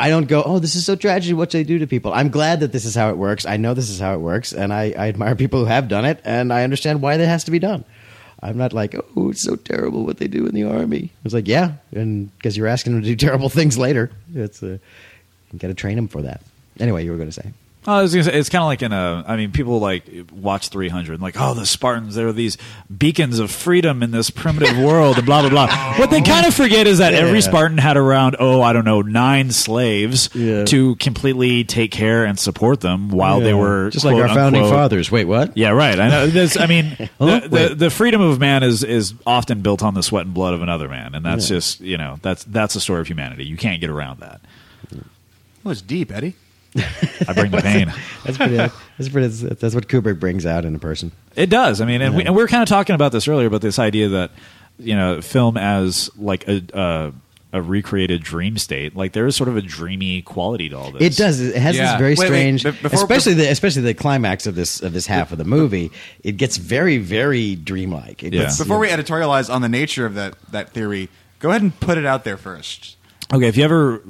[0.00, 2.14] I don't go, oh, this is so tragic what they do to people.
[2.14, 3.44] I'm glad that this is how it works.
[3.44, 6.06] I know this is how it works, and I, I admire people who have done
[6.06, 7.84] it, and I understand why that has to be done.
[8.42, 11.10] I'm not like, oh, it's so terrible what they do in the army.
[11.22, 14.78] It's like, yeah, and because you're asking them to do terrible things later, it's uh,
[15.52, 16.40] you got to train them for that.
[16.78, 17.52] Anyway, you were going to say,
[17.86, 19.24] I was gonna say, it's kind of like in a.
[19.26, 22.58] I mean, people like watch 300 and like, oh, the Spartans, they're these
[22.94, 25.94] beacons of freedom in this primitive world, and blah blah blah.
[25.96, 26.62] What they kind of oh.
[26.62, 27.48] forget is that every Yeah.
[27.48, 30.66] Spartan had around, oh, I don't know, nine slaves Yeah.
[30.66, 34.62] to completely take care and support them while they were just like quote, our founding
[34.62, 35.10] unquote, fathers.
[35.10, 35.56] Wait, what?
[35.56, 35.98] Yeah, right.
[35.98, 36.26] I know.
[36.26, 39.94] There's, I mean, Oh, the, the, the freedom of man is is often built on
[39.94, 41.56] the sweat and blood of another man, and that's Yeah.
[41.56, 43.46] just you know that's that's the story of humanity.
[43.46, 44.42] You can't get around that.
[45.64, 46.34] Well, it's deep, Eddie.
[47.28, 47.92] I bring the pain.
[48.24, 48.56] That's pretty.
[48.56, 49.26] that's pretty.
[49.28, 51.10] That's what Kubrick brings out in a person.
[51.36, 51.80] It does.
[51.80, 52.28] I mean, and, we, Yeah.
[52.28, 54.30] and we were kind of talking about this earlier about this idea that
[54.78, 57.10] you know, film as like a uh,
[57.52, 58.94] a recreated dream state.
[58.94, 61.02] Like there is sort of a dreamy quality to all this.
[61.02, 61.40] It does.
[61.40, 61.92] It has Yeah.
[61.92, 64.92] this very Wait, wait, strange, be- before- especially the especially the climax of this of
[64.92, 65.90] this half of the movie.
[66.22, 68.22] It gets very very dreamlike.
[68.22, 68.42] It Yeah.
[68.42, 71.08] gets- Before we editorialize on the nature of that, that theory,
[71.40, 72.96] go ahead and put it out there first.
[73.34, 74.02] Okay, if you ever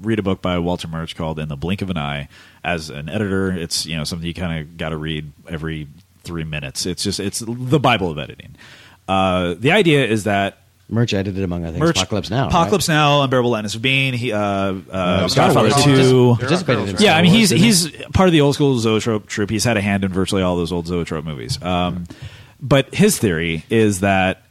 [0.00, 2.28] read a book by Walter Murch called "In the Blink of an Eye,"
[2.64, 5.88] as an editor, it's you know something you kind of got to read every
[6.22, 6.86] three minutes.
[6.86, 8.56] It's just it's the Bible of editing.
[9.06, 10.58] Uh, the idea is that
[10.90, 11.80] Murch edited among other things.
[11.80, 12.48] Murch, Apocalypse Now.
[12.48, 15.84] Apocalypse Now, Unbearable Lightness of Being, he, uh, uh, Star Godfather Wars.
[15.84, 16.36] Two.
[16.38, 19.26] Participated in Yeah, I mean Star he's Wars, he's part of the old school Zoetrope
[19.26, 19.50] troupe.
[19.50, 21.62] He's had a hand in virtually all those old Zoetrope movies.
[21.62, 22.04] Um,
[22.60, 24.42] but his theory is that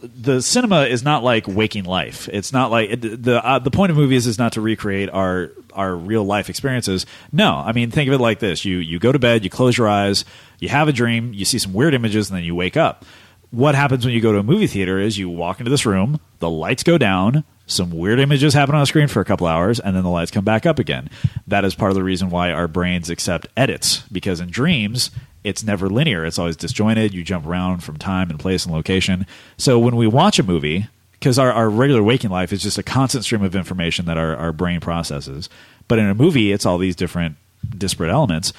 [0.00, 2.28] the cinema is not like waking life.
[2.32, 5.50] It's not like it, the uh, the point of movies is not to recreate our
[5.72, 7.06] our real life experiences.
[7.32, 9.76] No, I mean think of it like this: you you go to bed, you close
[9.76, 10.24] your eyes,
[10.60, 13.04] you have a dream, you see some weird images, and then you wake up.
[13.50, 16.20] What happens when you go to a movie theater is you walk into this room,
[16.38, 19.80] the lights go down, some weird images happen on the screen for a couple hours,
[19.80, 21.08] and then the lights come back up again.
[21.46, 25.10] That is part of the reason why our brains accept edits because in dreams
[25.44, 26.24] it's never linear.
[26.24, 27.14] It's always disjointed.
[27.14, 29.26] You jump around from time and place and location.
[29.56, 32.82] So when we watch a movie, because our, our regular waking life is just a
[32.82, 35.48] constant stream of information that our, our brain processes.
[35.88, 37.36] But in a movie, it's all these different
[37.76, 38.52] disparate elements.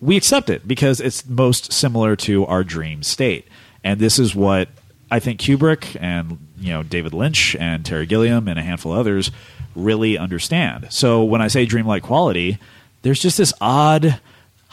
[0.00, 3.46] We accept it because it's most similar to our dream state.
[3.82, 4.68] And this is what
[5.10, 8.98] I think Kubrick and you know David Lynch and Terry Gilliam and a handful of
[8.98, 9.30] others
[9.74, 10.88] really understand.
[10.90, 12.58] So when I say dreamlike quality,
[13.02, 14.20] there's just this odd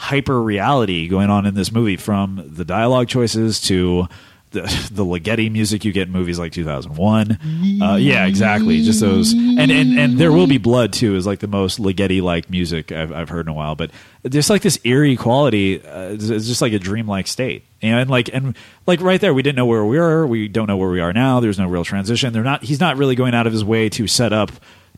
[0.04, 4.06] hyper reality going on in this movie from the dialogue choices to
[4.50, 4.60] the,
[4.92, 7.38] the Ligeti music you get in movies like 2001.
[7.82, 8.82] Uh, yeah, exactly.
[8.82, 11.16] Just those, and, and and there will be blood too.
[11.16, 13.74] Is like the most Ligeti like music I've, I've heard in a while.
[13.74, 13.90] But
[14.22, 15.84] there's like this eerie quality.
[15.84, 17.64] Uh, it's, it's just like a dreamlike state.
[17.80, 20.26] And like and like right there, we didn't know where we were.
[20.26, 21.40] We don't know where we are now.
[21.40, 22.32] There's no real transition.
[22.32, 22.62] They're not.
[22.62, 24.50] He's not really going out of his way to set up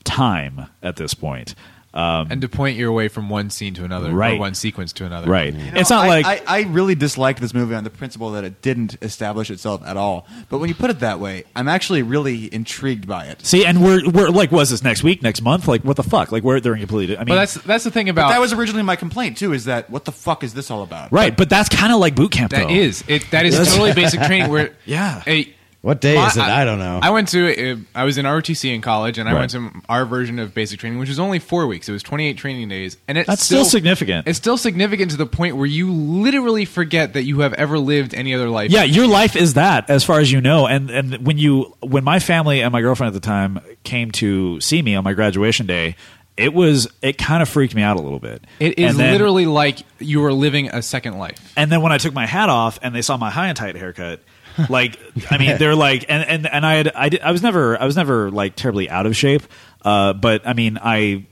[0.05, 1.55] time at this point.
[1.97, 4.35] Um, and to point your way from one scene to another, Right.
[4.35, 5.29] or one sequence to another.
[5.31, 5.53] right.
[5.55, 8.33] You know, it's not I, like I, I really disliked this movie on the principle
[8.33, 10.27] that it didn't establish itself at all.
[10.51, 13.45] But when you put it that way, I'm actually really intrigued by it.
[13.47, 15.67] See, and we're we're like, was this next week, next month?
[15.67, 16.31] Like, what the fuck?
[16.33, 17.17] Like, we're they're completely.
[17.17, 19.55] I mean, But that's that's the thing about But that was originally my complaint too.
[19.55, 21.13] Is that what the fuck is this all about?
[21.13, 21.35] right.
[21.37, 22.51] But that's kind of like boot camp.
[22.53, 22.75] that though.
[22.75, 23.31] is it.
[23.31, 24.51] That is totally basic training.
[24.51, 25.23] Where Yeah.
[25.27, 26.43] a, What day my- is it?
[26.43, 26.99] I don't know.
[27.01, 29.39] I went to uh, I was in ROTC in college, and I Right.
[29.41, 31.89] went to our version of basic training, which was only four weeks.
[31.89, 34.27] It was 28 training days, and it's That's still significant.
[34.27, 38.15] It's still significant to the point where you literally forget that you have ever lived
[38.15, 38.71] any other life.
[38.73, 40.67] Yeah, your life is that, as far as you know.
[40.67, 44.61] And and when you when my family and my girlfriend at the time came to
[44.61, 45.95] see me on my graduation day,
[46.37, 48.43] it was it kind of freaked me out a little bit.
[48.59, 51.53] It is then- literally like you were living a second life.
[51.57, 53.77] And then when I took my hat off and they saw my high and tight
[53.77, 54.21] haircut,
[54.69, 54.99] like
[55.31, 57.85] I mean, they're like, and and and I had I did, I was never I
[57.85, 59.43] was never like terribly out of shape,
[59.83, 61.27] uh, but I mean I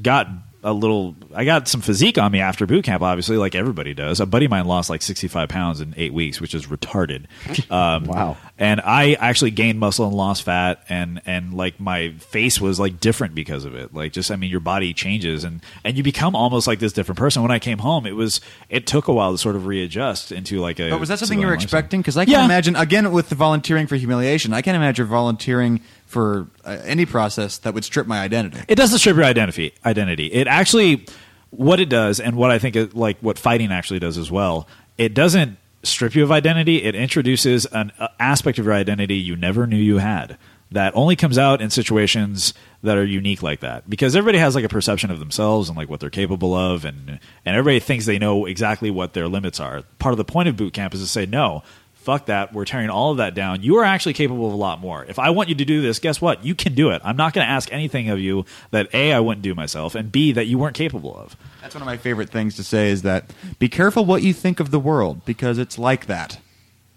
[0.00, 0.28] got
[0.62, 4.18] a little I got some physique on me after boot camp, obviously, like everybody does.
[4.20, 7.26] A buddy of mine lost like sixty five pounds in eight weeks, which is retarded.
[7.70, 8.36] Um, Wow.
[8.58, 13.00] And I actually gained muscle and lost fat, and and like my face was like
[13.00, 13.92] different because of it.
[13.94, 17.18] Like just I mean, your body changes, and and you become almost like this different
[17.18, 17.42] person.
[17.42, 18.40] When I came home, it was
[18.70, 20.88] it took a while to sort of readjust into like a.
[20.90, 21.64] But was that something you were lifestyle.
[21.80, 22.00] expecting?
[22.00, 22.44] Because I can Yeah.
[22.46, 24.52] imagine again with the volunteering for humiliation.
[24.54, 25.80] I can't imagine volunteering
[26.16, 28.58] for uh, any process that would strip my identity.
[28.68, 29.74] It doesn't strip your identity.
[29.84, 30.28] Identity.
[30.32, 31.04] It actually,
[31.50, 34.66] what it does, and what I think, it, like what fighting actually does as well.
[34.96, 36.82] It doesn't strip you of identity.
[36.82, 40.38] It introduces an uh, aspect of your identity you never knew you had.
[40.70, 43.88] That only comes out in situations that are unique like that.
[43.88, 47.20] Because everybody has like a perception of themselves and like what they're capable of, and
[47.44, 49.82] and everybody thinks they know exactly what their limits are.
[49.98, 51.62] Part of the point of boot camp is to say no.
[52.06, 52.52] Fuck that.
[52.52, 53.64] We're tearing all of that down.
[53.64, 55.04] You are actually capable of a lot more.
[55.04, 56.44] If I want you to do this, guess what?
[56.44, 57.02] You can do it.
[57.04, 60.12] I'm not going to ask anything of you that A, I wouldn't do myself, and
[60.12, 61.36] B, that you weren't capable of.
[61.62, 64.60] That's one of my favorite things to say is that be careful what you think
[64.60, 66.38] of the world because it's like that.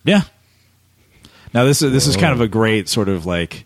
[0.03, 0.21] Yeah.
[1.55, 3.65] Now this is this is kind of a great sort of like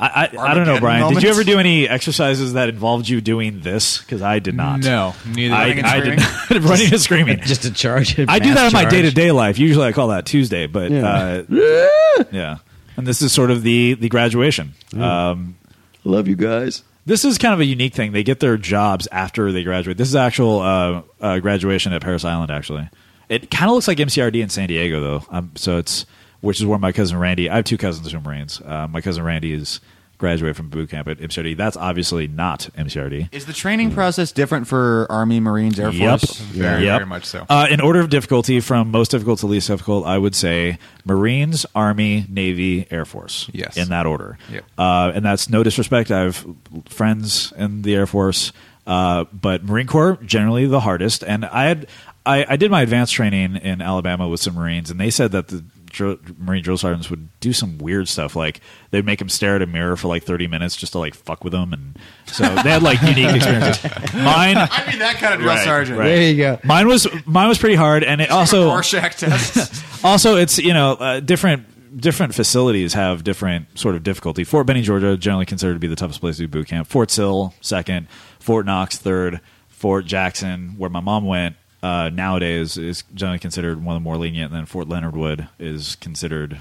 [0.00, 1.14] I, I, I don't know, Armageddon Brian.
[1.14, 3.98] Did you ever do any exercises that involved you doing this?
[3.98, 4.80] Because I did not.
[4.80, 5.54] No, neither.
[5.54, 6.50] I, Running and I did not.
[6.70, 7.40] running and screaming.
[7.40, 8.16] Just a charge.
[8.18, 9.58] a I do that in my day to day life.
[9.58, 11.42] Usually, I call that Tuesday, but Yeah.
[11.50, 12.58] uh, yeah.
[12.96, 14.74] And this is sort of the the graduation.
[14.96, 15.56] Um,
[16.04, 16.84] Love you guys.
[17.06, 18.12] this is kind of a unique thing.
[18.12, 19.96] They get their jobs after they graduate.
[19.98, 22.50] This is actual uh, uh, graduation at Parris Island.
[22.52, 22.88] Actually,
[23.28, 25.24] it kind of looks like MCRD in San Diego, though.
[25.30, 26.06] Um, so it's
[26.40, 27.48] which is where my cousin Randy.
[27.50, 28.60] I have two cousins who are Marines.
[28.64, 29.80] Uh, my cousin Randy is
[30.18, 31.56] graduated from boot camp at MCRD.
[31.56, 33.28] That's obviously not MCRD.
[33.32, 36.18] Is the training process different for Army, Marines, Air Yep.
[36.20, 36.40] Force?
[36.40, 36.98] Very, Yep.
[36.98, 37.46] very much so.
[37.48, 41.64] Uh, in order of difficulty, from most difficult to least difficult, I would say Marines,
[41.72, 43.48] Army, Navy, Air Force.
[43.52, 43.76] Yes.
[43.76, 44.38] in that order.
[44.50, 44.64] Yep.
[44.76, 46.10] Uh, and that's no disrespect.
[46.10, 46.44] I have
[46.88, 48.52] friends in the Air Force,
[48.88, 51.22] uh, but Marine Corps generally the hardest.
[51.22, 51.86] And I had
[52.26, 55.46] I, I did my advanced training in Alabama with some Marines, and they said that
[55.48, 58.60] the drill, Marine drill sergeants would do some weird stuff, like
[58.90, 61.44] they'd make him stare at a mirror for like thirty minutes just to like fuck
[61.44, 63.82] with them, and so they had like unique experiences.
[64.14, 64.56] Mine.
[64.56, 65.98] I mean, that kind of drill Right, sergeant.
[65.98, 66.06] right.
[66.08, 66.58] There you go.
[66.64, 69.84] Mine was mine was pretty hard, and it also Rorschach test.
[70.04, 71.66] also it's you know uh, different
[72.00, 74.44] different facilities have different sort of difficulty.
[74.44, 76.86] Fort Benning, Georgia, generally considered to be the toughest place to do boot camp.
[76.86, 78.08] Fort Sill, second.
[78.38, 79.40] Fort Knox, third.
[79.68, 84.16] Fort Jackson, where my mom went, uh, nowadays is generally considered one of the more
[84.16, 84.50] lenient.
[84.52, 86.58] And then Fort Leonard Wood is considered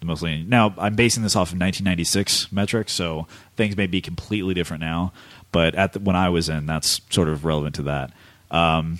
[0.00, 0.48] the most lenient.
[0.48, 5.12] Now I'm basing this off of 1996 metrics, so things may be completely different now.
[5.52, 8.12] But at the, when I was in, that's sort of relevant to that.
[8.50, 8.98] Um,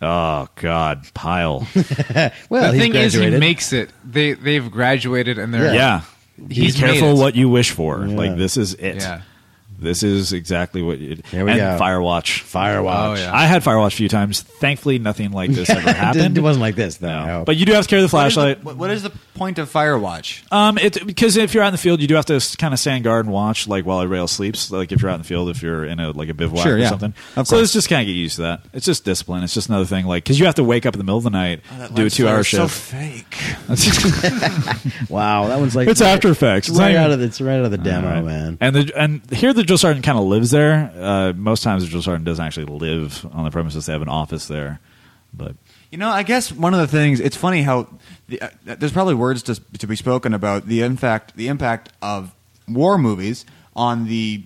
[0.00, 1.66] oh God, Pyle.
[2.48, 3.90] Well, the he's thing is, he makes it.
[4.04, 6.02] They they've graduated and they're Yeah.
[6.48, 7.22] He's Be careful made it.
[7.22, 8.04] what you wish for.
[8.06, 8.16] Yeah.
[8.16, 8.96] Like this is it.
[8.96, 9.22] Yeah.
[9.80, 11.78] This is exactly what you Here we and go.
[11.84, 12.42] Firewatch.
[12.44, 13.08] Firewatch.
[13.10, 13.34] Oh, yeah.
[13.34, 14.42] I had Firewatch a few times.
[14.42, 16.36] Thankfully nothing like this ever happened.
[16.36, 17.08] It wasn't like this, though.
[17.26, 17.42] No.
[17.46, 18.62] But you do have to carry the flashlight.
[18.62, 20.42] What- what is the point of Firewatch?
[20.52, 22.80] Um, it because if you're out in the field, you do have to kind of
[22.80, 24.70] stand guard and watch, like while everybody else sleeps.
[24.70, 26.74] Like if you're out in the field, if you're in a like a bivouac Sure,
[26.74, 26.88] or yeah.
[26.90, 27.14] something.
[27.36, 27.64] Of so course.
[27.64, 28.60] it's just kind of get used to that.
[28.72, 29.42] It's just discipline.
[29.42, 30.06] It's just another thing.
[30.06, 31.60] Like because you have to wake up in the middle of the night,
[31.94, 32.62] do a two hour shift.
[32.62, 33.36] So fake.
[35.08, 36.68] wow, that one's like It's After Effects.
[36.68, 38.24] It's It's right not out of the, it's right out of the demo, Right.
[38.24, 38.58] man.
[38.60, 40.90] And the and here the drill sergeant kind of lives there.
[40.96, 44.48] Uh, most times drill sergeant doesn't actually live on the premises; they have an office
[44.48, 44.80] there.
[45.32, 45.54] But
[45.92, 47.86] You know, I guess one of the things it's funny how
[48.28, 52.34] the, uh, there's probably words to to be spoken about the impact the impact of
[52.68, 53.46] war movies
[53.76, 54.42] on the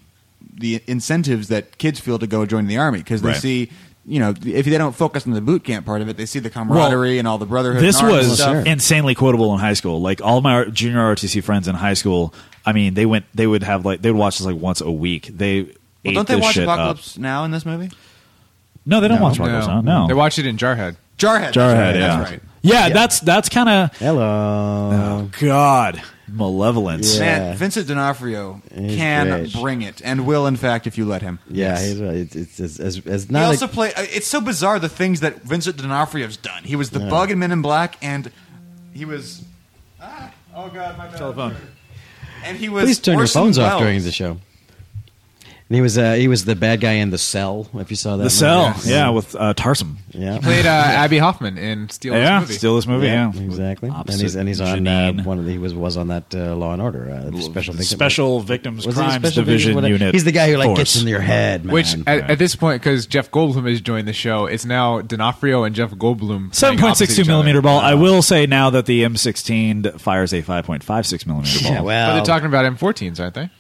[0.57, 3.37] the incentives that kids feel to go join the army because they Right.
[3.41, 3.71] see.
[4.07, 6.39] You know, if they don't focus on the boot camp part of it, they see
[6.39, 7.83] the camaraderie and all the brotherhood.
[7.83, 8.67] this and arms and was stuff.
[8.67, 10.01] insanely quotable in high school.
[10.03, 12.35] Like all my junior ROTC friends in high school,
[12.67, 14.91] I mean, they went they would have like they would watch this like once a
[14.91, 15.29] week.
[15.29, 15.71] They Well,
[16.05, 16.75] ate don't they this watch shit up.
[16.79, 17.91] Apocalypse Now in this movie?
[18.85, 19.45] No, they don't watch no.
[19.47, 19.81] Apocalypse Now.
[20.03, 20.97] No, They watch it in Jarhead.
[21.17, 21.55] Jarhead.
[21.55, 21.95] that's Jarhead.
[21.95, 22.43] yeah, That's right.
[22.61, 24.91] yeah, That's that's kind of Hello.
[24.93, 26.03] oh god
[26.35, 27.17] malevolence.
[27.17, 27.21] Yeah.
[27.21, 29.53] Man, Vincent D'Onofrio He's can great.
[29.55, 31.39] bring it, and will, in fact, if you let him.
[31.49, 32.17] yeah, he's right.
[32.17, 33.95] It's, it's, it's, as, as He also a, play.
[33.95, 36.65] uh, It's so bizarre the things that Vincent D'Onofrio's done.
[36.65, 38.31] He was the bug in Men in Black, and
[38.93, 39.45] he was.
[40.01, 41.17] Ah, oh God, my bad.
[41.17, 41.57] Telephone.
[42.45, 42.85] And he was.
[42.85, 44.39] Please turn your Orson phones off during the show.
[45.75, 47.67] And he was uh, he was the bad guy in the cell.
[47.75, 48.31] If you saw that, The movie.
[48.31, 49.97] Cell, yeah, with uh, Tarsem.
[50.13, 52.53] yeah, he Played uh, Abbie Hoffman in Steal Yeah, movie.
[52.53, 53.09] steal this movie.
[53.09, 53.89] Yeah, exactly.
[53.89, 56.33] And Opposite he's and he's on uh, one of the, he was was on that
[56.33, 57.97] uh, Law and Order uh, special victim.
[57.97, 59.91] Special Victims Was Crimes special Division victim?
[59.91, 60.15] Unit.
[60.15, 60.79] He's the guy who like Force.
[60.79, 61.75] gets in your head, man.
[61.75, 65.65] Which at, at this point, because Jeff Goldblum has joined the show, it's now D'Onofrio
[65.65, 66.55] and Jeff Goldblum.
[66.55, 67.63] Seven playing point opposite six two each millimeter other.
[67.67, 67.81] ball.
[67.81, 71.73] I will say now that the M16 fires a five point five six millimeter ball.
[71.73, 73.51] yeah, well, But they're talking about M14s, aren't they?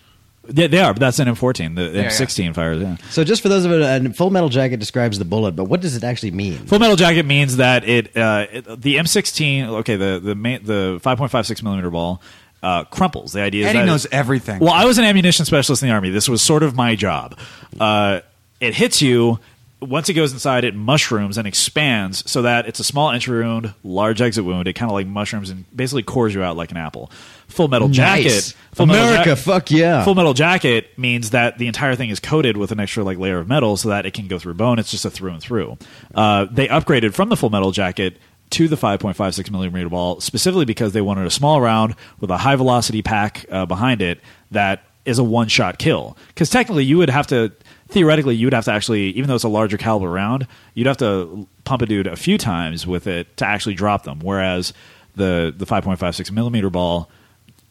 [0.53, 1.75] Yeah, they are, but that's an M14.
[1.77, 2.09] The yeah.
[2.09, 2.83] M16 fires.
[2.83, 2.97] Yeah.
[3.11, 5.81] so just for those of it, uh, Full Metal Jacket describes the bullet, but what
[5.81, 6.59] does it actually mean?
[6.67, 9.69] Full Metal Jacket means that it, uh, it the M16.
[9.81, 12.21] Okay, the the main, the five point five six millimeter ball.
[12.63, 13.35] Uh, crumples.
[13.35, 14.59] The idea is Eddie that knows it- everything.
[14.59, 16.09] Well, I was an ammunition specialist in the army.
[16.09, 17.39] This was sort of my job.
[17.79, 18.21] Uh,
[18.59, 19.39] it hits you.
[19.83, 23.75] Once it goes inside, it mushrooms and expands so that it's a small entry wound,
[23.83, 24.67] large exit wound.
[24.67, 27.11] It kind of like mushrooms and basically cores you out like an apple.
[27.55, 28.25] Full Metal Jacket.
[28.25, 28.53] Nice.
[28.73, 30.05] Full Metal America, Ja- fuck yeah.
[30.05, 33.39] Full Metal Jacket means that the entire thing is coated with an extra like layer
[33.39, 34.79] of metal so that it can go through bone.
[34.79, 35.79] It's just a through and through.
[36.15, 38.19] Uh, they upgraded from the Full Metal Jacket
[38.51, 42.57] to the 5.56 millimeter ball specifically because they wanted a small round with a high
[42.57, 46.17] velocity pack uh, behind it that is a one shot kill.
[46.29, 47.53] Because technically, you would have to
[47.89, 50.97] theoretically you would have to actually even though it's a larger caliber round, you'd have
[50.97, 54.19] to pump a dude a few times with it to actually drop them.
[54.21, 54.73] Whereas
[55.17, 57.11] the the 5.56 millimeter ball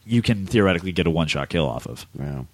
[0.06, 2.06] you can theoretically get a one shot kill off of.
[2.16, 2.48] Wow.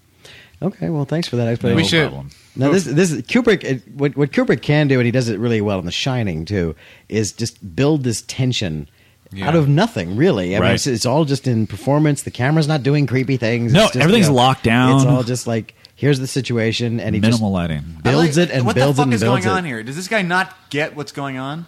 [0.61, 1.77] Okay, well, thanks for that explanation.
[1.77, 2.29] We No should- problem.
[2.55, 5.39] Now this this is- Kubrick it, what what Kubrick can do and he does it
[5.39, 6.75] really well in The Shining too
[7.07, 8.89] is just build this tension
[9.31, 9.47] Yeah.
[9.47, 10.55] out of nothing, really.
[10.55, 10.73] I mean, Right.
[10.75, 12.23] it's, it's all just in performance.
[12.23, 13.71] The camera's not doing creepy things.
[13.71, 14.97] No, It's just, everything's locked down.
[14.97, 17.83] It's all just like here's the situation, and he Minimal just lighting.
[18.03, 19.57] builds I like- it and what builds the it fuck and is builds going it.
[19.59, 19.83] on here?
[19.83, 21.67] Does this guy not get what's going on?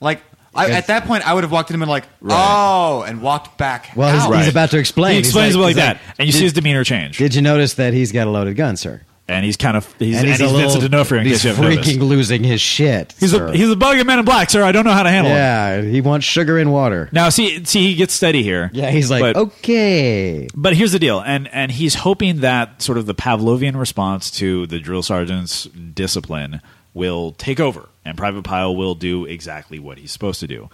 [0.00, 0.22] Like,
[0.54, 3.58] I, at that point, I would have walked in and been like, "Oh," and walked
[3.58, 3.90] back.
[3.96, 4.26] Well, he's, out.
[4.28, 4.48] he's Right.
[4.48, 5.12] about to explain.
[5.12, 7.18] He He's explains it like he's that, and you did, see his demeanor change.
[7.18, 9.02] Did you notice that he's got a loaded gun, sir?
[9.26, 11.64] and he's kind of he's and he's, a Vincent D'Onofrio in he's case you haven't
[11.64, 12.00] freaking noticed.
[12.00, 13.14] losing his shit.
[13.18, 13.46] He's sir.
[13.46, 14.62] a he's a bug in Men in Black, sir.
[14.62, 15.38] I don't know how to handle him.
[15.38, 15.80] yeah.
[15.80, 17.08] He wants sugar and water.
[17.10, 18.70] Now, see, see, he gets steady here.
[18.74, 20.46] Yeah, he's like, But- okay.
[20.54, 24.66] But here's the deal, and and he's hoping that sort of the Pavlovian response to
[24.66, 26.60] the drill sergeant's discipline
[26.94, 30.70] will take over, and Private Pyle will do exactly what he's supposed to do.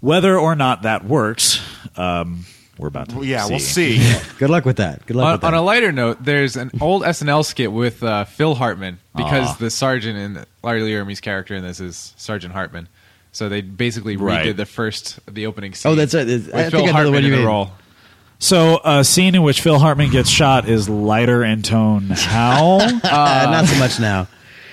[0.00, 1.60] Whether or not that works,
[1.96, 2.44] um,
[2.78, 3.16] we're about to.
[3.16, 3.50] Well, yeah, see.
[3.50, 4.12] we'll see.
[4.38, 5.04] Good luck with that.
[5.06, 5.46] Good luck On, with that.
[5.48, 9.56] on a lighter note, there's an old SNL skit with uh, Phil Hartman because Aw.
[9.58, 12.88] the sergeant in Larry Laramie's character in this is Sergeant Hartman.
[13.32, 14.46] So they basically Right.
[14.46, 15.90] redid the first, the opening scene.
[15.92, 16.26] Oh, that's right.
[16.26, 17.46] With I Phil think I know the one in you the mean.
[17.46, 17.72] role.
[18.40, 22.10] So, a scene in which Phil Hartman gets shot is lighter in tone.
[22.10, 22.76] How?
[22.80, 24.28] uh, not so much now.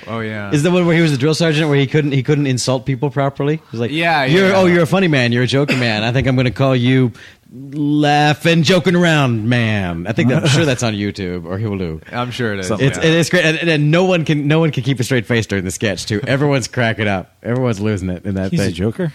[0.08, 0.52] Oh yeah.
[0.52, 2.86] Is the one where he was a drill sergeant where he couldn't he couldn't insult
[2.86, 3.58] people properly?
[3.58, 4.56] He was like, Yeah, you're yeah.
[4.56, 6.04] oh you're a funny man, you're a joker man.
[6.04, 7.12] I think I'm going to call you
[7.54, 10.08] laughing joking around man.
[10.08, 12.12] I think that, I'm sure that's on YouTube or Hulu.
[12.14, 12.68] I'm sure it is.
[12.68, 13.04] Something It's yeah.
[13.04, 15.45] it is great, and, and no one can no one can keep a straight face
[15.47, 16.22] during the sketch too.
[16.26, 17.36] Everyone's cracking up.
[17.43, 18.70] Everyone's losing it in that He's thing.
[18.70, 19.12] a Joker,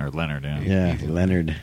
[0.00, 0.44] or Leonard?
[0.44, 0.60] Yeah.
[0.60, 1.56] Yeah, Leonard.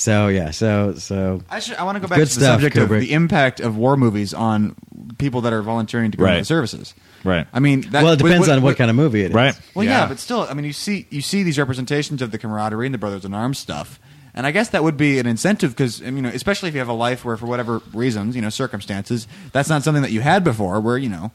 [0.00, 1.76] So yeah, so so I should.
[1.76, 2.94] I want to go back to the stuff, subject Kubrick.
[2.96, 4.74] of the impact of war movies on
[5.18, 6.30] people that are volunteering to go Right.
[6.38, 6.94] into the services.
[7.22, 7.46] Right.
[7.52, 9.34] I mean, that, well, it depends what- on what what- kind of movie it is.
[9.34, 9.54] Right.
[9.74, 10.00] Well, yeah.
[10.00, 10.06] Yeah.
[10.08, 12.98] but still, I mean, you see, you see these representations of the camaraderie and the
[12.98, 14.00] brothers in arms stuff,
[14.34, 16.88] and I guess that would be an incentive because, you know, especially if you have
[16.88, 20.44] a life where, for whatever reasons, you know, circumstances, that's not something that you had
[20.44, 20.80] before.
[20.80, 21.30] Where you know,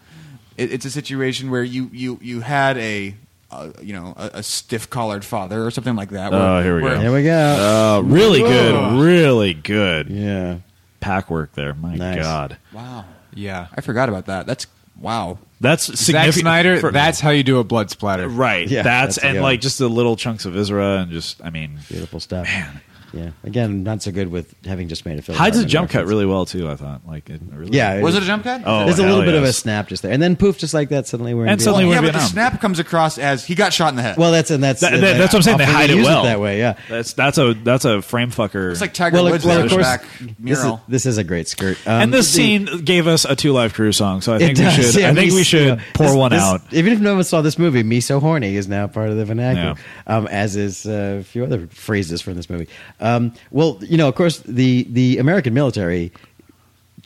[0.58, 3.14] it, it's a situation where you you you had a.
[3.56, 6.32] Uh, you know, a, a stiff-collared father or something like that.
[6.32, 7.02] where- Oh, here we where- go.
[7.02, 8.00] Here we go.
[8.00, 8.50] Uh, really Whoa.
[8.50, 9.02] good.
[9.04, 10.10] Really good.
[10.10, 10.58] yeah.
[11.00, 11.74] Pack work there.
[11.74, 12.22] My Nice.
[12.22, 12.58] God.
[12.74, 13.68] Wow, yeah.
[13.76, 14.46] I forgot about that.
[14.48, 14.66] That's
[15.00, 15.38] wow.
[15.62, 16.36] That's Zack significant.
[16.36, 16.78] Snyder.
[16.80, 18.28] for- that's how you do a blood splatter.
[18.28, 18.68] right.
[18.68, 21.42] Yeah, that's, that's a and good like just the little chunks of Isra and just
[21.44, 22.48] I mean, Beautiful stuff.
[23.16, 23.30] Yeah.
[23.44, 25.38] Again, not so good with having just made a film.
[25.38, 26.70] hides a jump cut really well too.
[26.70, 27.76] I thought like it really.
[27.78, 28.02] Yeah.
[28.02, 28.62] Was it a jump cut?
[28.66, 29.58] Oh, There's a hell little bit of a yes.
[29.58, 31.08] snap just there, and then poof, just like that.
[31.08, 31.74] Suddenly we're in And Vietnam.
[31.74, 32.50] suddenly we're yeah, in but the Vietnam.
[32.52, 34.18] snap comes across as he got shot in the head.
[34.18, 35.58] Well, that's and that's That- that- that's what I'm saying.
[35.60, 36.60] They often hide it use well that way.
[36.60, 36.76] Yeah.
[36.90, 38.72] That's that's a that's a frame fucker.
[38.72, 40.82] it's like Tiger Well, Woods well, of course, back this is, mural.
[40.88, 41.78] this is a great skirt.
[41.88, 44.58] Um, and this the- scene gave us a Two Live Crew song, so I think
[44.58, 44.96] we does, should.
[45.02, 45.84] yeah, I think we should yeah.
[45.94, 46.62] pour This- one this- out.
[46.74, 49.24] Even if no one saw this movie, "Me So Horny" is now part of the
[49.26, 49.76] vernacular,
[50.08, 52.68] um, as is uh, a few other phrases from this movie.
[53.06, 56.12] Um, well, you know, of course, the the American military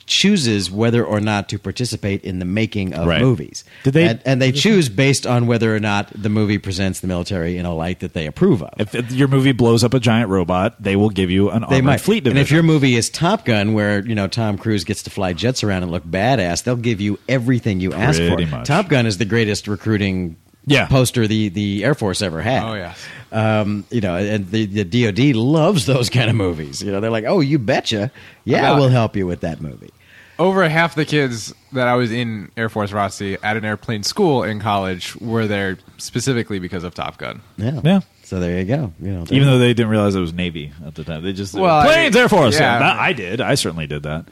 [0.06, 3.20] chooses whether or not to participate in the making of Right.
[3.20, 3.62] movies.
[3.84, 7.06] Did they- And, and they choose based on whether or not the movie presents the
[7.06, 8.70] military in a light that they approve of.
[8.78, 11.80] If if your movie blows up a giant robot, they will give you an they
[11.80, 12.38] might fleet division.
[12.38, 15.32] And if your movie is Top Gun, where you know Tom Cruise gets to fly
[15.32, 18.38] jets around and look badass, they'll give you everything you ask for.
[18.46, 18.66] Much.
[18.66, 20.34] Top Gun is the greatest recruiting
[20.70, 20.86] Yeah.
[20.86, 22.62] poster the the Air Force ever had.
[22.64, 22.98] Oh, yes.
[23.32, 26.82] Um, you know, and the, the DoD loves those kind of movies.
[26.82, 28.10] You know, they're like, oh, you betcha,
[28.44, 29.90] yeah, About- we'll help you with that movie.
[30.38, 34.42] Over half the kids that I was in Air Force ROTC at an airplane school
[34.42, 37.42] in college were there specifically because of Top Gun.
[37.58, 38.00] Yeah, Yeah.
[38.22, 38.92] So there you go.
[39.02, 41.52] You know, even though they didn't realize it was Navy at the time, they just
[41.52, 42.58] Well, planes mean, Air Force.
[42.58, 42.96] Yeah, yeah.
[42.98, 43.40] I did.
[43.42, 44.24] I certainly did that.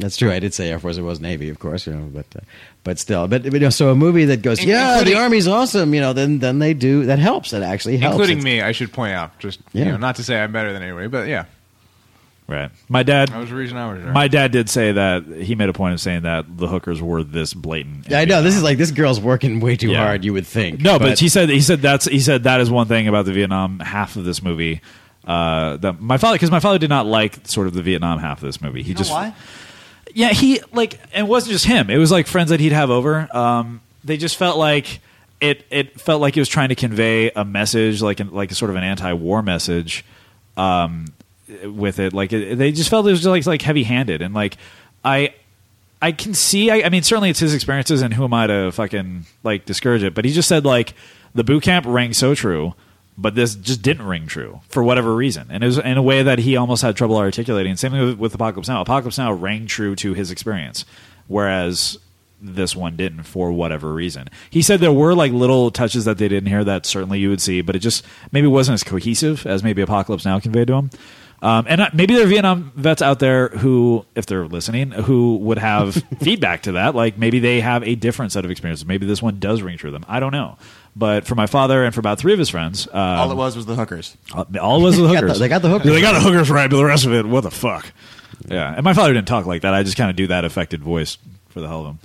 [0.00, 0.30] That's true.
[0.32, 0.96] I did say Air Force.
[0.96, 1.86] It was Navy, of course.
[1.86, 2.40] You know, but uh,
[2.84, 5.20] but still, but, but you know, so a movie that goes, In- yeah, including- the
[5.20, 5.94] Army's awesome.
[5.94, 7.50] You know, then then they do that helps.
[7.52, 8.14] That actually helps.
[8.14, 9.38] Including It's- me, I should point out.
[9.38, 9.84] Just Yeah.
[9.86, 11.44] you know, not to say I'm better than anybody, but yeah,
[12.48, 12.70] Right.
[12.88, 13.28] My dad.
[13.28, 14.12] that was the reason I was there.
[14.12, 17.22] My dad did say that he made a point of saying that the hookers were
[17.22, 18.06] this blatant.
[18.06, 18.42] in Yeah, I know.
[18.42, 19.98] This is like this girl's working way too Yeah.
[20.04, 20.24] hard.
[20.24, 20.80] You would think.
[20.80, 23.32] no, but, he said he said that's he said that is one thing about the
[23.32, 24.80] Vietnam half of this movie.
[25.24, 28.38] Uh, that my father because my father did not like sort of the Vietnam half
[28.38, 28.82] of this movie.
[28.82, 29.32] He You know just why?
[30.14, 31.90] Yeah he like it wasn't just him.
[31.90, 33.28] It was like friends that he'd have over.
[33.36, 35.00] Um, they just felt like
[35.40, 35.64] it.
[35.70, 38.76] It felt like he was trying to convey a message, like an, like sort of
[38.76, 40.04] an anti-war message.
[40.56, 41.06] Um,
[41.64, 44.56] with it, like it, they just felt it was just like like heavy-handed, and like
[45.04, 45.34] I
[46.02, 46.70] I can see.
[46.70, 50.02] I, I mean, certainly it's his experiences, and who am I to fucking like discourage
[50.02, 50.14] it?
[50.14, 50.94] But he just said like
[51.34, 52.74] the boot camp rang so true,
[53.20, 56.22] but this just didn't ring true for whatever reason, and it was in a way
[56.22, 57.76] that he almost had trouble articulating.
[57.76, 58.80] Same thing with, with Apocalypse Now.
[58.80, 60.84] Apocalypse Now rang true to his experience,
[61.26, 61.98] whereas
[62.42, 64.28] this one didn't for whatever reason.
[64.48, 67.40] He said there were like little touches that they didn't hear that certainly you would
[67.40, 70.90] see, but it just maybe wasn't as cohesive as maybe Apocalypse Now conveyed to him.
[71.42, 75.36] Um, and uh, maybe there are Vietnam vets out there who, if they're listening, who
[75.36, 76.94] would have feedback to that.
[76.94, 78.84] Like maybe they have a different set of experiences.
[78.84, 80.04] Maybe this one does ring true to them.
[80.08, 80.58] I don't know.
[80.96, 83.56] But for my father and for about three of his friends, um, All it was
[83.56, 84.16] was the hookers.
[84.34, 85.38] all all it was the got the- hookers.
[85.38, 85.90] they got the hookers.
[85.92, 87.92] They got the hookers right, but the rest of it, what the fuck?
[88.48, 89.72] Yeah, and my father didn't talk like that.
[89.74, 91.18] I just kind of do that affected voice
[91.50, 91.98] for the hell of him.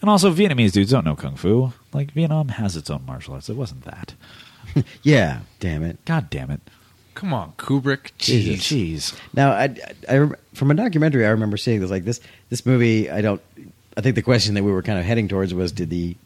[0.00, 1.72] And also, Vietnamese dudes don't know kung fu.
[1.92, 3.48] Like Vietnam has its own martial arts.
[3.50, 4.14] It wasn't that.
[5.02, 6.04] Yeah, damn it.
[6.04, 6.60] God damn it!
[7.14, 8.12] Come on, Kubrick.
[8.18, 8.66] Jesus.
[8.66, 9.18] Jeez.
[9.34, 9.74] Now, I,
[10.08, 11.90] I, I- from a documentary, I remember seeing this.
[11.90, 13.10] Like this, this movie.
[13.10, 13.42] I don't.
[13.96, 16.16] I think the question that we were kind of heading towards was, did the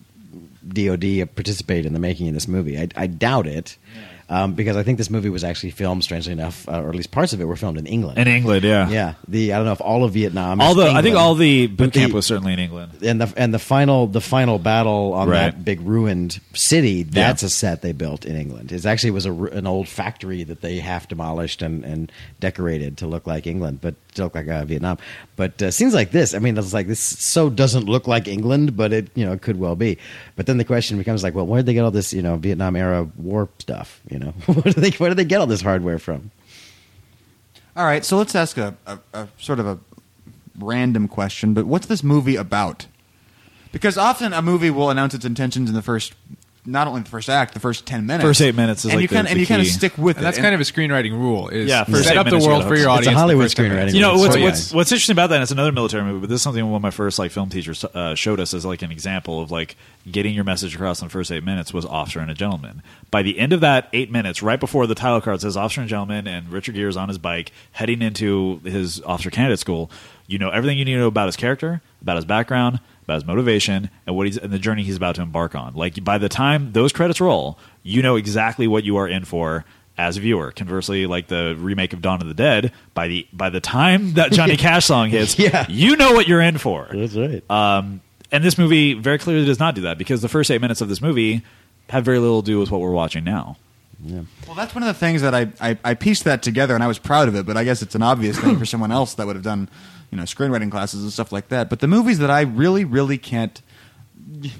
[0.69, 2.79] DoD participate in the making of this movie?
[2.79, 3.77] I, I doubt it,
[4.29, 7.11] um, because I think this movie was actually filmed, strangely enough, uh, or at least
[7.11, 8.18] parts of it were filmed in England.
[8.18, 8.89] In England, yeah.
[8.89, 10.61] yeah, the I don't know if all of Vietnam.
[10.61, 12.93] All the I think all the boot camp the- was certainly in England.
[13.03, 15.51] and the and the final the final battle on Right.
[15.53, 18.72] that big ruined city that's a set they built in England.
[18.72, 22.11] It actually was a, an old factory that they half demolished and, and
[22.41, 24.99] decorated to look like England, but to look like uh, Vietnam.
[25.37, 28.77] But uh, scenes like this, I mean, it's like this so doesn't look like England,
[28.77, 29.99] but it you know it could well be.
[30.37, 32.37] But then the question becomes like, well, where did they get all this you know
[32.37, 34.01] Vietnam era war stuff?
[34.11, 36.31] You know, where do they where did they get all this hardware from?
[37.77, 39.79] All right, so let's ask a, a, a sort of a
[40.59, 42.87] random question, but what's this movie about?
[43.73, 46.15] Because often a movie will announce its intentions in the first,
[46.67, 48.25] not only the first act, the first ten minutes.
[48.25, 49.73] First eight minutes is and like you the- kind the and you kind of key.
[49.73, 50.25] stick with And it.
[50.25, 51.49] that's kind of a screenwriting rule.
[51.49, 52.79] Is Yeah, first set eight up the world for your it.
[52.79, 53.07] It's a audience.
[53.09, 54.77] in the Hollywood first 10 screenwriting You know what's So, what's yeah.
[54.77, 55.37] what's interesting about that?
[55.37, 57.51] And it's another military movie, but this is something one of my first like film
[57.51, 59.77] teachers uh, showed us as like an example of like
[60.11, 62.83] getting your message across in the first eight minutes was Officer and a Gentleman.
[63.11, 65.91] By the end of that eight minutes, right before the title card says Officer and
[65.91, 69.91] Gentleman, and Richard Gere is on his bike heading into his officer candidate school,
[70.27, 73.24] you know everything you need to know about his character, about his background, about his
[73.24, 75.74] motivation, and what he's and the journey he's about to embark on.
[75.74, 79.64] Like by the time those credits roll, you know exactly what you are in for
[79.96, 80.50] as a viewer.
[80.50, 84.32] Conversely, like the remake of Dawn of the Dead, by the by the time that
[84.32, 85.66] Johnny Cash song hits, Yeah.
[85.68, 86.88] you know what you're in for.
[86.92, 87.48] That's right.
[87.50, 88.00] Um,
[88.32, 90.88] and this movie very clearly does not do that because the first eight minutes of
[90.88, 91.42] this movie
[91.90, 93.57] have very little to do with what we're watching now.
[94.02, 94.22] Yeah.
[94.46, 96.88] Well, that's one of the things that I, I, I pieced that together, and I
[96.88, 97.46] was proud of it.
[97.46, 99.68] But I guess it's an obvious thing for someone else that would have done,
[100.15, 101.69] you know, screenwriting classes and stuff like that.
[101.69, 103.61] But the movies that I really, really can't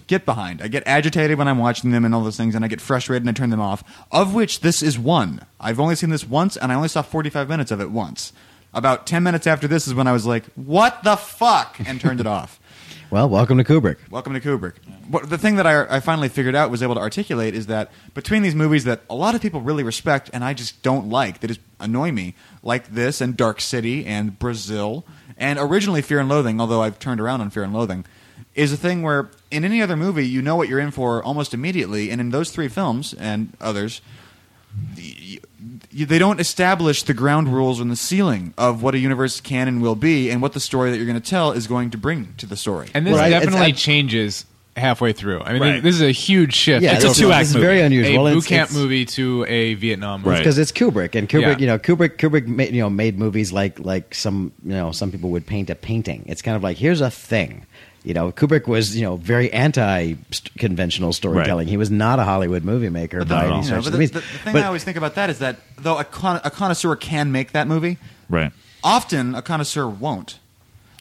[0.09, 2.69] get behind, I get agitated when I'm watching them and all those things, and I
[2.69, 3.85] get frustrated and I turn them off.
[4.11, 5.43] Of which this is one.
[5.61, 8.33] I've only seen this once, and I only saw 45 minutes of it once.
[8.73, 12.19] About 10 minutes after this is when I was like, "What the fuck?" and turned
[12.19, 12.59] it off.
[13.11, 13.99] well, welcome to Kubrick.
[14.11, 14.75] Welcome to Kubrick.
[15.09, 17.93] What, the thing that I, I finally figured out was able to articulate is that
[18.15, 21.39] between these movies that a lot of people really respect and I just don't like,
[21.39, 22.35] that just annoy me,
[22.65, 25.05] like this and Dark City and Brazil
[25.37, 28.05] and originally Fear and Loathing, although I've turned around on Fear and Loathing,
[28.55, 31.55] is a thing where in any other movie you know what you're in for almost
[31.55, 34.01] immediately, and in those three films and others,
[34.97, 35.39] y-
[35.97, 39.69] y- they don't establish the ground rules and the ceiling of what a universe can
[39.69, 41.99] and will be, and what the story that you're going to tell is going to
[41.99, 42.89] bring to the story.
[42.95, 44.45] And this Well, I- it's- definitely I- changes
[44.77, 45.41] halfway through.
[45.41, 45.83] I mean, Right.
[45.83, 46.83] this is a huge shift.
[46.83, 47.67] Yeah, It's a go this, from two-act this is movie.
[47.67, 48.27] very unusual.
[48.27, 50.31] a and boot it's- camp it's- movie to a Vietnam movie.
[50.31, 50.39] Right.
[50.39, 51.43] because it's Kubrick and Kubrick.
[51.43, 51.59] Yeah.
[51.59, 52.17] You know, Kubrick.
[52.17, 55.71] Kubrick, made, you know, made movies like like some you know some people would paint
[55.71, 56.25] a painting.
[56.27, 57.67] It's kind of like here's a thing.
[58.03, 61.67] You know, Kubrick was you know very anti-conventional storytelling.
[61.67, 61.71] Right.
[61.71, 63.79] He was not a Hollywood movie maker But, by the, any you know, stretch but
[63.79, 64.11] of the, the means.
[64.11, 66.51] the- the thing But- I always think about that is that though a, con- a
[66.51, 67.97] connoisseur can make that movie,
[68.29, 68.53] Right.
[68.83, 70.39] often a connoisseur won't,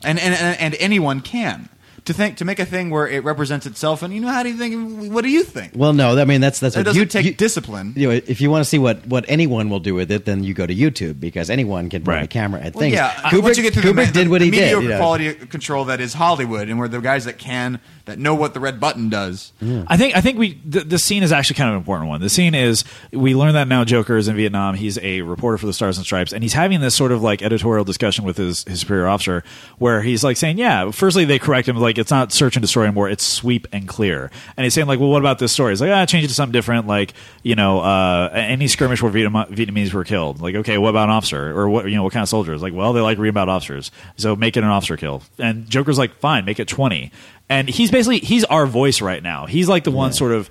[0.03, 1.69] and and, and, and anyone can.
[2.06, 4.49] To think to make a thing where it represents itself, and you know, how do
[4.49, 5.10] you think?
[5.14, 5.72] What do you think?
[5.74, 7.93] well, no, I mean that's that's it what doesn't you, take you- discipline.
[7.95, 10.43] you know, if you want to see what, what anyone will do with it, then
[10.43, 12.24] you go to YouTube because anyone can point Right.
[12.26, 12.95] a camera at Well, things.
[12.95, 14.62] yeah, Kubrick, once you get through the, did what the he did.
[14.64, 14.97] mediocre you know.
[14.97, 18.60] quality control that is Hollywood, and where the guys that can that know what the
[18.60, 19.54] red button does.
[19.88, 22.20] I think I think we the, the scene is actually kind of an important one.
[22.20, 24.76] The scene is we learn that now Joker is in Vietnam.
[24.76, 27.41] He's a reporter for the Stars and Stripes, and he's having this sort of like
[27.41, 29.43] editorial discussion with his his superior officer,
[29.78, 32.84] where he's like saying, "Yeah, firstly they correct him like it's not search and destroy
[32.84, 35.80] anymore; it's sweep and clear." And he's saying like, "Well, what about this story?" He's
[35.82, 39.47] like, "Ah, change it to something different, like you know, uh, any skirmish where Vietnam-
[39.47, 40.41] Vietnamese were killed.
[40.41, 42.62] Like, okay, what about an officer or what you know, what kind of soldiers?
[42.62, 45.97] Like, well, they like reading about officers, so make it an officer kill." And Joker's
[45.97, 47.12] like, "Fine, make it 20.
[47.54, 49.45] And he's basically he's our voice right now.
[49.45, 50.49] He's like the one sort of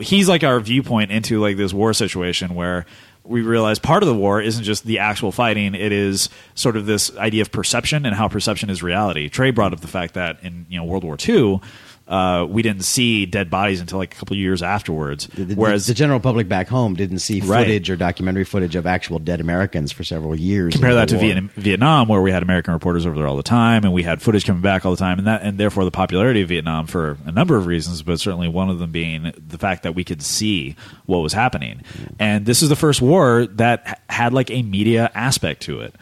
[0.00, 2.86] he's like our viewpoint into like this war situation where
[3.24, 5.74] we realize part of the war isn't just the actual fighting.
[5.74, 9.28] It is sort of this idea of perception and how perception is reality.
[9.28, 11.60] Trey brought up the fact that in you know world war ii
[12.08, 15.26] uh, we didn't see dead bodies until like a couple years afterwards.
[15.28, 17.64] The- the- Whereas the general public back home didn't see Right.
[17.66, 20.72] footage or documentary footage of actual dead Americans for several years.
[20.74, 21.18] compare that to.
[21.18, 24.22] Vietnam, Vietnam, where we had American reporters over there all the time, and we had
[24.22, 27.18] footage coming back all the time, and that, and therefore the popularity of Vietnam for
[27.26, 30.22] a number of reasons, but certainly one of them being the fact that we could
[30.22, 30.76] see
[31.06, 31.80] what was happening.
[32.18, 35.94] And this is the first war that had like a media aspect to it.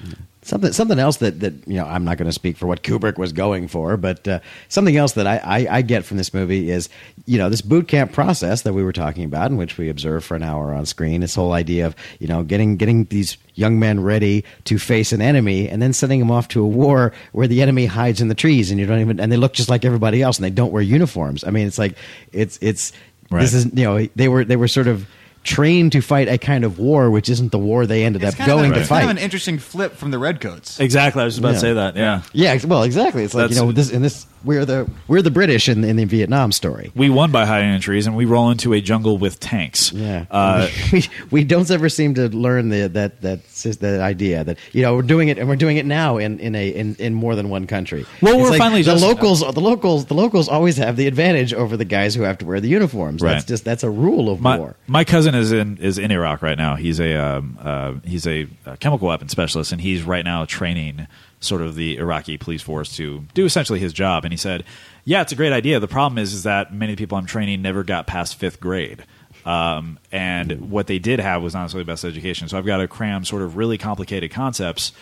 [0.45, 3.17] Something something else that, that you know I'm not going to speak for what Kubrick
[3.19, 6.71] was going for, but uh, something else that I, I, I get from this movie
[6.71, 6.89] is
[7.25, 10.25] you know this boot camp process that we were talking about, in which we observe
[10.25, 11.23] for an hour on screen.
[11.23, 15.23] This whole idea of you know getting getting these young men ready to face an
[15.23, 18.35] enemy, and then sending them off to a war where the enemy hides in the
[18.35, 20.73] trees, and you don't even and they look just like everybody else, and they don't
[20.73, 21.43] wear uniforms.
[21.45, 21.97] I mean, it's like
[22.33, 22.93] it's it's
[23.31, 23.41] Right.
[23.41, 25.09] this is you know they were they were sort of
[25.45, 28.39] trained to fight a kind of war which isn't the war they ended It's up
[28.39, 29.01] kind, of, going a- to it's fight.
[29.01, 30.81] kind of an interesting flip from the Redcoats.
[30.81, 31.55] Exactly, I was just about Yeah.
[31.55, 31.97] to say that.
[31.97, 32.23] Yeah.
[32.33, 33.23] Yeah, well, exactly.
[33.25, 36.05] It's like you know this in this we're the we're the British in in the
[36.05, 36.93] Vietnam story.
[36.95, 39.93] We won by high in trees, and we roll into a jungle with tanks.
[39.93, 43.45] Yeah, Uh, we, we don't ever seem to learn the that that
[43.81, 46.55] that idea that you know we're doing it and we're doing it now in in
[46.55, 48.05] a in, in more than one country.
[48.21, 51.07] Well, It's we're like finally the just- locals the locals the locals always have the
[51.07, 53.23] advantage over the guys who have to wear the uniforms.
[53.23, 54.77] That's just that's a rule of my, war.
[54.87, 56.77] my cousin is in is in Iraq right now.
[56.77, 61.07] He's a um, uh, he's a, uh chemical weapons specialist, and he's right now training
[61.45, 64.25] sort of the Iraqi police force to do essentially his job.
[64.25, 64.65] And he said,
[65.05, 65.81] "Yeah, it's a great idea.
[65.81, 69.05] The problem is, is that many people I'm training never got past fifth grade."
[69.45, 72.49] Um, and what they did have was not necessarily the best education.
[72.49, 74.93] So I've got to cram sort of really complicated concepts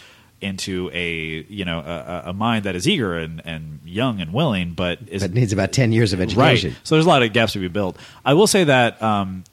[0.40, 4.72] into a you know a, a- mind that is eager and, and young and willing,
[4.72, 6.70] but is But needs about ten years of education.
[6.70, 6.80] Right.
[6.82, 7.96] So there's a lot of gaps to be built.
[8.24, 9.44] I will say that um,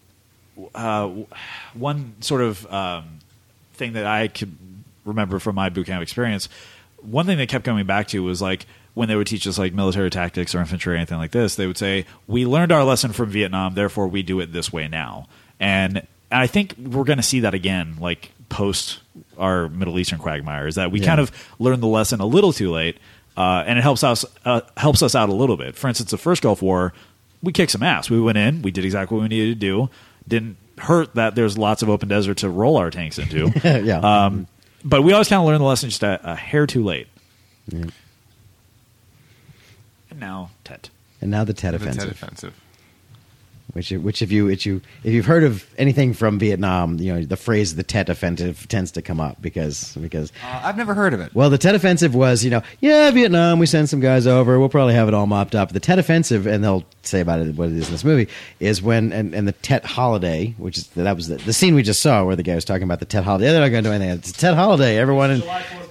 [0.74, 1.10] uh,
[1.76, 3.20] one sort of um,
[3.74, 4.56] thing that I could
[5.06, 6.50] remember from my boot camp experience,
[7.02, 9.74] one thing they kept coming back to was like when they would teach us like
[9.74, 13.14] military tactics or infantry or anything like this, they would say, "We learned our lesson
[13.14, 15.28] from Vietnam, therefore we do it this way now."
[15.60, 19.00] And I think we're going to see that again, like post
[19.38, 21.06] our Middle Eastern quagmire, is that we Yeah.
[21.08, 22.98] kind of learned the lesson a little too late,
[23.38, 25.76] uh, and it helps us uh, helps us out a little bit.
[25.76, 26.94] For instance, the first Gulf War,
[27.42, 28.10] we kicked some ass.
[28.10, 29.90] We went in, we did exactly what we needed to do.
[30.28, 33.52] Didn't hurt that there's lots of open desert to roll our tanks into.
[33.86, 34.00] Yeah.
[34.00, 34.48] Um,
[34.84, 37.08] but we always kind of learn the lesson just a, a hair too late.
[37.72, 37.92] And
[40.16, 40.90] now, Tet.
[41.22, 42.04] and now the Tet The offensive.
[42.04, 42.54] Tet offensive.
[43.74, 47.24] Which, which if you, if you, if you've heard of anything from Vietnam, you know
[47.24, 51.14] the phrase "the Tet Offensive" tends to come up because because Uh, I've never heard
[51.14, 51.36] of it.
[51.36, 54.60] Well, the Tet Offensive was, you know, yeah, Vietnam, we send some guys over.
[54.60, 55.72] We'll probably have it all mopped up.
[55.72, 58.28] The Tet Offensive, and they'll say about it what it is in this movie,
[58.60, 61.84] is when, and, and the Tet Holiday, which is, that was the, the scene we
[61.84, 63.52] just saw where the guy was talking about the Tet Holiday.
[63.52, 64.18] They're not going to do anything.
[64.18, 64.98] It's Tet Holiday.
[64.98, 65.44] Everyone in.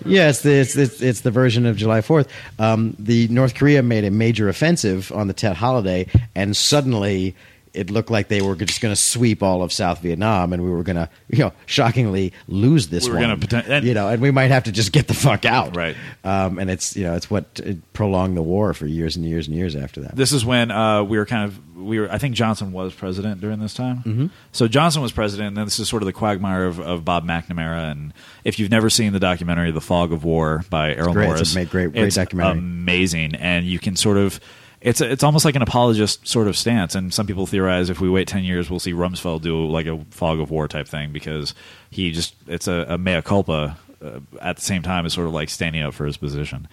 [0.05, 2.29] Yeah, it's the, it's, it's, it's the version of July 4th.
[2.59, 7.35] Um, the North Korea made a major offensive on the Tet Holiday, and suddenly
[7.79, 10.71] it looked like they were just going to sweep all of South Vietnam, and we
[10.71, 13.43] were going to, you know, shockingly lose this We were one.
[13.53, 15.77] and- you know, and we might have to just get the fuck out.
[15.77, 15.97] Right.
[16.25, 19.47] Um, and it's you know it's what it prolonged the war for years and years
[19.47, 20.17] and years after that.
[20.17, 22.11] This is when uh, we were kind of we were.
[22.11, 23.99] I think Johnson was president during this time.
[23.99, 24.27] Mm-hmm.
[24.53, 27.25] So Johnson was president, and then this is sort of the quagmire of, of Bob
[27.25, 27.91] McNamara.
[27.93, 28.13] And
[28.45, 31.31] if you've never seen the documentary "The Fog of War" by Errol great.
[31.41, 32.59] It's a Morris, great- great it's documentary.
[32.59, 34.41] amazing, and you can sort of.
[34.81, 38.09] It's it's almost like an apologist sort of stance, and some people theorize if we
[38.09, 41.55] wait ten years, we'll see Rumsfeld do like a fog of war type thing because
[41.91, 45.33] he just it's a, a mea culpa uh, at the same time is sort of
[45.33, 46.69] like standing up for his position.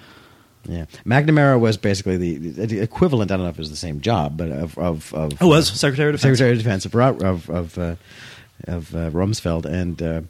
[0.68, 3.32] yeah, McNamara was basically the, the equivalent.
[3.32, 5.68] I don't know if it was the same job, but of of, of Who was
[5.68, 6.38] Secretary of Defense?
[6.38, 7.96] Secretary of Defense of of of, uh,
[8.68, 10.22] of uh, Rumsfeld, and uh,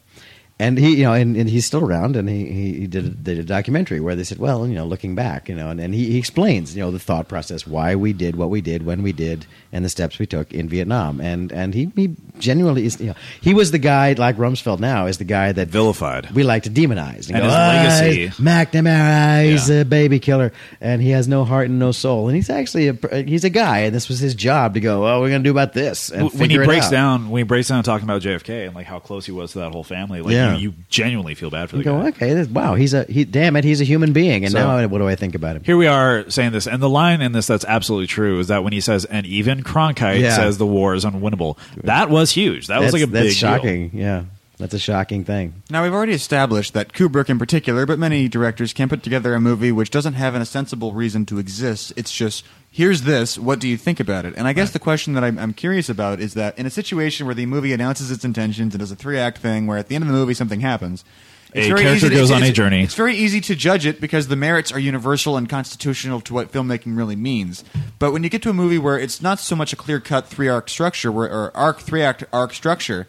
[0.57, 2.45] and he you know and, and he's still around, and he
[2.81, 5.55] he, did, a, did a documentary where they said, well, you know, looking back, you
[5.55, 8.49] know, and, and he, he explains you know the thought process, why we did what
[8.49, 11.91] we did when we did, and the steps we took in Vietnam, and and he
[11.95, 15.51] he genuinely is you know he was the guy like Rumsfeld now is the guy
[15.51, 16.31] that Vilified.
[16.31, 17.67] we like to demonize And go, his "Ah,
[18.01, 19.81] legacy." McNamara, he's Yeah.
[19.81, 23.23] a baby killer, and he has no heart and no soul, and he's actually a
[23.23, 25.05] he's a guy, and this was his job to go.
[25.07, 27.67] Oh, we're going to do about this, and when he breaks down when he breaks
[27.67, 30.31] down talking about JFK and like how close he was to that whole family, like
[30.33, 30.44] Yeah.
[30.53, 32.07] You, you genuinely feel bad for the You go, guy.
[32.09, 33.25] okay, this, wow, he's a he.
[33.25, 35.63] Damn it, he's a human being, and So- now what do I think about him?
[35.63, 38.63] Here we are saying this, and the line in this that's absolutely true is that
[38.63, 40.35] when he says, "And even Cronkite Yeah.
[40.35, 42.67] says the war is unwinnable," that was huge.
[42.67, 43.49] That was like a that's big deal.
[43.49, 43.91] shocking.
[43.93, 44.23] Yeah,
[44.57, 45.53] that's a shocking thing.
[45.69, 49.41] Now, we've already established that Kubrick in particular, but many directors can put together a
[49.41, 51.91] movie which doesn't have an ostensible reason to exist.
[51.95, 52.43] It's just,
[52.75, 54.33] here's this, what do you think about it?
[54.35, 57.25] And I guess the question that I'm, I'm curious about is that in a situation
[57.25, 59.95] where the movie announces its intentions and does a three act thing where at the
[59.95, 61.05] end of the movie something happens,
[61.53, 62.83] It's A very character easy to- goes on a journey.
[62.83, 66.51] It's very easy to judge it because the merits are universal and constitutional to what
[66.51, 67.63] filmmaking really means.
[67.97, 70.27] But when you get to a movie where it's not so much a clear cut
[70.27, 73.07] three arc structure, where, or arc three act arc structure,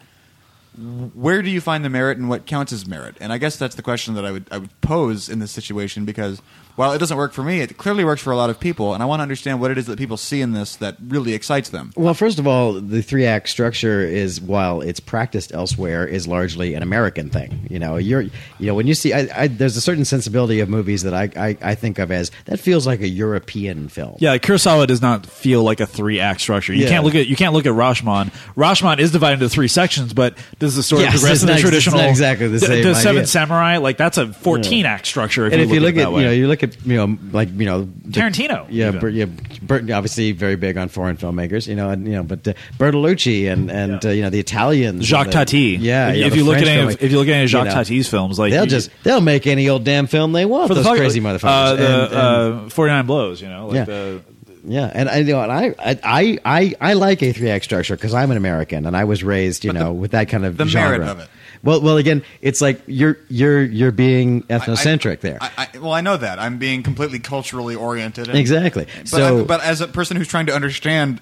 [0.79, 3.17] where do you find the merit and what counts as merit?
[3.21, 6.05] And I guess that's the question that I would I would pose in this situation
[6.05, 6.41] because
[6.77, 9.03] while it doesn't work for me, it clearly works for a lot of people, and
[9.03, 11.71] I want to understand what it is that people see in this that really excites
[11.71, 11.93] them.
[11.97, 16.75] Well, first of all, the three act structure is, while it's practiced elsewhere, is largely
[16.75, 17.67] an American thing.
[17.71, 20.69] You know, you're, you know, when you see, I, I, there's a certain sensibility of
[20.69, 24.17] movies that I, I, I think of as that feels like a European film.
[24.19, 26.73] Yeah, Kurosawa does not feel like a three act structure.
[26.73, 26.89] You Yeah.
[26.91, 28.33] can't look at you can't look at Rashomon.
[28.57, 31.53] Rashomon is divided into three sections, but does the story Yes, progress it's in the
[31.53, 33.27] not- it's traditional not exactly the same the Seven idea.
[33.27, 33.77] Samurai?
[33.79, 35.47] Like that's a fourteen act structure.
[35.47, 36.63] If and you if you look, look at, at, it that you know, you look
[36.63, 39.01] at, you know, like you know, the- Tarantino, yeah, even.
[39.01, 39.27] Bert, yeah,
[39.63, 43.51] Bert, obviously very big on foreign filmmakers, you know, and you know, but uh, Bertolucci
[43.51, 44.11] and and Yeah.
[44.11, 45.79] uh, you know the Italians, Jacques the- Tati.
[45.81, 46.09] yeah.
[46.11, 47.33] if, you know, if you look French at any, of, filmmaker, if you look at
[47.35, 49.85] any of Jacques you know, Tati's films, like they'll you- just they'll make any old
[49.85, 50.69] damn film they want.
[50.69, 51.45] for those fuck- crazy motherfuckers.
[51.45, 53.85] Uh, the And- and- uh, Forty Nine Blows, you know, like Yeah.
[53.85, 54.21] the
[54.69, 57.95] Yeah, and I you know, and I I I I like a three act structure
[57.95, 60.45] because I'm an American and I was raised, you But know, the- with that kind
[60.45, 60.99] of the genre.
[60.99, 61.29] merit of it.
[61.67, 65.39] Well, well, again, it's like you're you're you're being ethnocentric there.
[65.41, 68.29] I, I, well, I know that I'm being completely culturally oriented.
[68.29, 68.87] And, exactly.
[68.99, 71.21] But, so, I, but as a person who's trying to understand,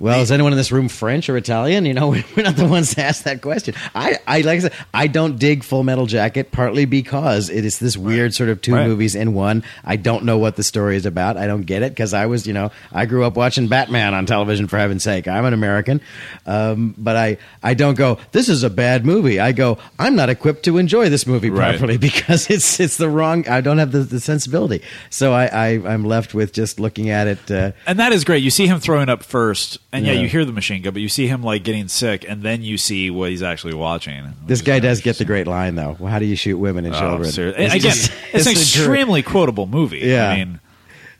[0.00, 1.86] well, is anyone in this room French or Italian?
[1.86, 3.74] You know, we're not the ones to ask that question.
[3.94, 7.78] I, I like I said, I don't dig Full Metal Jacket partly because it is
[7.78, 8.86] this weird sort of two Right.
[8.86, 9.62] movies in one.
[9.84, 11.36] I don't know what the story is about.
[11.36, 14.26] I don't get it because I was, you know, I grew up watching Batman on
[14.26, 14.66] television.
[14.68, 16.00] For heaven's sake, I'm an American,
[16.46, 18.18] um, but I, I don't go.
[18.32, 19.38] This is a bad movie.
[19.40, 19.78] I go.
[19.98, 21.70] I'm not equipped to enjoy this movie Right.
[21.78, 23.46] properly because it's it's the wrong.
[23.48, 24.82] I don't have the, the sensibility.
[25.10, 27.50] So I, I I'm left with just looking at it.
[27.50, 28.42] Uh, and that is great.
[28.42, 30.20] You see him throwing up first, and yeah, Yeah.
[30.20, 32.76] you hear the machine gun, but you see him like getting sick, and then you
[32.76, 34.34] see what he's actually watching.
[34.46, 35.96] This guy does get the great line though.
[35.98, 37.30] Well, how do you shoot women and Oh, children?
[37.32, 37.64] seriously.
[37.64, 40.00] It's Again, just- it's an a true- extremely quotable movie.
[40.00, 40.28] Yeah.
[40.30, 40.60] I mean,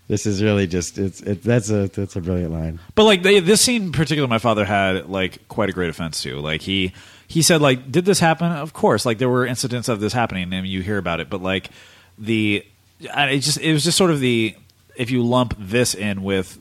[0.06, 2.78] This is really just it's it, that's a that's a brilliant line.
[2.94, 6.20] But like they, this scene in particular, my father had like quite a great offense
[6.24, 6.40] to.
[6.40, 6.92] Like he
[7.26, 8.52] he said like, did this happen?
[8.52, 9.06] Of course.
[9.06, 11.30] Like there were incidents of this happening, and you hear about it.
[11.30, 11.70] But like
[12.18, 12.66] the,
[13.00, 14.54] it just it was just sort of the
[14.94, 16.58] if you lump this in with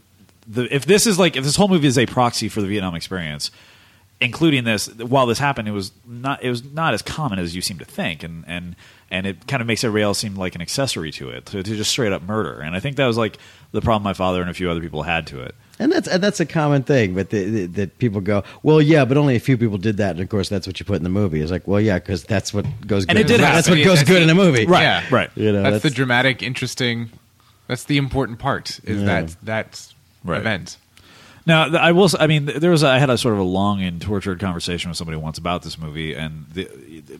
[0.48, 2.96] the if this is like if this whole movie is a proxy for the Vietnam
[2.96, 3.52] experience.
[4.22, 7.62] Including this, while this happened, it was not it was not as common as you
[7.62, 8.74] seem to think, and and
[9.12, 11.76] and it kind of makes everybody else seem like an accessory to it, to, to
[11.76, 12.62] just straight up murder.
[12.62, 13.38] And I think that was like
[13.74, 15.56] the problem my father and a few other people had to it.
[15.78, 19.04] And that's and that's a common thing, but the, the, that people go, well, yeah,
[19.04, 21.04] but only a few people did that, and of course that's what you put in
[21.04, 21.42] the movie.
[21.42, 23.06] It's like, well, yeah, because that's what goes.
[23.08, 23.26] And good.
[23.26, 23.80] it did That's happen.
[23.80, 25.04] what goes That's good the- in a movie, Right, Yeah.
[25.12, 25.32] right.
[25.36, 27.10] You know, that's, the dramatic, interesting.
[27.68, 28.80] That's the important part.
[28.86, 29.06] Is Yeah.
[29.06, 29.93] that that
[30.24, 30.40] Right.
[30.40, 30.78] event?
[31.46, 32.10] Now, I will.
[32.20, 32.84] I mean, there was.
[32.84, 35.78] I had a sort of a long and tortured conversation with somebody once about this
[35.78, 36.70] movie, and the,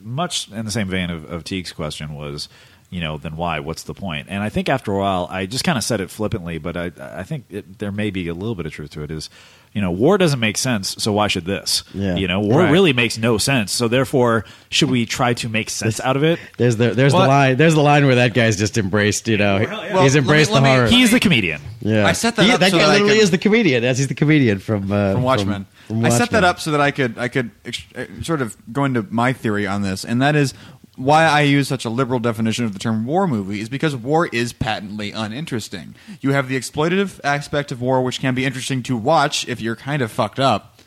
[0.02, 2.48] much in the same vein of, of Teague's question was,
[2.88, 3.60] you know, then why?
[3.60, 4.28] What's the point?
[4.30, 6.92] And I think after a while, I just kind of said it flippantly, but I,
[6.98, 9.10] I think it, there may be a little bit of truth to it.
[9.10, 9.28] Is
[9.74, 11.82] you know, war doesn't make sense, so why should this?
[11.92, 12.14] Yeah.
[12.14, 12.70] You know, war Right.
[12.70, 16.38] really makes no sense, so therefore, should we try to make sense out of it?
[16.58, 19.26] There's the there's Well, the line there's the line where that guy's just embraced.
[19.28, 19.58] You know,
[19.92, 21.60] Well, he's let embraced me- let the me- He's the comedian.
[21.80, 23.38] yeah, I set that He- up That so guy that I literally could- is the
[23.38, 23.84] comedian.
[23.84, 25.66] As he's the comedian from uh, from Watchmen.
[25.88, 28.56] from I set that up so that I could I could ex- uh, sort of
[28.72, 30.54] go into my theory on this, and that is
[30.96, 34.26] why I use such a liberal definition of the term war movie is because war
[34.28, 35.94] is patently uninteresting.
[36.20, 39.76] You have the exploitative aspect of war, which can be interesting to watch if you're
[39.76, 40.80] kind of fucked up,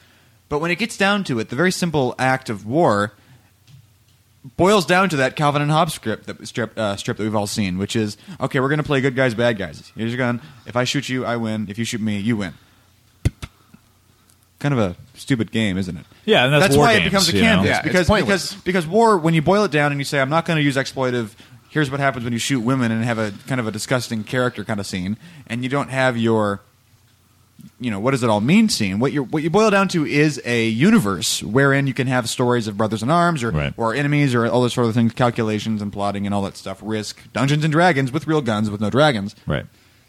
[0.50, 3.14] but when it gets down to it, the very simple act of war
[4.56, 7.48] boils down to that Calvin and Hobbes script that strip, uh, strip that we've all
[7.48, 8.60] seen, which is okay.
[8.60, 9.92] We're going to play good guys, bad guys.
[9.96, 10.42] Here's your gun.
[10.66, 11.68] If I shoot you, I win.
[11.70, 12.54] If you shoot me, you win.
[14.60, 16.06] Kind of a stupid game, isn't it?
[16.26, 17.48] Yeah, and that's war why games, it becomes a you know?
[17.48, 18.54] canvas Yeah, because pointless.
[18.54, 19.18] because because war.
[19.18, 21.30] When you boil it down and you say, "I'm not going to use exploitive,"
[21.70, 24.64] here's what happens when you shoot women and have a kind of a disgusting character
[24.64, 26.62] kind of scene, and you don't have your
[27.80, 30.06] you know what does it all mean scene what you what you boil down to
[30.06, 33.74] is a universe wherein you can have stories of brothers in arms or Right.
[33.78, 36.80] or enemies or all those sort of things calculations and plotting and all that stuff
[36.84, 39.66] risk dungeons and dragons with real guns with no dragons Right.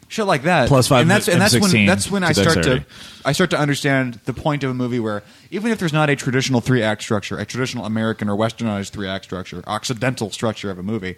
[0.09, 0.69] Shit like that.
[0.69, 2.85] Plus five and that's and that's when M16 that's when I start to
[3.25, 6.17] I start to understand the point of a movie where even if there's not a
[6.17, 10.79] traditional three act structure, a traditional American or Westernized three act structure, occidental structure of
[10.79, 11.17] a movie,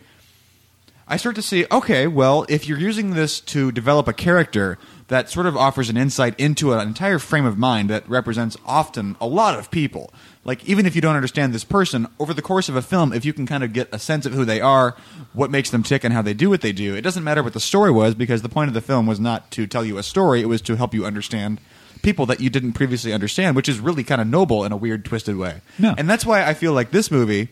[1.08, 4.78] I start to see okay, well, if you're using this to develop a character
[5.10, 9.16] that sort of offers an insight into an entire frame of mind that represents often
[9.20, 10.12] a lot of people.
[10.42, 13.24] Like even if you don't understand this person, over the course of a film, if
[13.24, 14.96] you can kind of get a sense of who they are,
[15.34, 17.52] what makes them tick and how they do what they do, it doesn't matter what
[17.52, 20.02] the story was because the point of the film was not to tell you a
[20.02, 21.60] story, it was to help you understand
[22.02, 25.04] people that you didn't previously understand, which is really kind of noble in a weird
[25.04, 25.60] twisted way.
[25.78, 25.94] No.
[25.98, 27.48] And that's why I feel like this movie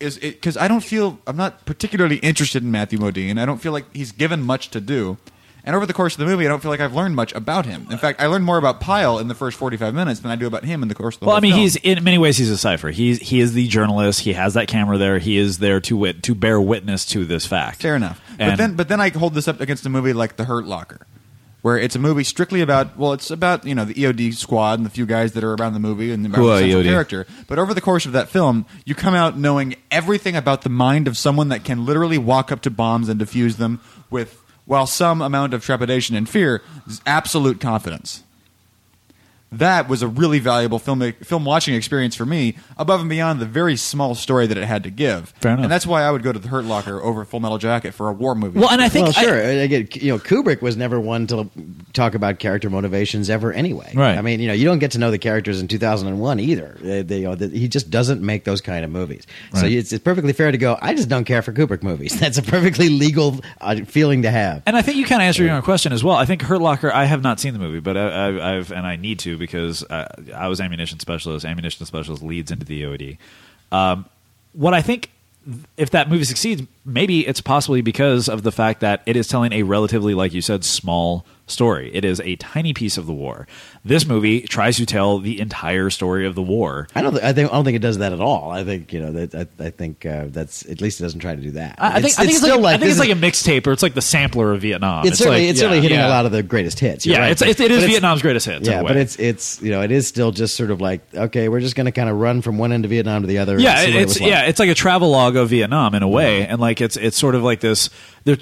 [0.00, 3.40] is because I don't feel I'm not particularly interested in Matthew Modine.
[3.40, 5.18] I don't feel like he's given much to do.
[5.68, 7.66] And over the course of the movie, I don't feel like I've learned much about
[7.66, 7.86] him.
[7.90, 10.46] In fact, I learned more about Pyle in the first 45 minutes than I do
[10.46, 11.28] about him in the course of the movie.
[11.30, 11.60] Well, I mean, film.
[11.60, 12.88] he's in many ways he's a cipher.
[12.88, 14.20] He's he is the journalist.
[14.20, 15.18] He has that camera there.
[15.18, 17.82] He is there to wit to bear witness to this fact.
[17.82, 18.18] Fair enough.
[18.38, 20.64] but And- then, but then I hold this up against a movie like The Hurt
[20.64, 21.06] Locker,
[21.60, 24.86] where it's a movie strictly about well, it's about you know the EOD squad and
[24.86, 26.84] the few guys that are around the movie and about Who the are central EOD?
[26.88, 27.26] character.
[27.46, 31.06] But over the course of that film, you come out knowing everything about the mind
[31.08, 35.22] of someone that can literally walk up to bombs and defuse them with, while some
[35.22, 36.62] amount of trepidation and fear,
[37.06, 38.22] absolute confidence.
[39.50, 43.46] That was a really valuable film film watching experience for me, above and beyond the
[43.46, 45.30] very small story that it had to give.
[45.40, 45.62] Fair enough.
[45.64, 48.10] And that's why I would go to The Hurt Locker over Full Metal Jacket for
[48.10, 48.58] a war movie.
[48.60, 49.38] Well, and I think well, I- sure.
[49.40, 51.48] Again, you know, Kubrick was never one to
[51.94, 53.50] talk about character motivations ever.
[53.52, 54.18] Anyway, Right.
[54.18, 56.76] I mean, you know, you don't get to know the characters in 2001 either.
[56.82, 59.26] They, they, you know, that- he just doesn't make those kind of movies.
[59.54, 60.76] So it's, it's perfectly fair to go.
[60.82, 62.20] I just don't care for Kubrick movies.
[62.20, 64.62] That's a perfectly legal uh, feeling to have.
[64.66, 66.16] And I think you kind of answered your own question as well.
[66.16, 66.92] I think Hurt Locker.
[66.92, 69.84] I have not seen the movie, but I, I, I've and I need to because
[69.90, 71.44] I, I was ammunition specialist.
[71.44, 73.18] Ammunition specialist leads into the OED.
[73.72, 74.06] Um,
[74.52, 75.10] what I think,
[75.76, 79.52] if that movie succeeds, maybe it's possibly because of the fact that it is telling
[79.52, 81.90] a relatively, like you said, small story.
[81.94, 83.46] It is a tiny piece of the war.
[83.84, 86.88] This movie tries to tell the entire story of the war.
[86.94, 87.12] I don't.
[87.12, 87.50] Th- I think.
[87.50, 88.50] I don't think it does that at all.
[88.50, 89.12] I think you know.
[89.12, 91.76] That, I, I think uh, that's at least it doesn't try to do that.
[91.78, 93.72] I, I think, I think it's, still like, I think it's like a mixtape, or
[93.72, 95.06] it's like the sampler of Vietnam.
[95.06, 95.82] It's, certainly like, it's certainly yeah.
[95.82, 96.08] hitting yeah.
[96.08, 97.06] a lot of the greatest hits.
[97.06, 98.68] Yeah, right, it's, it's, it is but it's- Vietnam's greatest hits.
[98.68, 101.60] Yeah, but it's it's you know it is still just sort of like okay, we're
[101.60, 103.58] just going to kind of run from one end of Vietnam to the other.
[103.58, 104.28] yeah, it's like.
[104.28, 107.16] yeah, it's like a travel log of Vietnam in a way, and like it's it's
[107.16, 107.90] sort of like this,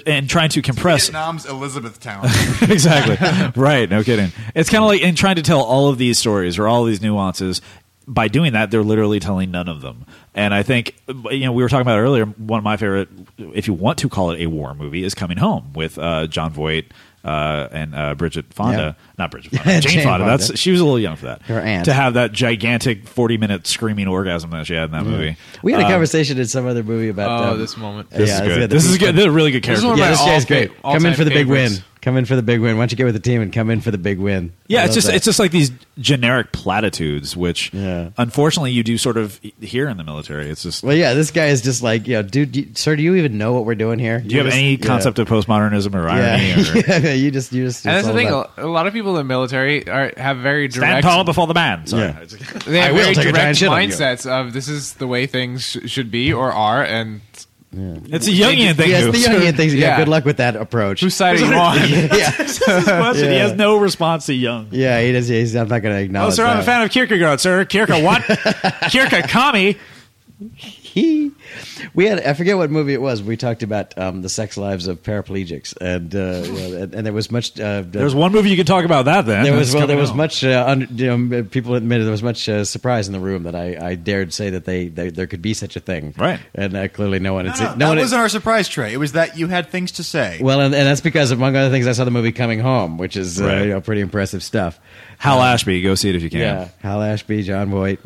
[0.05, 2.25] and trying to compress Vietnam's Elizabethtown.
[2.61, 3.89] exactly right.
[3.89, 4.31] No kidding.
[4.55, 6.87] It's kind of like in trying to tell all of these stories or all of
[6.87, 7.61] these nuances.
[8.09, 10.05] By doing that, they're literally telling none of them.
[10.33, 12.25] And I think you know we were talking about earlier.
[12.25, 15.37] One of my favorite, if you want to call it a war movie, is Coming
[15.37, 16.85] Home with uh, Jon Voight
[17.27, 18.95] uh, and uh, Bridget Fonda.
[19.17, 19.81] Not Bridget Fonda.
[19.81, 20.25] Jane, Jane Fonda.
[20.25, 20.37] Fonda.
[20.47, 21.41] That's she was a little young for that.
[21.43, 21.85] Her aunt.
[21.85, 25.35] to have that gigantic forty-minute screaming orgasm that she had in that movie.
[25.61, 28.09] We had a Um, conversation in some other movie about Oh, um, this moment.
[28.11, 28.69] This Yeah, is good.
[28.69, 29.15] This is good.
[29.15, 29.87] This is a really good This is character.
[29.87, 30.71] one of Yeah, my this guy's great.
[30.83, 31.71] all-fa- Come in for the big win.
[32.07, 32.77] Come in for the big win.
[32.77, 34.53] Why don't you get with the team and come in for the big win?
[34.67, 35.15] Yeah, I it's love just that.
[35.17, 38.11] it's just like these generic platitudes, which Yeah.
[38.17, 40.49] unfortunately you do sort of hear in the military.
[40.49, 40.83] It's just.
[40.85, 43.37] Well, yeah, this guy is just like, you know, dude, you, sir, do you even
[43.37, 44.21] know what we're doing here?
[44.21, 44.85] do you have just- any yeah.
[44.85, 46.47] concept of postmodernism or irony?
[46.47, 47.85] Yeah, Or, yeah, you just, you just.
[47.85, 48.27] And it's that's the all thing.
[48.29, 51.03] about- A a lot of people in the military are, have very Stand direct.
[51.03, 51.87] tall before the man.
[51.87, 52.03] Sorry.
[52.03, 52.23] Yeah.
[52.65, 53.89] They have I will very take a giant shit on you.
[53.89, 57.19] mindsets of this is the way things sh- should be or are, and
[57.71, 58.89] It's a Jungian thing.
[58.89, 59.73] Yes, the Jungian things.
[59.75, 59.97] Yeah, Yeah.
[59.97, 61.01] good luck with that approach.
[61.01, 61.77] whose side are you on?
[61.89, 63.29] yeah, question.
[63.31, 64.69] He has no response to Jung.
[64.71, 65.27] yeah, he does.
[65.27, 66.29] He's, I'm not going to acknowledge.
[66.29, 66.35] Oh, acknowledge.
[66.35, 67.65] sir, I'm a fan of Kierkegaard, sir.
[67.65, 68.23] Kierkegaard what?
[68.89, 69.77] Kierkegaard Kami.
[71.01, 71.31] He
[71.93, 73.21] we had I forget what movie it was.
[73.21, 77.05] We talked about um, the sex lives of paraplegics, and uh, you know, and, and
[77.05, 77.59] there was much.
[77.59, 79.43] Uh, There's one movie you can talk about that then.
[79.43, 80.15] There was well, there coming was out.
[80.15, 80.43] much.
[80.43, 83.53] Uh, under, you know, people admitted there was much uh, surprise in the room that
[83.55, 86.15] I, I dared say that they, they there could be such a thing.
[86.17, 86.39] Right.
[86.55, 87.79] and uh, clearly no one No, had no, seen.
[87.79, 88.91] that one wasn't our surprise tray.
[88.93, 90.39] It was that you had things to say.
[90.41, 93.15] well, and, and that's because among other things, I saw the movie Coming Home, which
[93.15, 93.61] is uh, Right.
[93.63, 94.79] you know pretty impressive stuff.
[95.19, 95.81] Hal Ashby.
[95.81, 96.39] Go see it if you can.
[96.39, 97.99] Yeah, Hal Ashby, Jon Voight.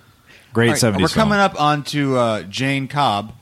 [0.53, 1.29] Great All right, 70s We're film.
[1.29, 3.33] coming up onto uh, Jayne Cobb.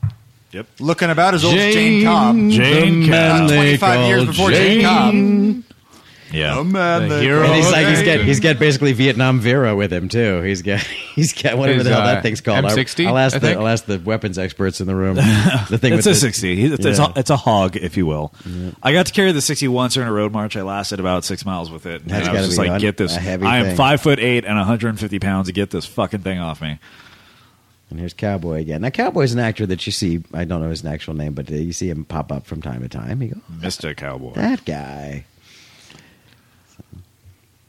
[0.52, 0.66] Yep.
[0.80, 2.36] Looking about as old as Jayne Cobb.
[2.50, 3.48] Jayne Cobb.
[3.48, 5.64] they 25 years call before Jayne Cobb.
[6.32, 6.60] Yeah.
[6.60, 8.16] A man The they hero And he's like he's okay.
[8.18, 10.42] got he's got basically Vietnam Vera with him too.
[10.42, 10.80] He's got
[11.14, 12.64] he's got whatever His, the hell uh, that thing's called.
[12.64, 13.60] I'll- M60, I'll ask I the think?
[13.60, 15.16] I'll ask the weapons experts in the room.
[15.70, 16.64] The thing It's with a the- 60.
[16.64, 17.12] It's, it's, Yeah.
[17.14, 18.32] a, it's a hog, if you will.
[18.82, 20.56] I got to carry the 60 once during a road march.
[20.56, 22.02] I lasted about six miles with it.
[22.02, 23.14] And That's I was just like, un- get this.
[23.14, 23.76] heavy I am thing.
[23.76, 26.78] five foot eight and 150 pounds to get this fucking thing off me.
[27.90, 28.82] And here's Cowboy again.
[28.82, 30.22] Now Cowboy's an actor that you see.
[30.32, 32.88] I don't know his actual name, but you see him pop up from time to
[32.88, 33.20] time.
[33.20, 33.96] You go, Mr.
[33.96, 34.34] Cowboy.
[34.34, 35.24] that guy.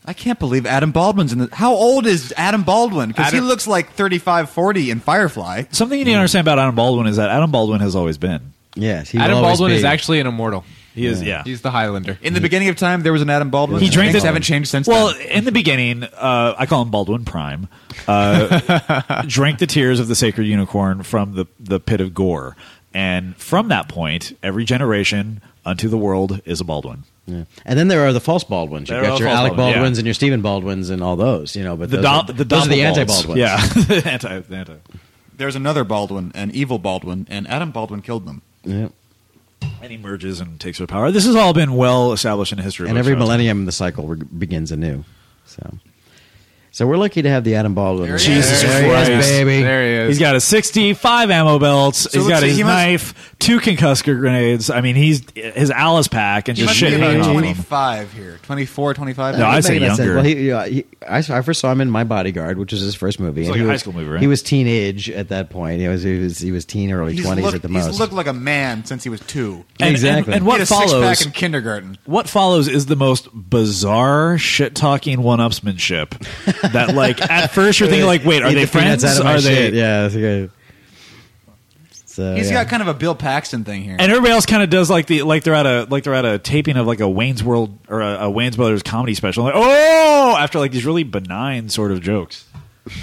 [0.06, 1.50] I can't believe Adam Baldwin's in the.
[1.54, 3.10] How old is Adam Baldwin?
[3.10, 5.64] Because he Adam- looks like 35, 40 in Firefly.
[5.72, 8.54] Something you need to understand about Adam Baldwin is that Adam Baldwin has always been.
[8.76, 9.76] Yes, he will Adam always Baldwin be.
[9.78, 10.64] is actually an immortal.
[10.96, 11.44] He is, yeah.
[11.46, 12.18] He's the Highlander.
[12.22, 13.80] In the beginning of time, there was an Adam Baldwin.
[13.80, 15.22] He drank Things this- haven't changed since Well, then.
[15.28, 17.68] in the beginning, uh, I call him Baldwin Prime.
[18.08, 22.58] Uh, drank the tears of the sacred unicorn from the the pit of gore,
[22.94, 27.04] and from that point, every generation unto the world is a Baldwin.
[27.28, 27.44] Yeah.
[27.66, 28.90] And then there are the false Baldwins.
[28.90, 30.00] You've There got your Alec Baldwins, Baldwins yeah.
[30.02, 31.56] and your Stephen Baldwins and all those.
[31.56, 33.38] You know, but The those, do- are, the those are the anti Baldwins.
[33.40, 34.74] Yeah, the anti the anti.
[35.38, 38.42] There's another Baldwin, an evil Baldwin, and Adam Baldwin killed them.
[38.64, 38.90] Yeah.
[39.82, 41.12] And he merges and takes over power.
[41.12, 42.90] This has all been well established in history.
[42.90, 43.20] And every right?
[43.20, 45.04] millennium, the cycle re- begins anew.
[45.46, 45.78] So,
[46.74, 48.08] So we're lucky to have the Adam Baldwin.
[48.08, 49.10] There he Jesus there Christ.
[49.12, 49.62] He is, baby.
[49.62, 50.08] There he is.
[50.08, 52.04] He's got a 65 ammo belts.
[52.04, 54.70] he's let's got see, his he must- knife, two concussor grenades.
[54.70, 57.36] I mean, he's his Alice pack and He just must shit be hanging about off
[57.36, 57.42] him.
[57.56, 58.40] 25 here.
[58.44, 59.38] 24, 25?
[59.38, 60.00] No, I'd say Making that sense.
[60.00, 60.16] younger.
[60.16, 62.96] Well, he, yeah, he, I, I first saw him in My Bodyguard, which was his
[62.96, 63.42] first movie.
[63.42, 64.22] It's like he a high was- school movie, right?
[64.22, 65.82] He was teenage at that point.
[65.82, 68.00] He was he was, he was teen, early He's twenties looked- at the He's most.
[68.00, 69.66] looked like a man since he was two.
[69.82, 70.34] And- Exactly.
[70.34, 71.04] And, and He what had a six follows?
[71.18, 71.98] pack in kindergarten.
[72.06, 76.12] what follows is the most bizarre shit talking one upsmanship.
[76.62, 79.06] that like at first you're thinking like, wait, are Eat they the peanuts friends?
[79.06, 79.54] out of my Are they?
[79.56, 79.74] shit.
[79.74, 80.02] Yeah.
[80.04, 80.52] that's good.
[82.06, 82.64] So, He's yeah.
[82.64, 83.96] got kind of a Bill Paxton thing here.
[83.98, 86.26] And everybody else kind of does like the like they're at a like they're at
[86.26, 89.46] a taping of like a Wayne's World or a, a Wayans Brothers comedy special.
[89.46, 92.46] Like, oh, after like these really benign sort of jokes.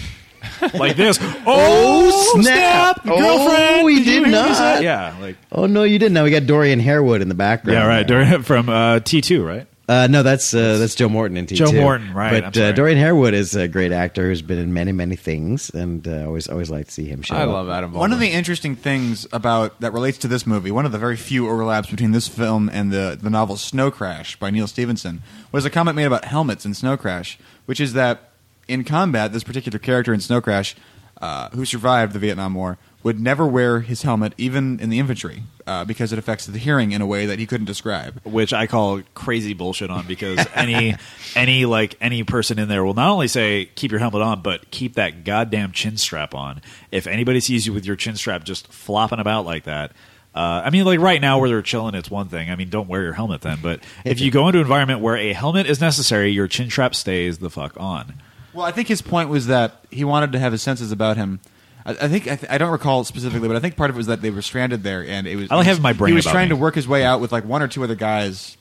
[0.75, 1.19] like this.
[1.47, 3.03] Oh, snap.
[3.03, 3.81] girlfriend.
[3.81, 4.49] Oh, we did you did hear not.
[4.51, 6.13] me say- Yeah, like Oh no, you didn't.
[6.13, 7.79] Now we got Dorian Harewood in the background.
[7.79, 8.07] yeah, right.
[8.07, 8.25] there.
[8.27, 9.67] During, from uh, T two, right?
[9.89, 11.65] Uh, no, that's uh, that's Joe Morton in T two.
[11.65, 14.93] Joe Morton, right, But uh, Dorian Harewood is a great actor who's been in many
[14.93, 17.35] many things, and uh, always always like to see him show.
[17.35, 17.49] I up.
[17.49, 18.01] love Adam Baldwin.
[18.01, 21.17] One of the interesting things about that relates to this movie, one of the very
[21.17, 25.65] few overlaps between this film and the the novel Snow Crash by Neal Stephenson, was
[25.65, 28.33] a comment made about helmets in Snow Crash, which is that
[28.69, 30.77] in combat, this particular character in Snow Crash,
[31.23, 35.45] uh, who survived the Vietnam War, would never wear his helmet, even in the infantry,
[35.67, 38.21] uh, because it affects the hearing in a way that he couldn't describe.
[38.25, 40.97] which I call crazy bullshit on because any
[41.37, 44.71] any like any person in there will not only say keep your helmet on, but
[44.71, 46.61] keep that goddamn chin strap on.
[46.91, 49.93] If anybody sees you with your chin strap just flopping about like that.
[50.35, 52.51] Uh, I mean, like right now where they're chilling, it's one thing.
[52.51, 53.59] I mean, don't wear your helmet then.
[53.63, 56.95] But if you go into an environment where a helmet is necessary, your chin strap
[56.95, 58.15] stays the fuck on.
[58.53, 61.41] Well, I think his point was that he wanted to have his senses about him.
[61.89, 63.99] I, I think I, th- I don't recall specifically, but I think part of it
[63.99, 65.51] was that they were stranded there, and it was.
[65.51, 66.57] I like having my brain He was about trying me.
[66.57, 68.57] to work his way out with like one or two other guys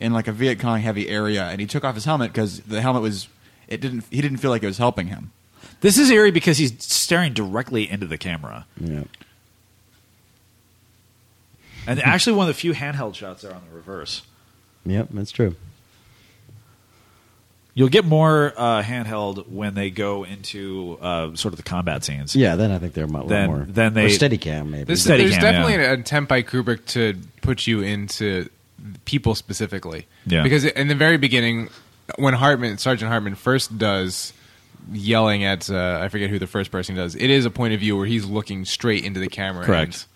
[0.00, 2.82] in like a Viet Cong heavy area, and he took off his helmet because the
[2.82, 3.28] helmet was.
[3.68, 4.04] It didn't.
[4.10, 5.32] He didn't feel like it was helping him.
[5.80, 9.04] This is eerie because he's staring directly into the camera, Yeah.
[11.86, 14.22] and actually one of the few handheld shots are on the reverse.
[14.86, 15.56] Yep, that's true.
[17.74, 22.36] You'll get more uh, handheld when they go into uh, sort of the combat scenes.
[22.36, 23.66] Yeah, then I think they're a lot Then- more.
[23.68, 24.84] then they- or Steadicam maybe.
[24.84, 25.92] This, Steadicam, there's definitely yeah.
[25.92, 28.50] an attempt by Kubrick to put you into
[29.06, 30.06] people specifically.
[30.26, 30.42] Yeah.
[30.42, 31.70] Because in the very beginning,
[32.16, 34.32] when Hartman, Sergeant Hartman first does
[34.92, 37.80] yelling at, uh, I forget who the first person does, it is a point of
[37.80, 39.64] view where he's looking straight into the camera.
[39.64, 40.06] Correct.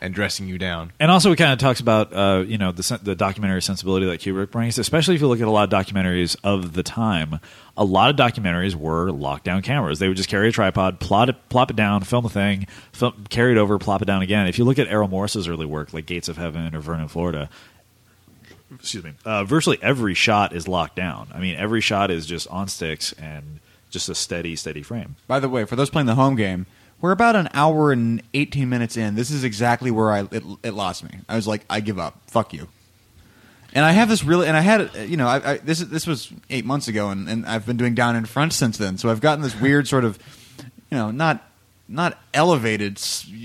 [0.00, 0.92] And, and dressing you down.
[0.98, 4.20] And also, it kind of talks about uh, you know the the documentary sensibility that
[4.20, 7.40] Kubrick brings, especially if you look at a lot of documentaries of the time.
[7.76, 10.00] A lot of documentaries were lockdown cameras.
[10.00, 13.26] They would just carry a tripod, plot it, plop it down, film a thing, film,
[13.30, 14.48] carry it over, plop it down again.
[14.48, 17.48] If you look at Errol Morris's early work, like Gates of Heaven or Vernon, Florida,
[18.74, 21.28] excuse me, uh, virtually every shot is locked down.
[21.32, 23.60] I mean, every shot is just on sticks and
[23.90, 25.16] just a steady, steady frame.
[25.26, 26.66] By the way, for those playing the home game,
[27.00, 29.14] we're about an hour and 18 minutes in.
[29.14, 31.10] This is exactly where I it, it lost me.
[31.28, 32.20] I was like, I give up.
[32.26, 32.68] Fuck you.
[33.74, 36.32] And I have this really, and I had, you know, I, I, this this was
[36.48, 38.96] eight months ago, and, and I've been doing down in front since then.
[38.96, 40.18] So I've gotten this weird sort of,
[40.90, 41.44] you know, not
[41.86, 43.00] not elevated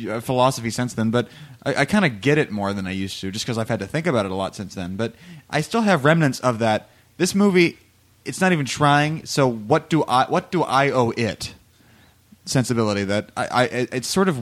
[0.09, 1.27] uh, philosophy since then, but
[1.65, 3.79] I, I kind of get it more than I used to, just because I've had
[3.79, 4.95] to think about it a lot since then.
[4.95, 5.13] But
[5.49, 6.89] I still have remnants of that.
[7.17, 7.77] This movie,
[8.25, 9.25] it's not even trying.
[9.25, 11.53] So what do I what do I owe it?
[12.45, 14.37] Sensibility that I, I it's sort of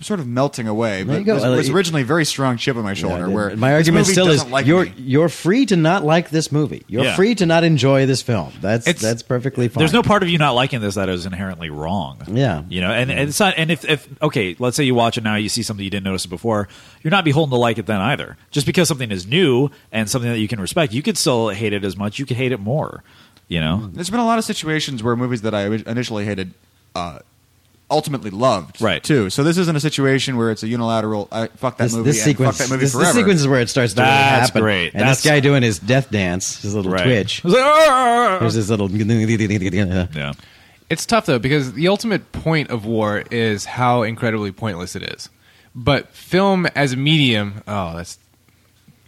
[0.00, 1.04] sort of melting away.
[1.04, 1.32] There But you go.
[1.32, 3.24] it was, it was originally a very strong chip on my shoulder.
[3.24, 4.94] and- where and my this argument movie still is like you're me.
[4.98, 6.82] you're free to not like this movie.
[6.88, 7.16] You're Yeah.
[7.16, 8.52] free to not enjoy this film.
[8.60, 9.80] That's It's- that's perfectly fine.
[9.80, 12.20] There's no part of you not liking this that is inherently wrong.
[12.26, 12.64] Yeah.
[12.68, 13.54] you know, and, and it's not.
[13.56, 16.04] And if, if okay, let's say you watch it now, you see something you didn't
[16.04, 16.68] notice before.
[17.02, 18.36] You're not beholden to like it then either.
[18.50, 21.72] Just because something is new and something that you can respect, you could still hate
[21.72, 22.18] it as much.
[22.18, 23.04] You could hate it more.
[23.48, 26.52] You know, There's been a lot of situations where movies that I initially hated.
[26.96, 27.20] Uh,
[27.88, 29.00] Ultimately loved, Right.
[29.02, 29.30] Too.
[29.30, 31.28] So this isn't a situation where it's a unilateral.
[31.30, 32.58] I fuck that this, movie this sequence.
[32.58, 33.06] fuck that movie this, forever.
[33.12, 34.62] this sequence is where it starts to really That's happen.
[34.62, 34.92] great.
[34.94, 37.04] And That's- this guy doing his death dance, his little right?
[37.04, 37.38] twitch.
[37.38, 38.90] It was like, "Arr!" There's this little.
[38.90, 40.32] yeah.
[40.88, 45.28] It's tough though because the ultimate point of war is how incredibly pointless it is.
[45.74, 48.18] But film as a medium, oh, that's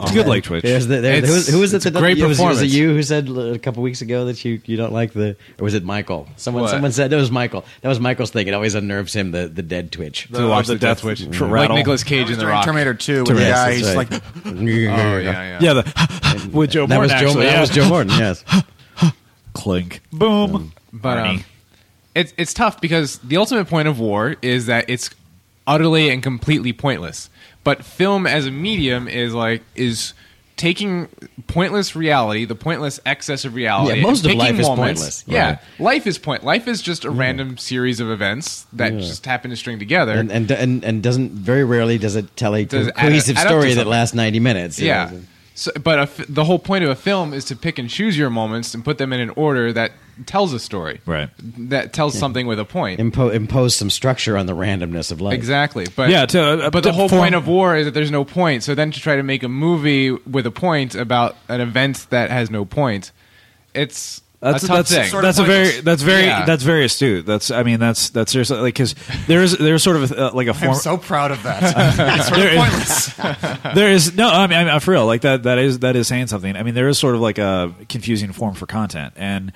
[0.00, 0.62] It's a good like Twitch.
[0.62, 1.78] There's the, there, who, It's- was, who was it?
[1.78, 4.26] it's a that- great it was, was it you who said a couple weeks ago
[4.26, 6.28] that you, you don't like the, or was it Michael?
[6.36, 6.70] Someone What?
[6.70, 7.64] someone said that was Michael.
[7.80, 8.46] That was Michael's thing.
[8.46, 10.28] It always unnerves him the, the dead twitch.
[10.32, 11.76] To watch the death Twitch, twitch like rattle.
[11.76, 12.64] Nicolas Cage in the Rock.
[12.64, 14.10] Terminator Two, with the guy, he's right.
[14.10, 14.12] like,
[14.46, 15.58] oh Oh yeah, yeah.
[15.60, 17.00] Yeah, the with Joe that Morton.
[17.00, 17.28] was Joe.
[17.28, 18.12] actually, That was Joe Morton.
[18.18, 18.44] Yes.
[19.54, 20.72] Clink, boom.
[20.92, 21.44] But um,
[22.14, 25.10] it's it's tough because the ultimate point of war is that it's
[25.66, 27.28] utterly and completely pointless.
[27.68, 30.14] But film as a medium is like is
[30.56, 31.06] taking
[31.46, 33.96] pointless reality, the pointless excess of reality.
[33.98, 35.24] Yeah, most of life picking is moments- pointless.
[35.26, 36.44] Yeah, life is point.
[36.44, 40.12] Life is just a random series of events that just happen to string together.
[40.12, 43.36] and, and and and doesn't very rarely does it tell a Does it add- cohesive
[43.36, 44.80] add story that lasts ninety minutes.
[44.80, 45.10] yeah.
[45.12, 45.20] know.
[45.58, 48.16] So, but a f- the whole point of a film is to pick and choose
[48.16, 49.90] your moments and put them in an order that
[50.24, 51.00] tells a story.
[51.04, 51.30] Right.
[51.70, 53.00] That tells something with a point.
[53.00, 55.34] Impo- impose some structure on the randomness of life.
[55.34, 55.86] Exactly.
[55.96, 58.12] But Yeah, to- uh, but to the whole form- point of war is that there's
[58.12, 58.62] no point.
[58.62, 62.30] So then to try to make a movie with a point about an event that
[62.30, 63.10] has no point,
[63.74, 65.10] it's That's a tough that's thing.
[65.10, 66.44] Sort of that's a very that's very Yeah.
[66.44, 67.26] that's very astute.
[67.26, 68.94] That's I mean that's that's seriously like because
[69.26, 71.62] there's there's sort of uh, like a I'm so proud of that.
[72.18, 73.74] it's sort of pointless.
[73.74, 76.06] there is no I mean, I mean for real like that that is that is
[76.06, 76.54] saying something.
[76.54, 79.52] I mean there is sort of like a confusing form for content and.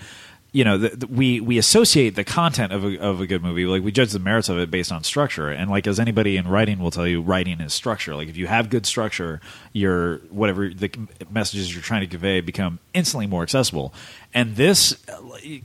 [0.54, 3.64] You know, the, the, we we associate the content of a, of a good movie,
[3.64, 6.46] like we judge the merits of it based on structure, and like as anybody in
[6.46, 8.14] writing will tell you, writing is structure.
[8.14, 9.40] Like if you have good structure,
[9.72, 10.90] your whatever the
[11.30, 13.94] messages you're trying to convey become instantly more accessible.
[14.34, 14.96] And this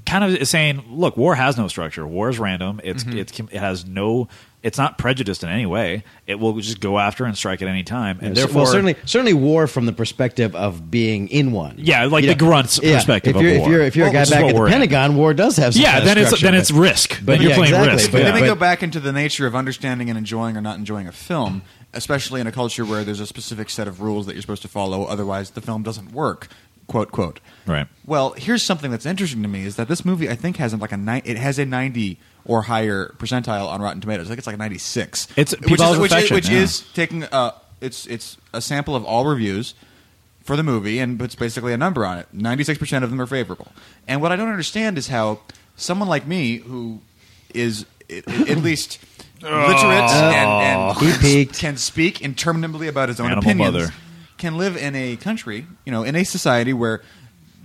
[0.06, 2.06] kind of is saying, look, war has no structure.
[2.06, 2.82] War is random.
[2.84, 3.18] It's Mm-hmm.
[3.18, 4.28] it's it has no.
[4.64, 6.04] It's not prejudiced in any way.
[6.26, 9.34] It will just go after and strike at any time, and therefore, well, certainly, certainly,
[9.34, 11.76] war from the perspective of being in one.
[11.78, 14.22] Yeah, like You the grunt's yeah, perspective If you're, of if you're, if you're Well,
[14.22, 14.72] a guy back at the we're in.
[14.74, 15.74] Pentagon, war does have.
[15.76, 17.20] Some yeah, kind of then it's then it's risk.
[17.24, 18.12] but then you're yeah, playing exactly, risk.
[18.12, 18.32] but- But yeah.
[18.32, 21.12] then we go back into the nature of understanding and enjoying or not enjoying a
[21.14, 21.62] film,
[21.94, 24.68] especially in a culture where there's a specific set of rules that you're supposed to
[24.68, 26.48] follow, otherwise the film doesn't work.
[26.88, 27.40] Quote quote.
[27.66, 27.88] Right.
[28.06, 30.94] Well, here's something that's interesting to me is that this movie I think has like
[30.94, 34.28] a ni- it has a 90 or higher percentile on Rotten Tomatoes.
[34.28, 35.28] I think it's like a 96.
[35.36, 36.60] It's which people's is, which, is, affection, which yeah.
[36.60, 37.52] is taking uh
[37.82, 39.74] it's it's a sample of all reviews
[40.44, 42.28] for the movie and puts basically a number on it.
[42.34, 43.68] 96% of them are favorable.
[44.08, 45.42] And what I don't understand is how
[45.76, 47.02] someone like me who
[47.54, 49.00] is i- i- at least
[49.42, 51.60] literate and, and peaked.
[51.60, 53.94] can speak interminably about his own Animal opinions mother.
[54.38, 57.02] Can live in a country, you know, in a society where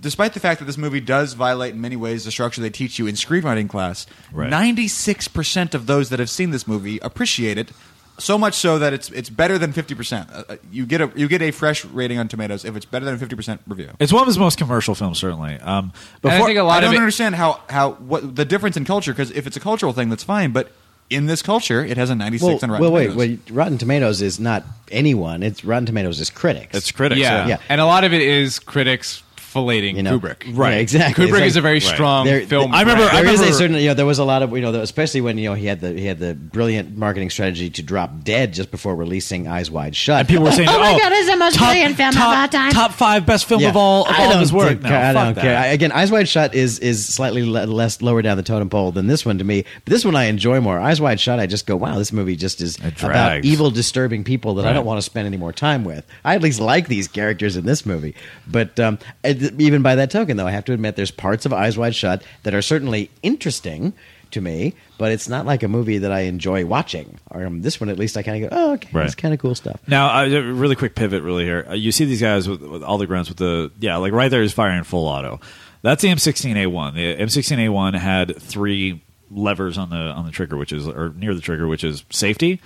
[0.01, 2.99] despite the fact that this movie does violate in many ways the structure they teach
[2.99, 4.49] you in screenwriting class, Right.
[4.49, 7.71] 96% of those that have seen this movie appreciate it.
[8.19, 10.29] So much so that it's it's better than 50%.
[10.31, 13.05] Uh, uh, you get a you get a fresh rating on Tomatoes if it's better
[13.05, 13.89] than a 50% review.
[13.99, 15.55] It's one of his most commercial films, certainly.
[15.59, 15.91] Um,
[16.21, 18.77] And I think a I lot of don't it, understand how how what the difference
[18.77, 20.71] in culture because if it's a cultural thing that's fine, but
[21.09, 23.17] in this culture it has a 96 Well, on Rotten well, wait, Tomatoes.
[23.17, 23.39] wait.
[23.51, 25.43] Rotten Tomatoes is not anyone.
[25.43, 26.75] It's Rotten Tomatoes is critics.
[26.75, 27.19] it's critics.
[27.21, 27.41] yeah.
[27.43, 27.47] Yeah.
[27.47, 27.57] Yeah.
[27.69, 29.21] and a lot of it is critics
[29.53, 30.43] filleting you know, Kubrick.
[30.57, 31.27] Right, exactly.
[31.27, 31.83] Kubrick like- is a very Right.
[31.83, 32.73] strong There- film.
[32.73, 33.25] I remember- brand.
[33.25, 35.21] There is a remember- certain, you know, there was a lot of, you know, especially
[35.21, 38.53] when you know he had the he had the brilliant marketing strategy to drop Dead
[38.53, 40.19] just before releasing Eyes Wide Shut.
[40.21, 42.21] And people were saying, Oh my "Oh, God, it's the most top, brilliant film of
[42.21, 43.69] all time." Top five best film Yeah.
[43.69, 45.41] of all of I all of his work." think- No, I don't that.
[45.41, 45.57] care.
[45.57, 48.91] I- again, Eyes Wide Shut is is slightly le- less lower down the totem pole
[48.91, 49.63] than this one to me.
[49.85, 50.79] But this one I enjoy more.
[50.79, 54.55] Eyes Wide Shut, I just go, wow, this movie just is about evil, disturbing people
[54.55, 56.05] that I don't want to spend any more time with.
[56.23, 58.15] I at least like these characters in this movie.
[58.47, 61.53] But um, it- even by that token, though, I have to admit there's parts of
[61.53, 63.93] Eyes Wide Shut that are certainly interesting
[64.31, 67.19] to me, but it's not like a movie that I enjoy watching.
[67.29, 69.03] Or um, this one, at least, I kind of go, oh, okay, Right.
[69.03, 69.79] that's kind of cool stuff.
[69.87, 71.65] Now, uh, really quick pivot, really here.
[71.69, 74.29] Uh, you see these guys with, with all the grunts with the yeah, like right
[74.29, 75.39] there is firing full auto.
[75.83, 76.93] That's the M16A1.
[76.95, 81.41] The M16A1 had three levers on the on the trigger, which is or near the
[81.41, 82.59] trigger, which is safety,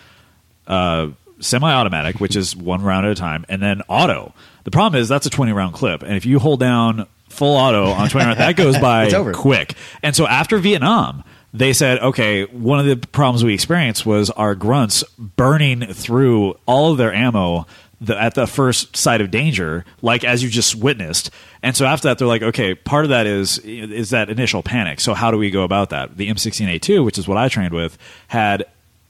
[0.68, 1.08] uh,
[1.40, 4.34] semi-automatic, which is one round at a time, and then auto.
[4.64, 7.88] The problem is that's a 20 round clip, and if you hold down full auto
[7.88, 9.76] on 20 round, that goes by quick.
[10.04, 11.24] And so after Vietnam,
[11.54, 16.92] they said, okay, one of the problems we experienced was our grunts burning through all
[16.92, 17.66] of their ammo
[18.00, 21.32] the, at the first sight of danger, like as you just witnessed.
[21.64, 25.00] And so after that, they're like, okay, part of that is is that initial panic.
[25.00, 26.18] So how do we go about that?
[26.18, 27.98] The M16A2, which is what I trained with,
[28.28, 28.66] had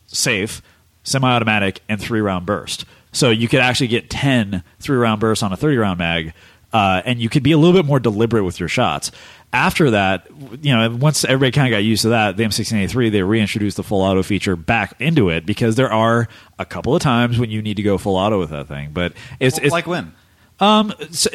[0.07, 0.61] safe,
[1.07, 2.85] semi-automatic, and three-round burst.
[3.11, 6.34] So you could actually get 10 three-round bursts on a 30-round mag,
[6.73, 9.11] uh, and you could be a little bit more deliberate with your shots.
[9.53, 10.27] After that,
[10.61, 13.84] you know, once everybody kind of got used to that, the M16A3 they reintroduced the
[13.84, 16.27] full auto feature back into it because there are
[16.59, 18.91] a couple of times when you need to go full auto with that thing.
[18.91, 20.13] But it's, it's like when?
[20.59, 21.27] Um, s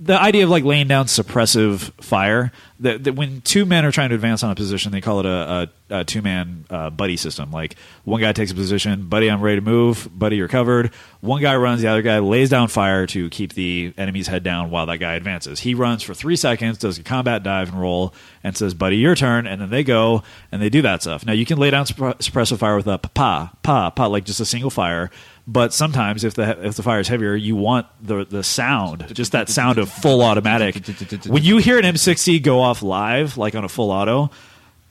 [0.00, 2.52] the idea of like laying down suppressive fire.
[2.80, 5.26] That that when two men are trying to advance on a position, they call it
[5.26, 7.52] a, a, a two man uh, buddy system.
[7.52, 10.92] Like one guy takes a position, buddy, I'm ready to move, buddy, you're covered.
[11.20, 14.70] One guy runs, the other guy lays down fire to keep the enemy's head down
[14.70, 15.60] while that guy advances.
[15.60, 19.14] He runs for three seconds, does a combat dive and roll, and says, "Buddy, your
[19.14, 21.24] turn." And then they go and they do that stuff.
[21.24, 24.40] Now you can lay down suppre- suppressive fire with a pa pa pa, like just
[24.40, 25.10] a single fire.
[25.46, 29.32] But sometimes, if the if the fire is heavier, you want the the sound, just
[29.32, 30.86] that sound of full automatic.
[31.26, 34.30] When you hear an M60 go off live, like on a full auto,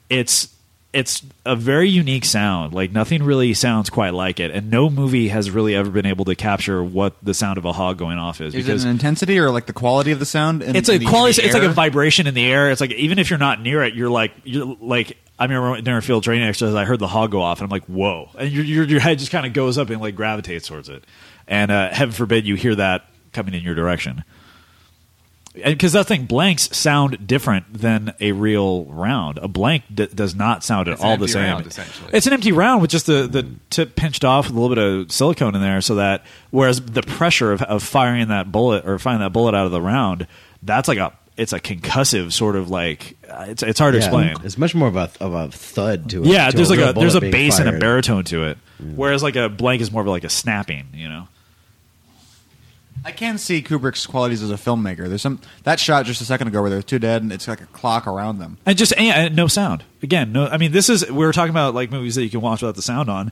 [0.10, 0.54] it's
[0.94, 2.72] it's a very unique sound.
[2.72, 6.26] Like nothing really sounds quite like it, and no movie has really ever been able
[6.26, 8.54] to capture what the sound of a hog going off is.
[8.54, 10.62] Is because it an intensity or like the quality of the sound?
[10.62, 11.42] in- it's a quality.
[11.42, 12.70] It's like a vibration in the air.
[12.70, 15.18] It's like even if you're not near it, you're like you're like.
[15.44, 17.70] I remember during a field training exercise, I heard the hog go off, and I'm
[17.70, 20.68] like, "Whoa!" And your your, your head just kind of goes up and like gravitates
[20.68, 21.04] towards it.
[21.48, 24.24] And uh, heaven forbid you hear that coming in your direction.
[25.56, 29.38] And because that thing blanks sound different than a real round.
[29.38, 31.44] A blank d- does not sound at It's all the same.
[31.44, 32.10] round, essentially.
[32.12, 34.84] It's an empty round with just the, the tip pinched off with a little bit
[34.84, 38.98] of silicone in there, so that whereas the pressure of, of firing that bullet or
[38.98, 40.26] firing that bullet out of the round,
[40.64, 44.36] that's like a it's a concussive sort of like uh, it's it's hard to explain.
[44.44, 46.28] It's much more of a of a thud to it.
[46.28, 48.58] Yeah, to there's like a there's a bullet being bass and a baritone to it,
[48.96, 50.88] whereas like a blank is more of like a snapping.
[50.94, 51.28] You know.
[53.06, 55.10] I can see Kubrick's qualities as a filmmaker.
[55.10, 57.60] There's some that shot just a second ago where there's two dead and it's like
[57.60, 58.58] a clock around them.
[58.66, 61.50] and just and, and no sound again no i mean this is we were talking
[61.50, 63.30] about like movies that you can watch without the sound on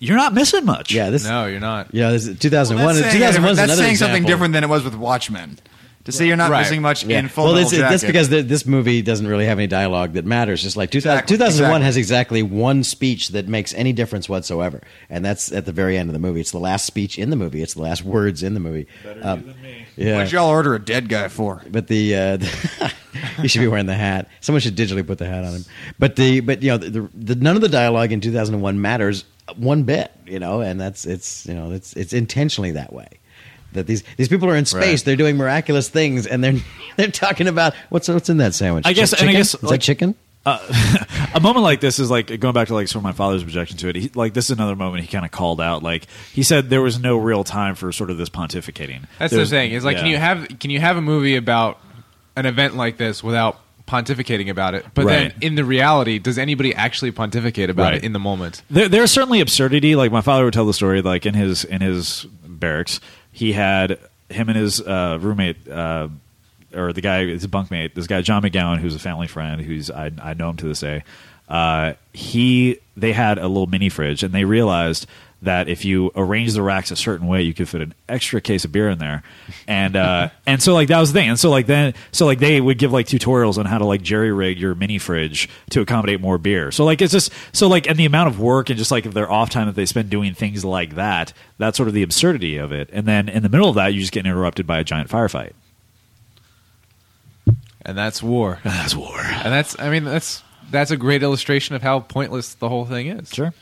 [0.00, 1.24] you're not missing much Yeah, this.
[1.24, 1.94] No, you're not.
[1.94, 2.84] Yeah, this is 2001.
[2.84, 5.58] Well, that's saying, 2001 that's another saying something different than it was with Watchmen.
[6.04, 6.60] To say you're not Right.
[6.60, 7.18] missing much Yeah.
[7.20, 10.12] in Full well, Metal it's, that's because the, this movie doesn't really have any dialogue
[10.12, 10.62] that matters.
[10.62, 11.84] Just like 2000, Exactly, 2001 exactly.
[11.86, 16.10] has exactly one speech that makes any difference whatsoever, and that's at the very end
[16.10, 16.40] of the movie.
[16.40, 17.62] It's the last speech in the movie.
[17.62, 18.86] It's the last words in the movie.
[19.02, 19.54] Better Um,
[19.96, 21.62] Yeah, What'd y'all order a dead guy for?
[21.70, 22.92] but the, uh, the
[23.40, 24.28] he should be wearing the hat.
[24.40, 25.64] Someone should digitally put the hat on him.
[25.98, 29.24] But the but you know the, the, the none of the dialogue in 2001 matters
[29.56, 30.10] one bit.
[30.26, 33.08] You know, and that's it's you know it's it's intentionally that way.
[33.74, 35.04] That these these people are in space, Right.
[35.04, 36.54] they're doing miraculous things, and they're
[36.96, 38.86] they're talking about what's what's in that sandwich.
[38.86, 40.14] I guess- Chick- and I guess, is like- that chicken?
[40.46, 40.58] Uh,
[41.34, 43.78] a moment like this is like going back to like sort of my father's objection
[43.78, 46.42] to it he, like this is another moment he kind of called out like he
[46.42, 49.72] said there was no real time for sort of this pontificating That's There's- the thing.
[49.72, 51.80] Is like, can you have can you have a movie about
[52.36, 54.84] an event like this without pontificating about it?
[54.92, 55.12] But Right.
[55.30, 57.94] then in the reality, does anybody actually pontificate about Right.
[57.94, 58.60] it in the moment?
[58.68, 59.96] there, there's certainly absurdity.
[59.96, 63.00] Like my father would tell the story, like in his in his barracks,
[63.34, 63.98] he had
[64.30, 66.08] him and his uh, roommate, uh,
[66.72, 70.12] or the guy, his bunkmate, this guy John McGowan, who's a family friend, who's I,
[70.22, 71.02] I know him to this day.
[71.48, 75.08] Uh, he they had a little mini fridge, and they realized
[75.44, 78.64] that if you arrange the racks a certain way, you could fit an extra case
[78.64, 79.22] of beer in there,
[79.66, 82.38] and uh, and so like that was the thing, and so like then so like
[82.38, 85.80] they would give like tutorials on how to like jerry rig your mini fridge to
[85.80, 86.70] accommodate more beer.
[86.70, 89.14] So like it's just so like and the amount of work and just like if
[89.14, 92.56] their off time that they spend doing things like that, that's sort of the absurdity
[92.56, 92.90] of it.
[92.92, 95.52] And then in the middle of that, you just get interrupted by a giant firefight.
[97.86, 98.60] And that's war.
[98.64, 99.20] That's war.
[99.20, 103.08] And that's I mean that's that's a great illustration of how pointless the whole thing
[103.08, 103.32] is.
[103.32, 103.52] Sure.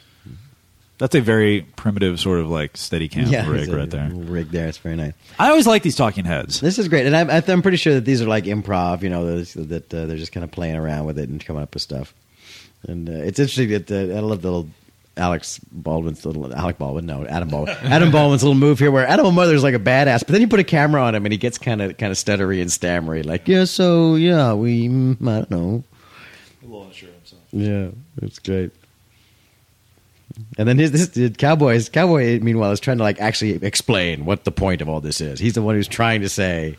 [0.98, 4.10] That's a very primitive sort of like steady cam rig right there.
[4.12, 4.69] rig there.
[4.69, 5.14] It's very nice.
[5.39, 6.60] I always like these talking heads.
[6.60, 9.02] This is great, and I'm, I'm pretty sure that these are like improv.
[9.02, 11.62] You know, that, that uh, they're just kind of playing around with it and coming
[11.62, 12.14] up with stuff.
[12.86, 14.69] And uh, it's interesting that uh, I love the little
[15.16, 19.35] Alex Baldwin's little Alec Baldwin, no, Adam Baldwin, Adam Baldwin's little move here, where Adam
[19.35, 21.59] Mother's like a badass, but then you put a camera on him and he gets
[21.59, 25.51] kind of kind of stuttery and stammery, like yeah, so yeah, we mm, I don't
[25.51, 25.85] know,
[26.62, 27.43] A little unsure of himself.
[27.51, 27.89] yeah,
[28.23, 28.70] it's great.
[30.59, 34.44] And then his this the cowboys cowboy meanwhile is trying to like actually explain what
[34.44, 35.39] the point of all this is.
[35.40, 36.77] He's the one who's trying to say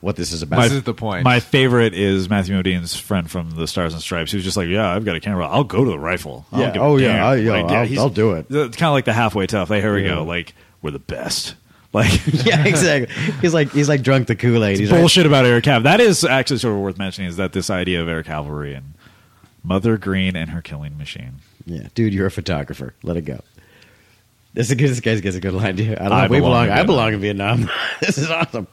[0.00, 0.62] what this is about.
[0.62, 1.24] This is the point.
[1.24, 4.88] My favorite is Matthew Modine's friend from the Stars and Stripes, who's just like, "Yeah,
[4.94, 5.48] I've got a camera.
[5.48, 6.44] I'll go to the rifle.
[6.52, 6.72] I don't Yeah.
[6.74, 7.06] give a Oh, yeah.
[7.16, 8.46] damn." I- yeah, Like, I'll- he's- I'll do it.
[8.50, 9.70] It's kind of like the halfway tough.
[9.70, 10.16] Like, here we Yeah.
[10.16, 10.24] go.
[10.24, 11.54] Like, we're the best.
[11.92, 13.14] Like, yeah, exactly.
[13.40, 14.78] He's like he's like drunk the Kool Aid.
[14.78, 15.84] He's like- bullshit about Air Cav.
[15.84, 17.30] That is actually sort of worth mentioning.
[17.30, 18.92] Is that this idea of Air Cavalry and
[19.64, 21.36] Mother Green and her killing machine?
[21.66, 22.94] Yeah, dude, you're a photographer.
[23.02, 23.40] Let it go.
[24.54, 24.88] This is good.
[24.88, 25.92] This guy gets a good line too.
[25.98, 26.14] I don't know.
[26.14, 26.66] I we belong belong.
[26.66, 26.86] in I Vietnam.
[26.86, 27.70] belong in Vietnam.
[28.00, 28.66] this is awesome.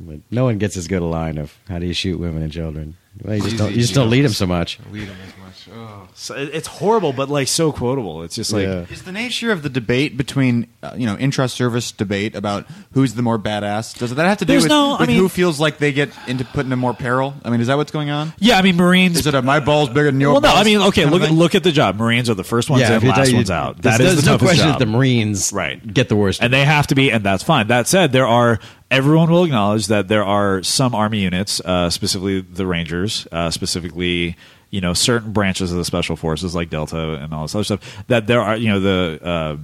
[0.00, 2.52] But no one gets as good a line of how do you shoot women and
[2.52, 2.96] children.
[3.22, 3.70] Well, you just don't.
[3.72, 4.78] You just don't lead them so much.
[4.92, 5.76] Lead 'em as much.
[5.76, 6.08] Oh.
[6.14, 8.22] So it- it's horrible, but like so quotable.
[8.22, 8.84] It's just like Yeah.
[8.90, 13.22] Is the nature of the debate between uh, you know intra-service debate about who's the
[13.22, 13.98] more badass?
[13.98, 15.92] Does that have to do There's with, no- I with mean- who feels like they
[15.92, 17.34] get into put into more peril?
[17.44, 18.32] I mean, is that what's going on?
[18.38, 18.56] yeah.
[18.58, 19.18] I mean, Marines.
[19.18, 20.32] Is it a my balls bigger than your?
[20.32, 20.48] well, no.
[20.48, 21.02] balls I mean, okay.
[21.02, 21.38] kind of Look at thing?
[21.38, 21.96] look at the job.
[21.96, 23.82] Marines are the first ones yeah, in, you last tell you- ones out.
[23.82, 24.78] That is there's the no toughest question job.
[24.78, 25.92] that the Marines Right.
[25.94, 26.40] get the worst.
[26.42, 27.66] and they have to be, and that's fine.
[27.68, 28.58] That said, there are
[28.90, 34.36] everyone will acknowledge that there are some army units, uh, specifically the Rangers, uh, specifically
[34.70, 38.04] you know certain branches of the special forces like Delta and all this other stuff.
[38.08, 39.56] That there are you know the uh,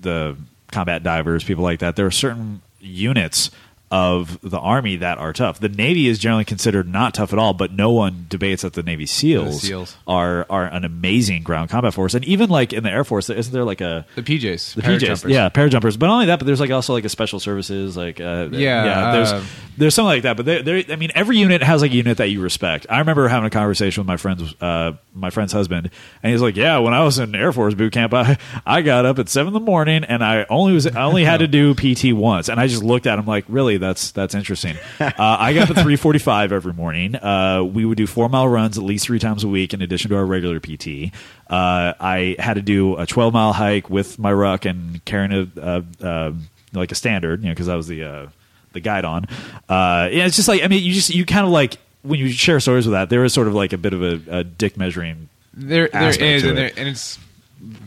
[0.00, 0.36] the
[0.70, 1.96] combat divers, people like that.
[1.96, 3.50] There are certain units
[3.92, 5.60] of the army that are tough.
[5.60, 8.82] The Navy is generally considered not tough at all, but no one debates that the
[8.82, 9.96] Navy SEALs, The SEALs.
[10.06, 12.14] are are an amazing ground combat force.
[12.14, 15.28] And even like in the Air Force, isn't there like a The PJs, the PJs,
[15.28, 15.98] yeah, parajumpers.
[15.98, 18.84] But not only that, but there's like also like a special services, like uh, Yeah,
[18.84, 19.12] yeah.
[19.12, 19.44] There's uh,
[19.76, 20.36] there's something like that.
[20.38, 22.86] But there, I mean, every unit has like a unit that you respect.
[22.88, 25.90] I remember having a conversation with my friend's uh, my friend's husband,
[26.22, 29.04] and he's like, "Yeah, when I was in Air Force boot camp, I I got
[29.04, 31.74] up at seven in the morning, and I only was I only had to do
[31.74, 33.76] PT once." And I just looked at him like, "Really?
[33.82, 37.16] That's that's interesting." uh, I got up at three forty five every morning.
[37.16, 40.10] Uh, we would do four mile runs at least three times a week, in addition
[40.10, 41.12] to our regular PT.
[41.50, 45.60] Uh, I had to do a twelve mile hike with my ruck and carrying a
[45.60, 46.32] uh, uh,
[46.72, 48.26] like a standard, you know, because I was the uh,
[48.72, 49.26] the guide on.
[49.68, 52.30] Uh, yeah, it's just like I mean, you just you kind of like when you
[52.30, 54.76] share stories with that, there is sort of like a bit of a, a dick
[54.76, 55.28] measuring.
[55.54, 57.18] There, there is, and, there, and it's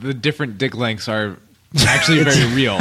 [0.02, 1.38] the different dick lengths are
[1.88, 2.78] actually very real.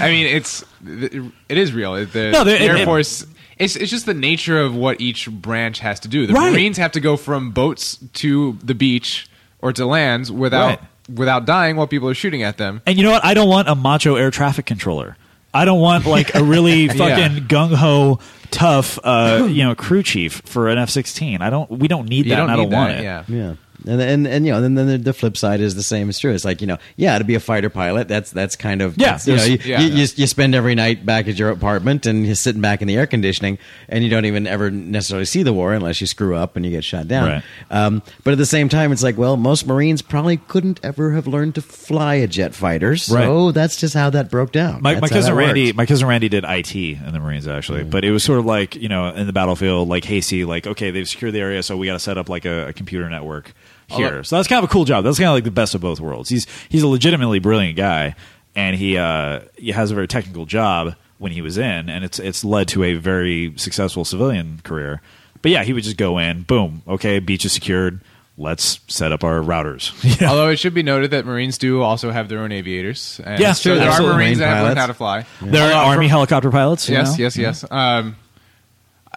[0.00, 1.94] I mean, it's it is real.
[2.06, 3.26] The, No, the Air it- Force.
[3.56, 6.26] It's it's just the nature of what each branch has to do.
[6.26, 6.52] The Right.
[6.52, 9.28] Marines have to go from boats to the beach
[9.60, 10.80] or to lands without Right.
[11.14, 12.82] without dying while people are shooting at them.
[12.84, 13.24] And you know what?
[13.24, 15.16] I don't want a macho air traffic controller.
[15.54, 18.18] I don't want like a really fucking gung ho
[18.50, 21.40] tough uh, you know crew chief for an F sixteen.
[21.40, 21.70] I don't.
[21.70, 22.36] We don't need that.
[22.36, 23.04] don't and I don't need want that, it.
[23.04, 23.24] Yeah.
[23.28, 23.54] Yeah.
[23.86, 26.18] And, and and you know, and then the, the flip side is the same as
[26.18, 26.32] true.
[26.32, 29.18] It's like you know, yeah, to be a fighter pilot, that's that's kind of Yeah,
[29.24, 29.96] you know, you, yeah, you, yeah.
[29.96, 32.96] you, you spend every night back at your apartment and you're sitting back in the
[32.96, 33.58] air conditioning,
[33.88, 36.70] and you don't even ever necessarily see the war unless you screw up and you
[36.70, 37.28] get shot down.
[37.28, 37.44] Right.
[37.70, 41.26] Um, but at the same time, it's like, well, most Marines probably couldn't ever have
[41.26, 44.80] learned to fly a jet fighter, so that's just how that broke down.
[44.82, 45.76] My, my cousin Randy, worked.
[45.76, 48.76] my cousin Randy did IT in the Marines actually, but it was sort of like
[48.76, 51.86] you know in the battlefield, like hasty, like okay, they've secured the area, so we
[51.86, 53.52] got to set up like a, a computer network
[53.88, 54.06] here.
[54.06, 55.04] Although- so that's kind of a cool job.
[55.04, 56.28] That's kind of like the best of both worlds.
[56.28, 58.14] He's he's a legitimately brilliant guy,
[58.54, 62.18] and he uh, he has a very technical job when he was in, and it's
[62.18, 65.00] it's led to a very successful civilian career.
[65.42, 68.00] But yeah, he would just go in, boom, okay, beach is secured.
[68.36, 69.92] Let's set up our routers.
[70.20, 70.32] You know?
[70.32, 73.20] Although it should be noted that Marines do also have their own aviators.
[73.24, 74.16] And Yeah, so sure, there are absolutely.
[74.16, 75.24] Marines that have learned how to fly.
[75.40, 76.88] There Although are army from- helicopter pilots.
[76.88, 77.22] you Yes, know?
[77.22, 77.64] yes, yes.
[77.70, 78.16] Um,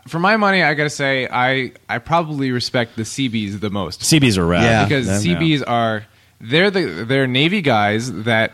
[0.08, 4.38] for my money, I gotta say, I I probably respect the Seabees the most Seabees
[4.38, 4.64] are rad.
[4.64, 4.84] Yeah.
[4.86, 6.06] because them, Seabees are
[6.42, 8.54] they're the they're Navy guys that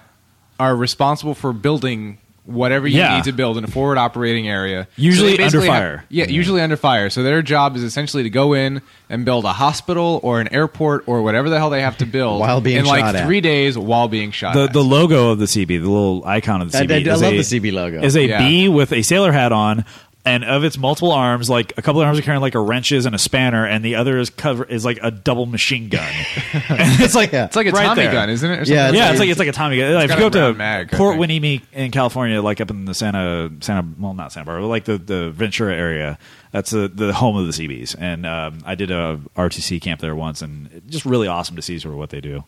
[0.60, 3.16] are responsible for building whatever you Yeah.
[3.16, 4.86] need to build in a forward operating area.
[4.98, 6.06] Usually they basically under have- fire.
[6.10, 7.10] yeah, usually under fire.
[7.10, 11.06] So their job is essentially to go in and build a hospital or an airport
[11.08, 13.26] or whatever the hell they have to build While being in like shot at.
[13.26, 14.56] three days while being shot.
[14.56, 14.74] the at.
[14.74, 17.22] the logo of the Seabee, the little icon of the I- Seabee, I- I is
[17.22, 18.02] love a, the Seabee logo.
[18.04, 18.38] Is a Yeah.
[18.40, 19.86] bee with a sailor hat on,
[20.26, 23.06] and of its multiple arms, like a couple of arms are carrying like a wrenches
[23.06, 26.08] and a spanner, and the other is cover is like a double machine gun.
[26.54, 27.46] and it's like Yeah.
[27.46, 28.12] it's like a right Tommy there.
[28.14, 28.54] gun, isn't it?
[28.54, 29.94] Or Yeah, it's yeah, like- it's like it's like a Tommy gun.
[29.96, 31.64] Like, if you go up to mag, I Port think.
[31.74, 34.98] In California, like up in the Santa Santa, well, not Santa Barbara, but like the
[34.98, 36.18] the Ventura area.
[36.52, 40.16] That's the the home of the Seabees, and um, I did a RTC camp there
[40.16, 42.44] once, and it's just really awesome to see sort of what they do.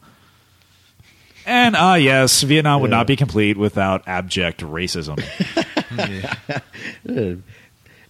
[1.47, 2.97] And ah, yes, Vietnam would Yeah.
[2.97, 5.17] not be complete without abject racism.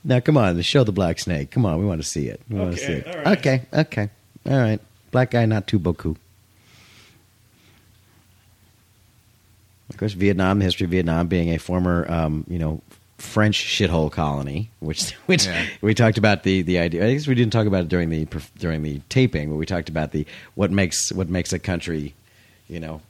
[0.07, 1.49] Now, come on, show the black snake.
[1.49, 2.40] Come on, we want to see it.
[2.48, 3.07] We want to see it.
[3.26, 4.10] Okay, okay,
[4.45, 4.80] all right.
[5.11, 6.18] Black guy, not too beaucoup.
[9.90, 12.82] Of course, Vietnam, the history of Vietnam being a former, um, you know,
[13.18, 15.65] French shithole colony, which which Yeah.
[15.82, 17.06] we talked about the the idea.
[17.07, 18.27] I guess we didn't talk about it during the
[18.60, 20.26] during the taping, but we talked about the
[20.56, 22.14] what makes what makes a country,
[22.68, 23.02] you know,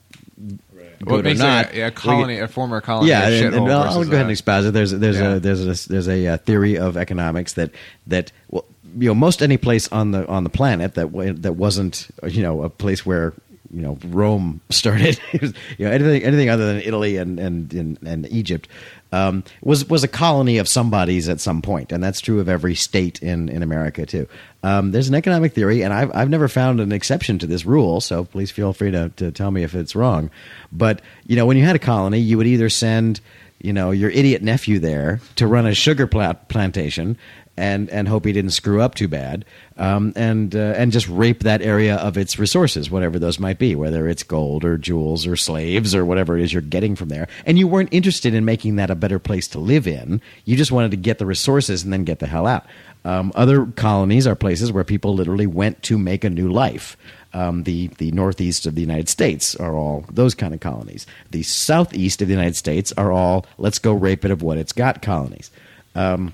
[1.04, 1.74] What makes not.
[1.74, 4.66] a, a colony, a former colony, yeah, and, and I'll, I'll go ahead and expound
[4.66, 4.72] it.
[4.72, 5.36] There's there's Yeah.
[5.36, 7.72] a there's a there's a uh, theory of economics that
[8.08, 8.66] that well,
[8.98, 11.12] you know most any place on the on the planet that
[11.42, 13.34] that wasn't uh, you know a place where
[13.74, 18.32] you know Rome started, you know anything anything other than Italy and and and, and
[18.32, 18.68] Egypt.
[19.16, 22.76] Um, was was a colony of somebody's at some point, and that's true of every
[22.76, 24.28] state in, in America too.
[24.62, 28.02] Um, there's an economic theory, and I've I've never found an exception to this rule.
[28.02, 30.30] So please feel free to, to tell me if it's wrong.
[30.70, 33.22] But you know, when you had a colony, you would either send
[33.62, 37.18] you know your idiot nephew there to run a sugar plant plantation
[37.58, 39.46] and and hope he didn't screw up too bad
[39.78, 43.76] um, and uh, and just rape that area of its resources whatever those might be
[43.76, 47.28] whether it's gold or jewels or slaves or whatever it is you're getting from there
[47.46, 50.72] and you weren't interested in making that a better place to live in you just
[50.72, 52.66] wanted to get the resources and then get the hell out
[53.06, 56.98] um, other colonies are places where people literally went to make a new life
[57.36, 61.06] um, the the northeast of the United States are all those kind of colonies.
[61.32, 64.72] The southeast of the United States are all let's go rape it of what it's
[64.72, 65.52] got colonies.
[65.96, 66.34] Um,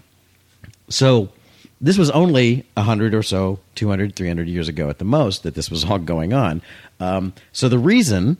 [0.93, 1.29] so
[1.79, 5.71] this was only 100 or so 200 300 years ago at the most that this
[5.71, 6.61] was all going on.
[6.99, 8.37] Um, so the reason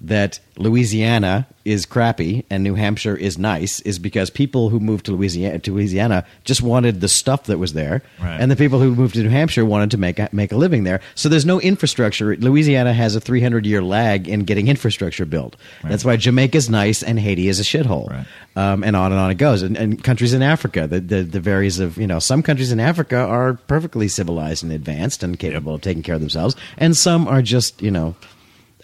[0.00, 5.12] that Louisiana is crappy and New Hampshire is nice is because people who moved to
[5.12, 8.40] Louisiana to Louisiana just wanted the stuff that was there, Right.
[8.40, 10.84] and the people who moved to New Hampshire wanted to make a, make a living
[10.84, 11.00] there.
[11.16, 12.36] So there's no infrastructure.
[12.36, 15.56] Louisiana has a 300 year lag in getting infrastructure built.
[15.82, 18.26] That's why Jamaica's nice and Haiti is a shithole, Right.
[18.56, 19.62] um, and on and on it goes.
[19.62, 22.78] And, and countries in Africa, the, the the varies of you know some countries in
[22.80, 27.26] Africa are perfectly civilized and advanced and capable of taking care of themselves, and some
[27.28, 28.14] are just you know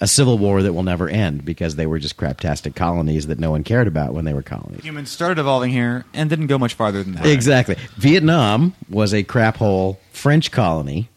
[0.01, 3.51] a civil war that will never end because they were just craptastic colonies that no
[3.53, 4.83] one cared about when they were colonies.
[4.85, 7.27] Humans started evolving here and didn't go much farther than that.
[7.27, 7.77] Exactly.
[7.97, 11.09] Vietnam was a crap hole French colony,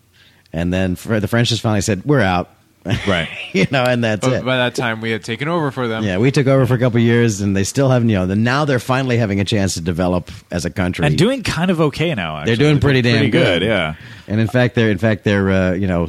[0.54, 2.50] and then the French just finally said, "We're out."
[3.06, 3.28] Right.
[3.52, 4.46] you know, and that's But it.
[4.46, 6.06] by that time, we had taken over for them.
[6.06, 8.08] yeah, we took over for a couple of years, and they still haven't.
[8.08, 11.18] You know, then now they're finally having a chance to develop as a country and
[11.18, 12.38] doing kind of okay now.
[12.38, 12.56] Actually.
[12.56, 13.62] They're doing pretty damn pretty good.
[13.64, 13.96] Yeah.
[14.30, 16.08] And in fact, they're in fact they're uh, you know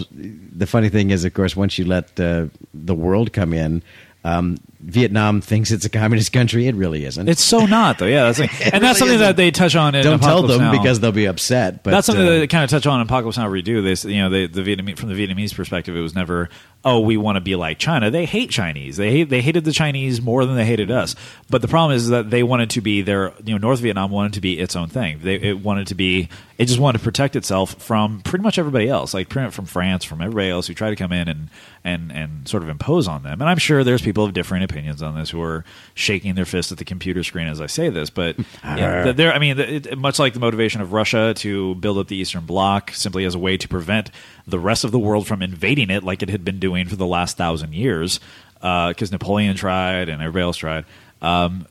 [0.59, 3.82] the funny thing is, of course, once you let uh, the world come in,
[4.24, 6.66] um, Vietnam thinks it's a communist country.
[6.68, 7.28] It really isn't.
[7.28, 8.06] It's so not though.
[8.06, 9.36] Yeah, that's like, and that's something that isn't.
[9.36, 10.70] they touch on in Don't tell them Now.
[10.72, 11.82] because they'll be upset.
[11.82, 13.82] But that's something uh, that they kind of touch on in Apocalypse Now Redux.
[13.82, 16.48] They, s- you know, they, the Vietnamese from the Vietnamese perspective, it was never,
[16.84, 18.10] oh, we want to be like China.
[18.10, 18.96] They hate Chinese.
[18.96, 21.16] They hate, they hated the Chinese more than they hated us.
[21.50, 24.34] But the problem is that they wanted to be their, you know, North Vietnam wanted
[24.34, 25.18] to be its own thing.
[25.22, 28.88] They it wanted to be, it just wanted to protect itself from pretty much everybody
[28.88, 31.48] else, like from France, from everybody else who tried to come in and
[31.84, 33.40] and and sort of impose on them.
[33.40, 35.64] And I'm sure there's people of different opinions on this who are
[35.94, 39.32] shaking their fist at the computer screen as I say this, but yeah, th- there.
[39.32, 42.92] I mean, it, much like the motivation of Russia to build up the Eastern Bloc
[42.92, 44.10] simply as a way to prevent
[44.46, 47.06] the rest of the world from invading it, like it had been doing for the
[47.06, 48.20] last thousand years,
[48.54, 50.84] because Napoleon tried and everybody else tried.
[51.20, 51.66] Um,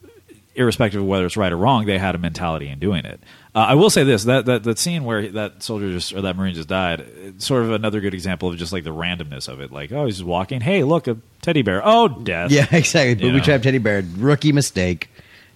[0.58, 3.20] irrespective of whether it's right or wrong, they had a mentality in doing it.
[3.56, 6.36] Uh, I will say this: that, that that scene where that soldier just or that
[6.36, 7.06] marine just died,
[7.42, 9.72] sort of another good example of just like the randomness of it.
[9.72, 10.62] Like, oh, he's just walking.
[10.62, 11.82] Hey, look, a teddy bear.
[11.84, 12.52] Oh, death.
[12.52, 13.16] Yeah, exactly.
[13.16, 13.44] But You we know.
[13.44, 14.04] trapped teddy bear.
[14.18, 15.10] Rookie mistake.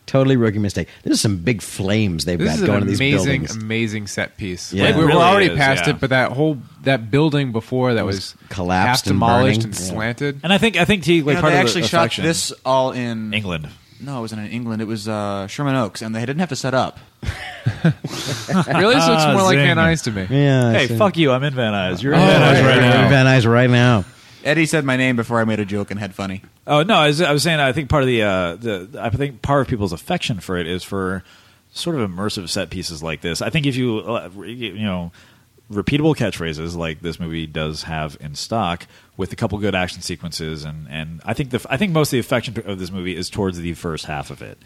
[0.07, 0.87] Totally rookie mistake.
[1.03, 3.55] There's some big flames they've This got is going an in these amazing, buildings.
[3.55, 4.73] amazing set piece.
[4.73, 4.85] Yeah.
[4.85, 5.93] like, It we, really we're already is, past yeah.
[5.93, 9.75] it, but that whole that building before that was, collapsed half and demolished burning.
[9.75, 9.91] and Yeah.
[9.93, 10.39] slanted.
[10.43, 11.97] And I think I think he like You know, part they of actually the shot
[11.99, 13.69] affection- this all in England.
[14.01, 14.81] No, it wasn't in England.
[14.81, 16.99] It was uh, Sherman Oaks, and they didn't have to set up.
[17.83, 19.65] really, so it's more like Zing.
[19.67, 20.27] Van Nuys to me.
[20.29, 20.71] Yeah.
[20.71, 21.31] Hey, so- fuck you!
[21.31, 22.01] I'm in Van Nuys.
[22.01, 23.09] You're in Oh, Van Nuys right, right, right, now.
[23.09, 24.05] Van Nuys right now.
[24.43, 26.41] Eddie said my name before I made a joke and had funny.
[26.65, 29.09] Oh no, I was, I was saying I think part of the uh, the I
[29.11, 31.23] think part of people's affection for it is for
[31.73, 33.41] sort of immersive set pieces like this.
[33.41, 35.11] I think if you uh, you know
[35.71, 38.85] repeatable catchphrases like this movie does have in stock
[39.17, 42.11] with a couple good action sequences and and I think the I think most of
[42.11, 44.57] the affection of this movie is towards the first half of it.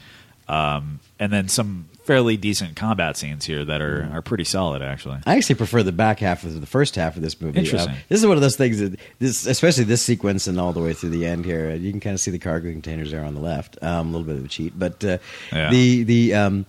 [0.47, 5.17] Um, and then some fairly decent combat scenes here that are, are pretty solid actually.
[5.25, 7.57] I actually prefer the back half of the first half of this movie.
[7.57, 7.93] Interesting.
[7.95, 10.81] Uh, this is one of those things that this, especially this sequence and all the
[10.81, 11.73] way through the end here.
[11.73, 13.81] You can kind of see the cargo containers there on the left.
[13.81, 15.17] Um, a little bit of a cheat, but uh,
[15.51, 15.71] Yeah.
[15.71, 16.65] the the um,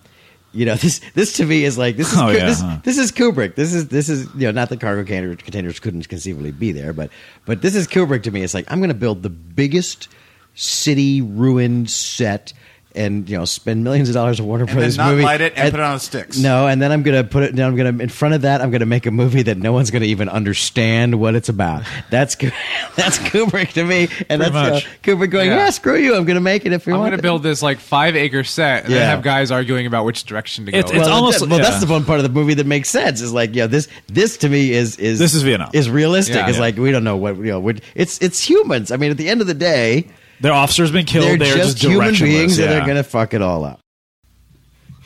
[0.57, 2.79] you know this this to me is like this is Oh, yeah, this, huh.
[2.83, 3.55] this is Kubrick.
[3.55, 6.93] This is this is you know not that cargo container, containers couldn't conceivably be there,
[6.93, 7.11] but
[7.45, 8.41] but this is Kubrick to me.
[8.41, 10.07] It's like I'm going to build the biggest
[10.55, 12.53] city ruined set.
[12.95, 15.39] And you know, spend millions of dollars on Warner And Brothers then not movie, light
[15.41, 16.39] it and put it on sticks.
[16.39, 17.55] No, and then I'm gonna put it.
[17.55, 18.59] Then I'm gonna in front of that.
[18.59, 21.83] I'm gonna make a movie that no one's gonna even understand what it's about.
[22.09, 22.35] That's
[22.95, 24.89] that's Kubrick to me, and Pretty that's uh.
[25.03, 25.57] Kubrick going, Yeah.
[25.57, 25.69] yeah.
[25.69, 26.15] screw you.
[26.15, 27.03] I'm gonna make it if you want.
[27.03, 28.99] I'm going to it." build this like five acre set and Yeah.
[28.99, 30.79] then have guys arguing about which direction to go.
[30.79, 31.69] It's- it's well, almost- that- well, yeah.
[31.69, 33.21] that's the one part of the movie that makes sense.
[33.21, 35.69] Is like, yeah, this this to me is is This is Vietnam.
[35.73, 36.35] Is realistic.
[36.37, 36.47] Yeah.
[36.47, 36.61] it's Yeah.
[36.63, 37.73] like we don't know what you know.
[37.93, 38.91] It's it's humans.
[38.91, 40.07] I mean, at the end of the day,
[40.39, 41.25] Their officer's been killed.
[41.25, 42.77] they're, They're, just, just, human directionless, beings, and yeah.
[42.77, 43.79] they're gonna fuck it all up.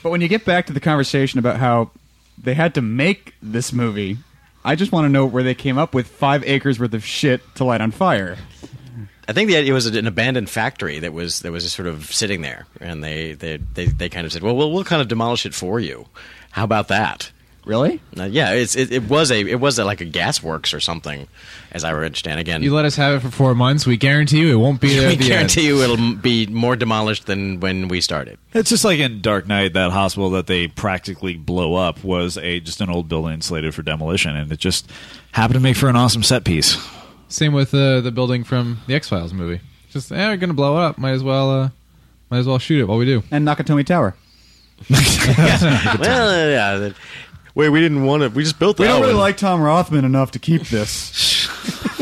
[0.04, 1.92] But when you get back to the conversation about how
[2.42, 4.18] they had to make this movie,
[4.64, 7.42] I just want to know where they came up with five acres worth of shit
[7.56, 8.38] to light on fire.
[9.28, 12.12] I think the idea was an abandoned factory that was that was just sort of
[12.14, 15.08] sitting there, and they they they, they kind of said, "Well, we'll we'll kind of
[15.08, 16.08] demolish it for you.
[16.52, 17.32] How about that?"
[17.66, 18.02] Really?
[18.18, 20.80] Uh, yeah, it's it, it was a it was a, like a gas works or
[20.80, 21.28] something,
[21.72, 22.40] as I understand.
[22.40, 23.86] Again, you let us have it for four months.
[23.86, 25.08] We guarantee you it won't be there.
[25.10, 25.78] we at the guarantee end.
[25.78, 28.40] you it'll be more demolished than when we started.
[28.54, 32.60] It's just like in Dark Knight, that hospital that they practically blow up was a
[32.60, 34.90] just an old building slated for demolition, and it just
[35.32, 36.78] happened to make for an awesome set piece.
[37.28, 39.62] Same with uh, the building from the X Files movie.
[39.92, 40.98] Just eh, we're going to blow it up.
[40.98, 41.52] Might as well.
[41.52, 41.70] Uh,
[42.32, 43.24] might as well shoot it while we do.
[43.30, 44.16] And Nakatomi Tower.
[44.90, 46.92] well, yeah.
[47.54, 48.30] That- Wait, we didn't want to.
[48.30, 49.22] We just built We don't really one.
[49.22, 51.48] like Tom Rothman enough to keep this.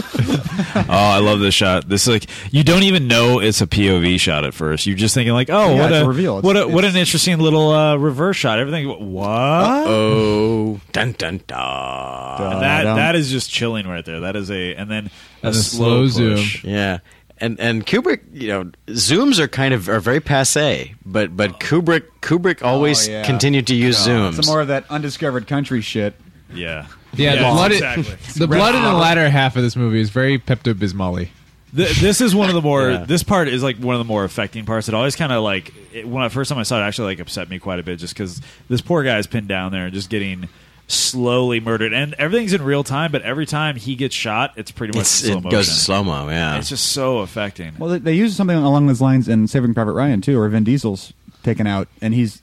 [0.75, 1.87] Oh, I love this shot.
[1.87, 4.85] This is like you don't even know it's a POV shot at first.
[4.85, 6.37] You're just thinking like, oh, Yeah, what a a reveal.
[6.39, 8.59] It's- what a, what an interesting little uh, reverse shot.
[8.59, 8.87] Everything.
[9.13, 9.87] What?
[9.87, 12.59] Oh, dun dun dun.
[12.59, 12.97] that Dum.
[12.97, 14.19] that is just chilling right there.
[14.21, 15.09] That is a and then
[15.41, 16.63] a And a slow, slow push.
[16.65, 16.99] Yeah.
[17.41, 22.03] And and Kubrick, you know, zooms are kind of are very passe, but but Kubrick
[22.21, 23.25] Kubrick always Oh, yeah.
[23.25, 24.35] continued to use zooms.
[24.43, 26.13] Some more of that undiscovered country shit.
[26.53, 26.87] Yeah.
[27.13, 28.03] Yeah, the blood, exactly.
[28.37, 31.29] the blood in the latter half of this movie is very Pepto Bismolly.
[31.75, 32.91] Th- this is one of the more.
[32.91, 33.03] Yeah.
[33.05, 34.87] This part is like one of the more affecting parts.
[34.87, 37.19] It always kind of like it, when I first time I saw it, actually like
[37.19, 39.93] upset me quite a bit, just because this poor guy is pinned down there and
[39.93, 40.49] just getting
[40.89, 43.11] slowly murdered, and everything's in real time.
[43.11, 45.49] But every time he gets shot, it's pretty much It's, slow it motion.
[45.51, 46.27] goes slow mo.
[46.29, 47.73] Yeah, It's just so affecting.
[47.77, 50.63] Well, they, they use something along those lines in Saving Private Ryan too, where Vin
[50.65, 51.13] Diesel's
[51.43, 52.41] taken out and he's,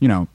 [0.00, 0.28] you know,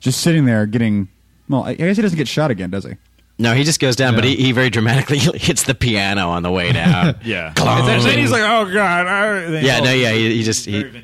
[0.00, 1.08] just sitting there getting.
[1.48, 2.94] Well, I guess he doesn't get shot again, does he?
[3.36, 6.50] no, he just goes down, but he, he very dramatically hits the piano on the
[6.50, 7.16] way down.
[7.24, 7.88] yeah, Clong.
[7.88, 10.90] And he's like, "Oh God!" I- then Yeah, he- no, yeah, he- he just- very
[10.90, 10.98] he-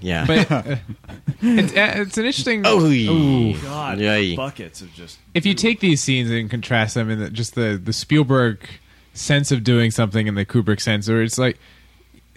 [0.00, 0.66] Vin Diesel for a while.
[0.66, 0.66] yeah.
[0.66, 0.76] But uh,
[1.42, 2.62] it's, uh, it's an interesting.
[2.64, 3.54] oh, Ooh.
[3.62, 4.36] God, Yay.
[4.36, 5.18] buckets of just.
[5.34, 8.60] if you take these scenes and contrast them in the, just the the Spielberg
[9.14, 11.58] sense of doing something and the Kubrick sense, where it's like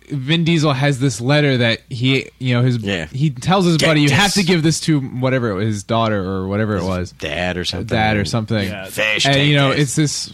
[0.10, 3.06] Vin Diesel has this letter that he, you know, his Yeah.
[3.06, 5.65] he tells his Get buddy, "You this." have to give this to whatever it was,
[5.68, 7.88] his daughter or whatever it was, dad or something.
[7.88, 8.85] dad or something." Yeah.
[8.88, 9.26] Fish.
[9.26, 9.98] and you know, this.
[9.98, 10.34] it's this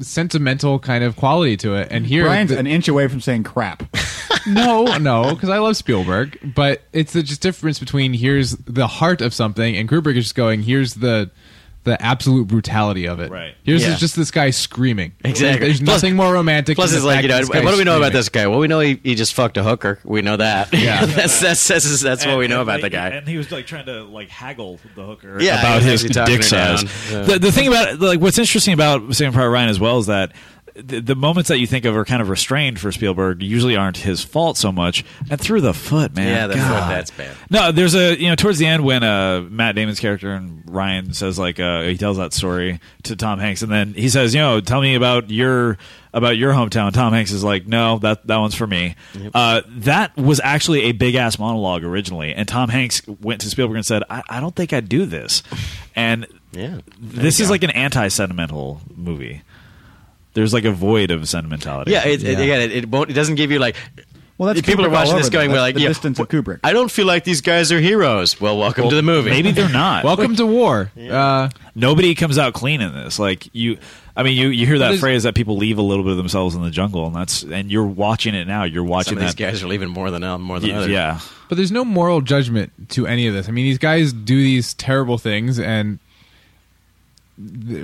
[0.00, 1.88] sentimental kind of quality to it.
[1.90, 3.82] And here, Brian's the- an inch away from saying crap.
[4.46, 9.20] no, no, because I love Spielberg, but it's the just difference between here's the heart
[9.20, 11.30] of something, and Kubrick is just going here's the
[11.84, 13.30] the absolute brutality of it.
[13.30, 13.54] Right.
[13.62, 13.94] Here's Yeah.
[13.96, 15.12] just this guy screaming.
[15.22, 15.66] Exactly.
[15.66, 16.76] There's Plus- nothing more romantic.
[16.76, 17.96] Plus, than it's the like fact you know, that this what guy do we know
[17.98, 18.12] about screaming.
[18.20, 18.46] this guy?
[18.46, 19.98] Well, we know he, he just fucked a hooker.
[20.02, 20.72] We know that.
[20.72, 21.04] Yeah.
[21.04, 23.08] that's that's that's, that's what we know about they- the guy.
[23.08, 26.14] And he was like trying to like haggle the hooker Yeah, about was his actually
[26.14, 27.12] talking dick her size.
[27.12, 27.22] Yeah.
[27.24, 30.32] The, the thing about like what's interesting about Saving Private Ryan as well is that
[30.74, 33.98] the, the moments that you think of are kind of restrained for Spielberg usually aren't
[33.98, 35.04] his fault so much.
[35.30, 36.28] And through the foot, man.
[36.28, 36.70] Yeah, that's God.
[36.70, 37.36] what- that's bad.
[37.50, 41.12] No, there's a you know towards the end when uh, Matt Damon's character and Ryan
[41.12, 44.40] says like uh, he tells that story to Tom Hanks, and then he says, you
[44.40, 45.78] know, tell me about your
[46.12, 46.92] about your hometown.
[46.92, 48.96] Tom Hanks is like, no, that that one's for me.
[49.32, 53.76] Uh, that was actually a big ass monologue originally, and Tom Hanks went to Spielberg
[53.76, 55.42] and said, I, I don't think I'd do this,
[55.94, 56.80] and yeah.
[56.98, 59.42] this is like an anti sentimental movie.
[60.34, 61.92] There's like a void of sentimentality.
[61.92, 63.10] Yeah, it, it, again, it, it won't.
[63.10, 63.76] It doesn't give you like.
[64.36, 65.54] Well, that's people Kubrick are watching this going, though.
[65.54, 66.58] well, That's like, the yeah, distance of Kubrick.
[66.64, 68.40] I don't feel like these guys are heroes.
[68.40, 69.30] Well, welcome to the movie.
[69.30, 70.02] Maybe they're not.
[70.04, 70.90] Welcome to war.
[71.00, 73.20] Uh, Nobody comes out clean in this.
[73.20, 73.78] Like you,
[74.16, 76.56] I mean, you you hear that phrase that people leave a little bit of themselves
[76.56, 78.64] in the jungle, and that's and you're watching it now.
[78.64, 79.52] You're Some watching of these that.
[79.52, 80.88] guys are leaving more than more than Y- others.
[80.90, 83.48] yeah, but there's no moral judgment to any of this.
[83.48, 86.03] I mean, these guys do these terrible things, and the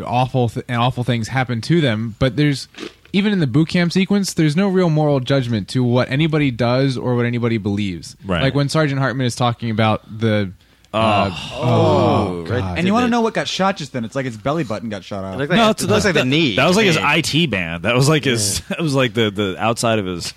[0.04, 2.14] awful th- and awful things happen to them.
[2.18, 2.68] But there's
[3.12, 6.96] even in the boot camp sequence, there's no real moral judgment to what anybody does
[6.96, 8.16] or what anybody believes.
[8.24, 8.42] Right.
[8.42, 10.52] Like when Sergeant Hartman is talking about the.
[10.92, 12.58] Uh, Oh, right.
[12.60, 12.78] God.
[12.78, 14.04] and you want to know what got shot just then?
[14.04, 15.38] It's like his belly button got shot It off.
[15.38, 16.56] looked like, no, it it's, looks like the that, knee.
[16.56, 16.98] That was like his.
[17.00, 17.84] IT band.
[17.84, 18.60] That was like his.
[18.68, 20.34] That was like the the outside of his.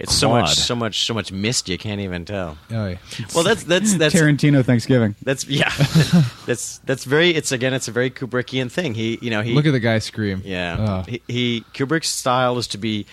[0.00, 2.56] It's so much, so much, so much mist you can't even tell.
[2.70, 2.96] Oh, yeah.
[3.34, 5.14] Well, that's that's that's Tarantino Thanksgiving.
[5.22, 5.70] that's yeah.
[6.46, 7.30] that's that's very.
[7.30, 8.94] It's again, it's a very Kubrickian thing.
[8.94, 10.42] He, you know, he Look at the guy scream.
[10.44, 11.02] Yeah, Oh.
[11.10, 13.06] he, he Kubrick's style is to be.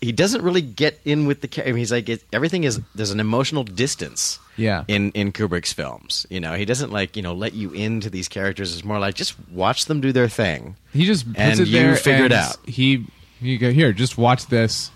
[0.00, 1.62] He doesn't really get in with the.
[1.64, 2.80] I mean, he's like it, everything is.
[2.94, 4.38] There's an emotional distance.
[4.56, 4.84] Yeah.
[4.86, 8.28] In in Kubrick's films, you know, he doesn't like you know let you into these
[8.28, 8.72] characters.
[8.74, 10.76] It's more like just watch them do their thing.
[10.92, 11.96] He just puts And it you there.
[11.96, 12.56] figure it out.
[12.64, 13.06] He,
[13.40, 13.92] you go here.
[13.92, 14.90] Just watch this.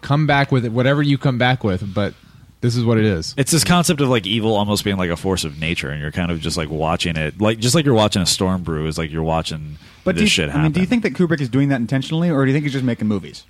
[0.00, 1.94] Come back with it, whatever you come back with.
[1.94, 2.14] But
[2.60, 3.34] this is what it is.
[3.36, 6.12] It's this concept of like evil almost being like a force of nature, and you're
[6.12, 8.86] kind of just like watching it, like just like you're watching a storm brew.
[8.86, 11.14] Is like you're watching But this do you, shit I mean, do you think that
[11.14, 13.44] Kubrick is doing that intentionally, or do you think he's just making movies?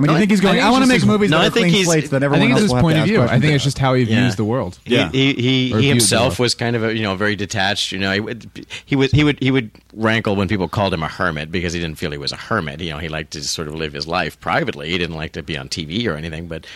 [0.00, 0.52] I mean, do No, you think I- he's going?
[0.52, 1.72] I think I, it's want to make his- movies No, that I are think clean
[1.74, 3.22] he's- slates that I everyone think it's else his point to of ask view.
[3.22, 4.34] I think it's just how he views Yeah.
[4.34, 4.78] the world.
[4.86, 5.10] Yeah.
[5.12, 7.92] He he, Or he himself was kind of a, you know very detached.
[7.92, 8.50] You know, he would
[8.86, 11.80] he would he would he would rankle when people called him a hermit because he
[11.80, 12.80] didn't feel he was a hermit.
[12.80, 14.90] You know, he liked to sort of live his life privately.
[14.90, 16.46] He didn't like to be on TV or anything.
[16.48, 16.66] But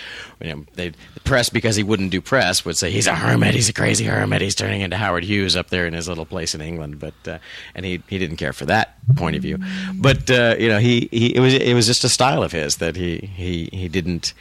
[0.43, 3.55] you know, they, the press because he wouldn't do press would say he's a hermit.
[3.55, 4.43] He's a crazy hermit.
[4.43, 6.99] He's turning into Howard Hughes up there in his little place in England.
[6.99, 7.39] But uh,
[7.75, 9.59] and he he didn't care for that point of view.
[9.95, 12.77] But uh, you know, he, he it was it was just a style of his
[12.77, 14.35] that he he he didn't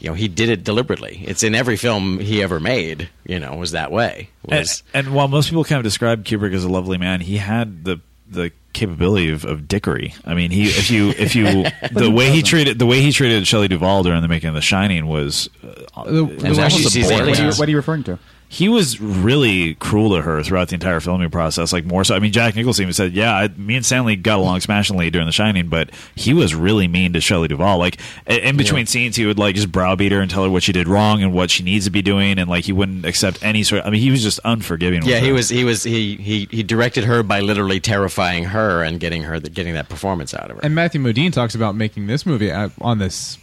[0.00, 1.22] you know, he did it deliberately.
[1.26, 3.10] It's in every film he ever made.
[3.26, 4.30] You know, was that way.
[4.48, 7.36] And, Was and while most people kind of describe Kubrick as a lovely man, he
[7.36, 10.14] had the the capability of, of dickery.
[10.24, 11.44] I mean, he if you if you
[11.92, 14.62] the way he treated the way he treated Shelley Duvall during the making of The
[14.62, 17.18] Shining was uh, The- it the was way almost he a bore.
[17.26, 18.18] What are, you, what are you referring to?
[18.52, 21.72] He was really cruel to her throughout the entire filming process.
[21.72, 24.40] Like more so, I mean, Jack Nicholson even said, "Yeah, I, me and Stanley got
[24.40, 27.78] along smashingly during The Shining, but he was really mean to Shelley Duvall.
[27.78, 30.72] Like in between scenes, he would like just browbeat her and tell her what she
[30.72, 33.62] did wrong and what she needs to be doing, and like he wouldn't accept any
[33.62, 33.86] sort.
[33.86, 35.04] I mean, he was just unforgiving.
[35.04, 35.34] Yeah, with he her.
[35.34, 35.48] was.
[35.48, 35.84] He was.
[35.84, 40.34] He he he directed her by literally terrifying her and getting her getting that performance
[40.34, 40.64] out of her.
[40.64, 43.38] And Matthew Modine talks about making this movie on this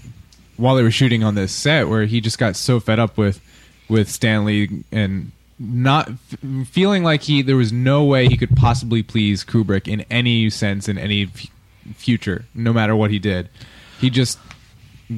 [0.57, 3.39] while they were shooting on this set, where he just got so fed up with
[3.89, 9.01] with Stanley and not f- feeling like he there was no way he could possibly
[9.01, 11.47] please Kubrick in any sense in any f-
[11.95, 13.49] future, no matter what he did.
[13.99, 14.37] He just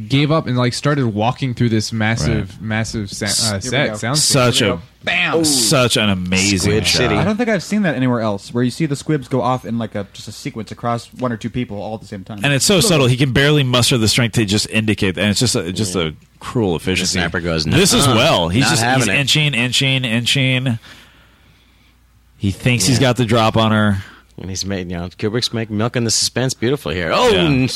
[0.07, 3.93] gave up and like started walking through this massive, massive sa- uh, we set go.
[3.93, 4.17] soundstage.
[4.17, 5.43] such a Bam!
[5.45, 6.97] such an amazing Squib shot.
[6.97, 7.15] City.
[7.15, 9.65] I don't think I've seen that anywhere else, where you see the squibs go off
[9.65, 12.23] in like a just a sequence across one or two people all at the same
[12.23, 12.39] time.
[12.43, 13.07] and it's so subtle.
[13.07, 16.13] He can barely muster the strength to just indicate, and it's just a, just a
[16.39, 17.13] cruel efficiency.
[17.19, 18.49] sniper goes, this as well.
[18.49, 20.79] He's not just having he's it." inching, inching, inching.
[22.37, 24.03] He thinks he's got the drop on her.
[24.39, 27.11] And he's made, you know, Kubrick's making milking the suspense beautifully here.
[27.13, 27.67] Oh, Yeah.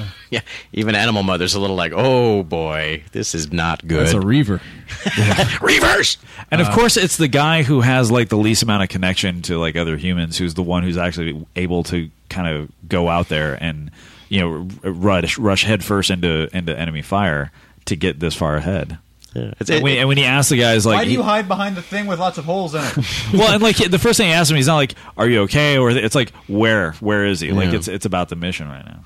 [0.30, 0.40] yeah.
[0.72, 4.04] Even Animal Mother's a little like, oh boy, this is not good.
[4.04, 4.60] It's a reaver.
[5.60, 6.18] Reverse.
[6.50, 6.64] And Uh.
[6.66, 9.76] of course, it's the guy who has like the least amount of connection to like
[9.76, 13.90] other humans, who's the one who's actually able to kind of go out there and
[14.28, 17.52] you know rush rush headfirst into into enemy fire
[17.86, 18.98] to get this far ahead.
[19.34, 19.52] Yeah.
[19.58, 21.48] It's, And when, and when he asks the guys like, Why do you he- hide
[21.48, 22.96] behind the thing with lots of holes in it?
[23.32, 25.76] well, and like the first thing he asks him, he's not like, "Are you okay?"
[25.78, 26.92] Or it's like, "Where?
[27.00, 27.76] Where is he?" Like Yeah.
[27.78, 29.04] it's it's about the mission right now.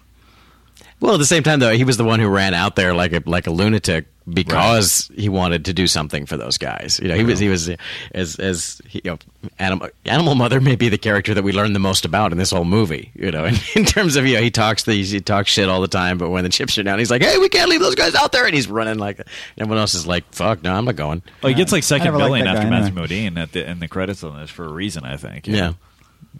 [1.00, 3.12] Well, at the same time, though, he was the one who ran out there like
[3.12, 6.98] a like a lunatic because he wanted to do something for those guys.
[7.00, 7.70] You know, he was he was
[8.12, 9.18] as as he, you know,
[9.58, 12.50] animal animal mother may be the character that we learn the most about in this
[12.50, 13.12] whole movie.
[13.14, 15.80] You know, in, in terms of you know, he talks the he talks shit all
[15.80, 17.94] the time, but when the chips are down, he's like, "Hey, we can't leave those
[17.94, 19.20] guys out there," and he's running like
[19.56, 22.18] everyone else is like, "Fuck, no, I'm not going." Well, he gets like second never
[22.18, 24.64] liked billing that after guy Matthew Modine at the in the credits on this for
[24.64, 25.46] a reason, I think.
[25.46, 25.74] Yeah.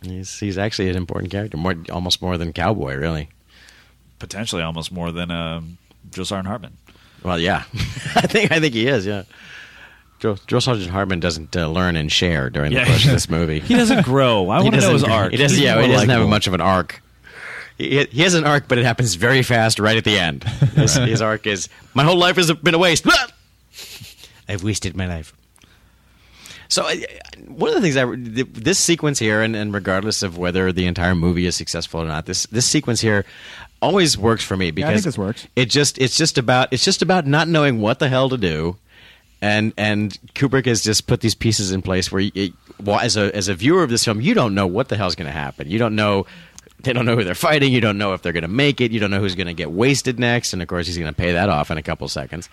[0.02, 3.30] He's he's actually an important character, more almost more than Cowboy, really.
[4.18, 5.60] Potentially almost more than uh,
[6.10, 6.76] Joe Sergeant Hartman.
[7.22, 7.64] Well, yeah,
[8.14, 9.04] I think I think he is.
[9.06, 9.22] Yeah,
[10.20, 12.84] Joe, Joe Sergeant Hartman doesn't uh, learn and share during Yeah.
[12.84, 13.60] the course of this movie.
[13.60, 14.50] He doesn't grow.
[14.50, 15.30] I He want to know his doesn't- arc.
[15.32, 15.60] He doesn't.
[15.62, 16.28] Yeah, he doesn't have likable.
[16.30, 17.02] much of an arc.
[17.76, 20.42] He, he has an arc, but it happens very fast, right at the end.
[20.74, 23.06] His, his arc is my whole life has been a waste.
[24.48, 25.32] I've wasted my life.
[26.68, 28.04] So I- I- one of the things I
[28.60, 32.26] this sequence here, and, and regardless of whether the entire movie is successful or not,
[32.26, 33.24] this this sequence here
[33.80, 35.46] always works for me because think this works.
[35.56, 38.76] It just it's just about it's just about not knowing what the hell to do,
[39.40, 42.52] and and Kubrick has just put these pieces in place where, you,
[42.82, 45.14] well, as a as a viewer of this film, you don't know what the hell's
[45.14, 45.70] going to happen.
[45.70, 46.26] You don't know.
[46.80, 47.72] They don't know who they're fighting.
[47.72, 48.92] You don't know if they're going to make it.
[48.92, 50.52] You don't know who's going to get wasted next.
[50.52, 52.48] And of course, he's going to pay that off in a couple seconds.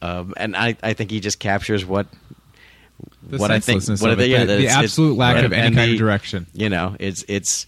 [0.00, 2.06] Um, and I, I think he just captures what
[3.28, 5.36] The what I think, what of it, think- yeah, the, the it's- it's- absolute lack
[5.38, 6.46] and- of any and kind the- of direction.
[6.52, 7.66] You know, it's it's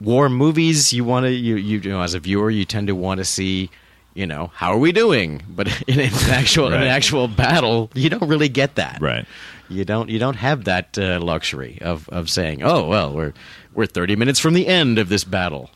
[0.00, 0.92] war movies.
[0.92, 3.24] You want to you, you you know as a viewer, you tend to want to
[3.24, 3.70] see.
[4.14, 5.42] You know how are we doing?
[5.48, 8.98] But in an actual in an actual battle, you don't really get that.
[9.00, 9.26] Right.
[9.68, 13.32] You don't you don't have that uh, luxury of, of saying, oh well, we're
[13.74, 15.70] we're thirty minutes from the end of this battle.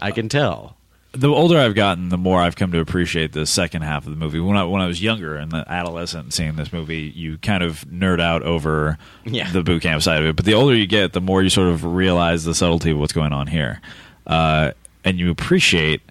[0.00, 0.76] I can tell.
[1.12, 4.16] The older I've gotten, the more I've come to appreciate the second half of the
[4.16, 4.38] movie.
[4.40, 7.80] When I when I was younger and the adolescent seeing this movie, you kind of
[7.90, 9.50] nerd out over Yeah.
[9.50, 10.36] the boot camp side of it.
[10.36, 13.12] But the older you get, the more you sort of realize the subtlety of what's
[13.12, 13.80] going on here,
[14.26, 14.72] uh,
[15.04, 16.02] and you appreciate.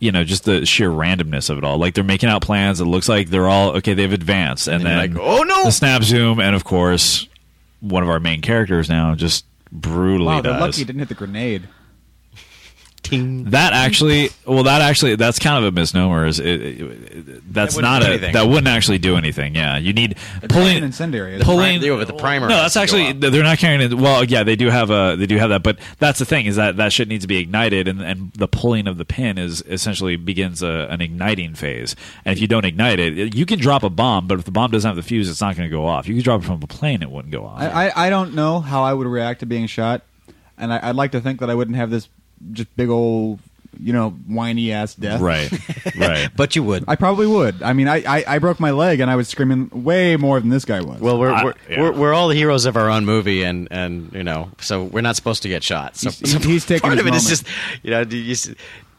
[0.00, 1.78] You know, just the sheer randomness of it all.
[1.78, 2.80] Like they're making out plans.
[2.80, 3.94] It looks like they're all okay.
[3.94, 7.28] They've advanced, and, And then like, "Oh, no!" The snap zoom, and of course,
[7.78, 10.60] one of our main characters now just brutally wow, they're dies.
[10.60, 11.68] lucky he didn't hit the grenade.
[13.02, 13.44] Ting.
[13.50, 16.24] That actually, well, that actually, that's kind of a misnomer.
[16.26, 18.32] Is it, it- that's That wouldn't a anything.
[18.32, 19.54] that wouldn't actually do anything.
[19.54, 21.34] Yeah, you need It's pulling an incendiary.
[21.34, 21.80] It's pulling.
[21.80, 23.94] They go with the primer No, that's actually they're not carrying it.
[23.94, 26.56] Well, yeah, they do have a they do have that, but that's the thing is
[26.56, 29.62] that that shit needs to be ignited, and and the pulling of the pin is
[29.66, 31.94] essentially begins a, an igniting phase.
[32.24, 34.70] And if you don't ignite it, you can drop a bomb, but if the bomb
[34.70, 36.08] doesn't have the fuse, it's not going to go off.
[36.08, 37.60] You can drop it from a plane, it wouldn't go off.
[37.60, 40.02] I, I, I don't know how I would react to being shot,
[40.56, 42.08] and I, I'd like to think that I wouldn't have this
[42.52, 43.38] just big old,
[43.80, 45.20] you know, whiny ass death.
[45.20, 45.50] right,
[45.96, 46.28] right.
[46.36, 46.84] But you would.
[46.88, 47.62] I probably would.
[47.62, 50.50] I mean, I, I, I broke my leg and I was screaming way more than
[50.50, 51.00] this guy was.
[51.00, 51.80] Well, we're I- we're, yeah.
[51.80, 55.00] we're we're all the heroes of our own movie, and and you know, so we're
[55.00, 55.96] not supposed to get shot.
[55.96, 57.28] So, He's- so he's taking part his of it is moment.
[57.28, 57.46] just
[57.84, 58.50] you know, do you, s-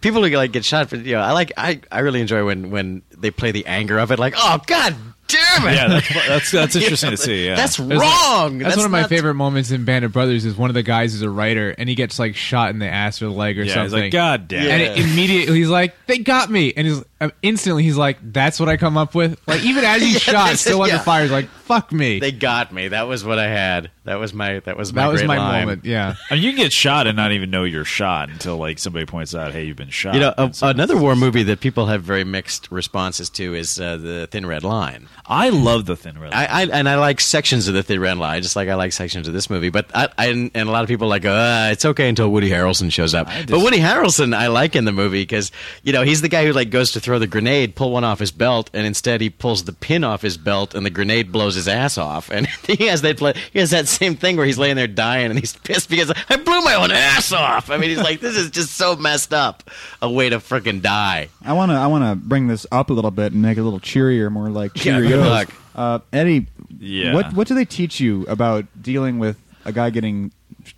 [0.02, 2.72] people who like get shot, but you know, I like I I really enjoy when
[2.72, 4.95] when they play the anger of it, like oh god
[5.28, 7.46] damn it, yeah, that's that's, that's interesting to see.
[7.46, 8.58] Yeah, that's There's wrong.
[8.60, 10.46] That's, one of my not- favorite moments in Band of Brothers.
[10.46, 12.88] Is one of the guys is a writer and he gets like shot in the
[12.88, 13.74] ass or the leg or yeah.
[13.74, 14.04] something.
[14.04, 14.70] He's like, God damn.
[14.70, 18.18] And it." it, immediately he's like, "They got me!" And he's um, instantly he's like,
[18.22, 20.96] "That's what I come up with." Like even as he's Yeah, shot, that's- still under
[20.96, 21.02] yeah.
[21.02, 22.20] fire, he's like, fuck me.
[22.20, 22.90] They got me.
[22.90, 23.92] That was what I had.
[24.04, 24.60] That was my.
[24.60, 25.04] That was my.
[25.04, 25.62] that was my line.
[25.62, 25.86] moment.
[25.86, 26.16] Yeah.
[26.30, 29.06] I mean, you can get shot and not even know you're shot until like somebody
[29.06, 32.04] points out, "Hey, you've been shot." You know, a, another war movie that people have
[32.04, 35.08] very mixed responses to is uh, the Thin Red Line.
[35.26, 36.32] I love the Thin Red.
[36.32, 36.48] Line.
[36.49, 38.94] I, I and I like sections of the Thin Red Line, just like I like
[38.94, 39.70] sections of this movie.
[39.70, 42.49] But I, I and a lot of people are like, uh, it's okay until Woody
[42.49, 43.28] Harrelson shows up.
[43.28, 45.52] I but Woody Harrelson, I like in the movie because
[45.84, 48.20] you know he's the guy who like goes to throw the grenade, pull one off
[48.20, 51.56] his belt, and instead he pulls the pin off his belt, and the grenade blows
[51.56, 52.30] his ass off.
[52.30, 55.30] And he has that play, he has that same thing where he's laying there dying,
[55.30, 57.70] and he's pissed because I blew my own ass off.
[57.70, 59.70] I mean, he's like, this is just so messed up,
[60.02, 61.30] a way to freaking die.
[61.44, 63.61] I want to I want to bring this up a little bit and make it
[63.61, 65.46] a little cheerier, more like Yeah, Cheerios.
[65.48, 65.60] good luck.
[65.76, 66.48] Uh, Eddie,
[66.80, 67.14] Yeah.
[67.14, 70.32] what what do they teach you about dealing with a guy getting,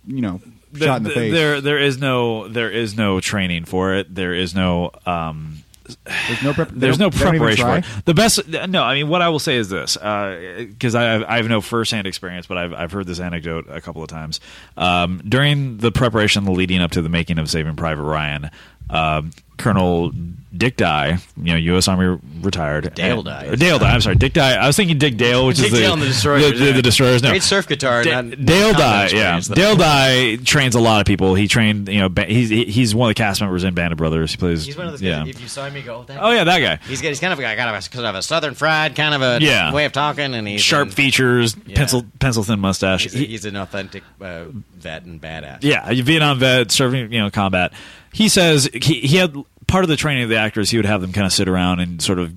[0.06, 0.40] you know,
[0.78, 1.32] shot in the Th- face?
[1.32, 4.14] There, there is no, there is no training for it.
[4.14, 5.58] There is no, um,
[6.28, 6.68] There's no prep.
[6.70, 7.98] they there's no don't- they don't even preparation for try?
[7.98, 8.04] it.
[8.06, 11.36] The best, no, I mean, what I will say is this, because I, have, I
[11.36, 14.40] have no firsthand experience, but I've, I've heard this anecdote a couple of times.
[14.76, 18.50] Um, during the preparation, leading up to the making of Saving Private Ryan,
[18.90, 20.12] um, Colonel
[20.56, 21.88] Dick Dye, you know, U.S.
[21.88, 22.94] Army retired.
[22.94, 23.46] Dale and- Dye.
[23.46, 23.90] or Dale Dye.
[23.92, 24.54] I'm sorry, Dick Dye.
[24.54, 26.72] I was thinking Dick Dale, which Dick is the Dale and the Destroyers, The, the,
[26.72, 27.22] the Destroyers.
[27.22, 28.02] No, Great surf guitar.
[28.02, 29.40] Da- not- Dale not Dye, yeah.
[29.40, 31.34] Dale Dye trains a lot of people.
[31.34, 33.98] He trained, you know, ba- he's he's one of the cast members in Band of
[33.98, 34.30] Brothers.
[34.32, 34.64] He plays.
[34.66, 35.20] He's one of those yeah.
[35.20, 35.28] guys.
[35.28, 36.78] If you saw him, you go, that Oh yeah, that guy.
[36.88, 39.14] He's got, he's kind of got kind of a, kind of a southern fried kind
[39.14, 39.72] of a Yeah.
[39.72, 41.76] way of talking, and he's Sharp an, features, Yeah.
[41.76, 43.04] pencil pencil thin mustache.
[43.04, 44.44] He's, a- He- he's an authentic uh,
[44.76, 45.58] vet and badass.
[45.62, 47.72] yeah, a Vietnam vet serving you know combat.
[48.12, 49.36] He says he he had
[49.76, 50.70] part of the training of the actors.
[50.70, 52.34] He would have them kind of sit around and sort of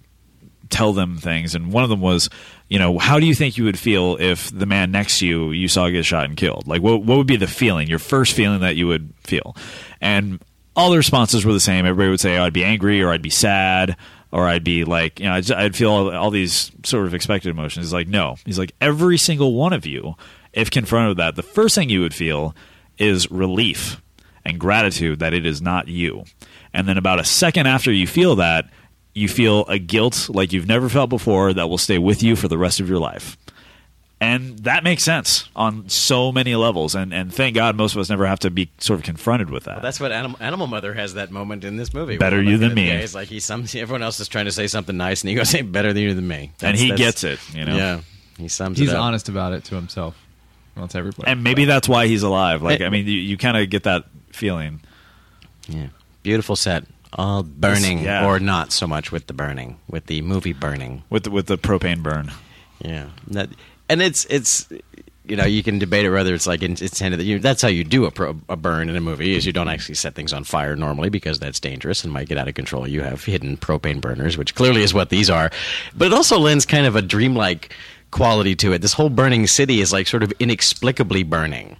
[0.69, 2.29] tell them things, and one of them was,
[2.67, 5.51] you know, how do you think you would feel if the man next to you
[5.51, 6.67] you saw get shot and killed?
[6.67, 7.87] Like, what what would be the feeling?
[7.87, 9.55] Your first feeling that you would feel,
[10.01, 10.43] and
[10.75, 11.85] all the responses were the same.
[11.85, 13.95] Everybody would say, oh, "I'd be angry," or "I'd be sad."
[14.31, 17.49] Or I'd be like, you know, I'd, I'd feel all, all these sort of expected
[17.49, 17.87] emotions.
[17.87, 18.35] He's like, no.
[18.45, 20.13] He's like, every single one of you,
[20.53, 22.53] if confronted with that, the first thing you would feel
[22.99, 23.99] is relief
[24.45, 26.25] and gratitude that it is not you.
[26.73, 28.69] And then about a second after you feel that,
[29.13, 32.47] you feel a guilt like you've never felt before that will stay with you for
[32.47, 33.37] the rest of your life.
[34.21, 36.93] And that makes sense on so many levels.
[36.93, 39.63] And, and thank God most of us never have to be sort of confronted with
[39.63, 39.75] that.
[39.75, 42.17] Well, that's what Animal, Animal Mother has that moment in this movie.
[42.17, 42.87] Better you than me.
[42.89, 45.35] guy is like he's some everyone else is trying to say something nice, and he
[45.35, 47.77] goes, "Say better than you than me," and he gets it, you know?
[47.77, 48.01] Yeah,
[48.37, 49.01] he sums He's it up.
[49.01, 50.17] honest about it to himself.
[50.75, 51.31] Well, it's everybody.
[51.31, 52.61] And maybe that's why he's alive.
[52.61, 52.85] Like, Hey.
[52.85, 54.81] I mean, you, you kind of get that feeling.
[55.69, 55.87] Yeah,
[56.23, 56.85] beautiful set.
[57.13, 58.25] All burning, Yeah.
[58.27, 61.01] or not so much with the burning, with the movie burning.
[61.09, 62.31] with the, with the propane burn.
[62.85, 63.49] Yeah, that,
[63.89, 64.69] and it's it's
[65.25, 67.83] you know you can debate it whether it's like intended that you that's how you
[67.83, 70.43] do a, pro, a burn in a movie is you don't actually set things on
[70.43, 72.87] fire normally because that's dangerous and might get out of control.
[72.87, 75.49] You have hidden propane burners, which clearly is what these are,
[75.95, 77.73] but it also lends kind of a dreamlike
[78.11, 78.81] quality to it.
[78.83, 81.75] This whole burning city is like sort of inexplicably burning.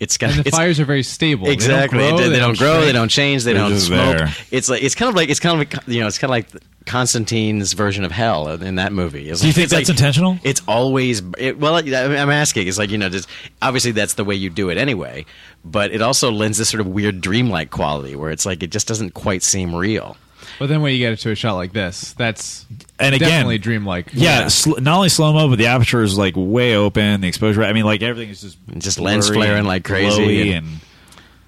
[0.00, 1.46] It's got and the it's, fires are very stable.
[1.48, 1.98] Exactly.
[1.98, 2.28] They don't grow.
[2.30, 2.80] They, don't grow.
[2.80, 3.44] They don't change.
[3.44, 4.16] They They're don't smoke.
[4.16, 4.34] there.
[4.50, 6.32] It's like it's kind of like it's kind of like, you know it's kind of
[6.32, 9.28] like Constantine's version of hell in that movie.
[9.28, 10.38] It's Do you like- think that's like- intentional?
[10.42, 11.74] It's always it, well.
[11.76, 12.66] I- I'm asking.
[12.66, 13.28] It's like you know, just
[13.60, 15.26] obviously that's the way you do it anyway.
[15.64, 18.88] But it also lends this sort of weird dreamlike quality where it's like it just
[18.88, 20.16] doesn't quite seem real.
[20.60, 22.66] But then when you get it to a shot like this, that's
[23.00, 24.10] And again- definitely dreamlike.
[24.12, 27.22] Yeah, sl- not only slow mo, but the aperture is like way open.
[27.22, 30.80] The exposure, I mean, like everything is just Just lens flaring like crazy and- and,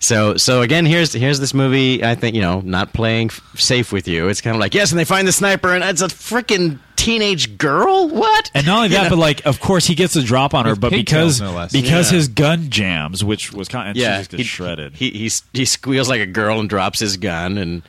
[0.01, 2.02] So so again, here's here's this movie.
[2.05, 4.28] I think you know, not playing f- safe with you.
[4.28, 7.56] It's kind of like yes, and they find the sniper, and it's a freaking teenage
[7.59, 8.09] girl.
[8.09, 8.51] What?
[8.55, 9.10] and not only You that, know?
[9.10, 11.56] but like, of course, he gets a drop on her, With but pigtails, because no
[11.56, 11.70] less.
[11.72, 12.16] because Yeah.
[12.16, 14.94] his gun jams, which was kind of yeah, just gets shredded.
[14.97, 17.82] He, he he squeals like a girl and drops his gun, and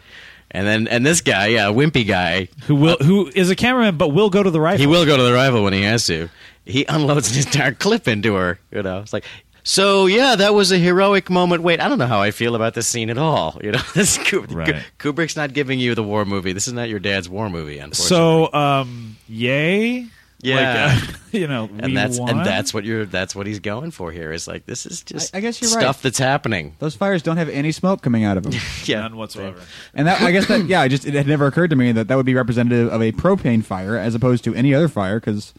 [0.54, 4.10] and then and this guy, yeah, wimpy guy, who will who is a cameraman, but
[4.10, 4.80] will go to the rifle.
[4.80, 6.30] he will go to the rifle when he has to.
[6.66, 8.60] He unloads an entire clip into her.
[8.72, 9.26] You know, it's like.
[9.66, 11.64] So yeah, that was a heroic moment.
[11.64, 13.58] Wait, I don't know how I feel about this scene at all.
[13.64, 14.84] You know, this Kubrick, Right.
[15.00, 16.52] Kubrick's not giving you the war movie.
[16.52, 18.50] This is not your dad's war movie, unfortunately.
[18.50, 20.08] So, um, yay,
[20.44, 21.00] Yeah.
[21.02, 22.30] like, uh, you know, and we that's won?
[22.30, 24.32] and that's what you're that's what he's going for here.
[24.32, 26.04] Is like this is just I- I guess you're stuff right.
[26.04, 26.76] that's happening.
[26.80, 28.54] Those fires don't have any smoke coming out of them.
[28.86, 29.60] Yeah, none whatsoever.
[29.94, 32.10] And that, I guess that, yeah, I just it had never occurred to me that
[32.10, 35.54] that would be representative of a propane fire as opposed to any other fire because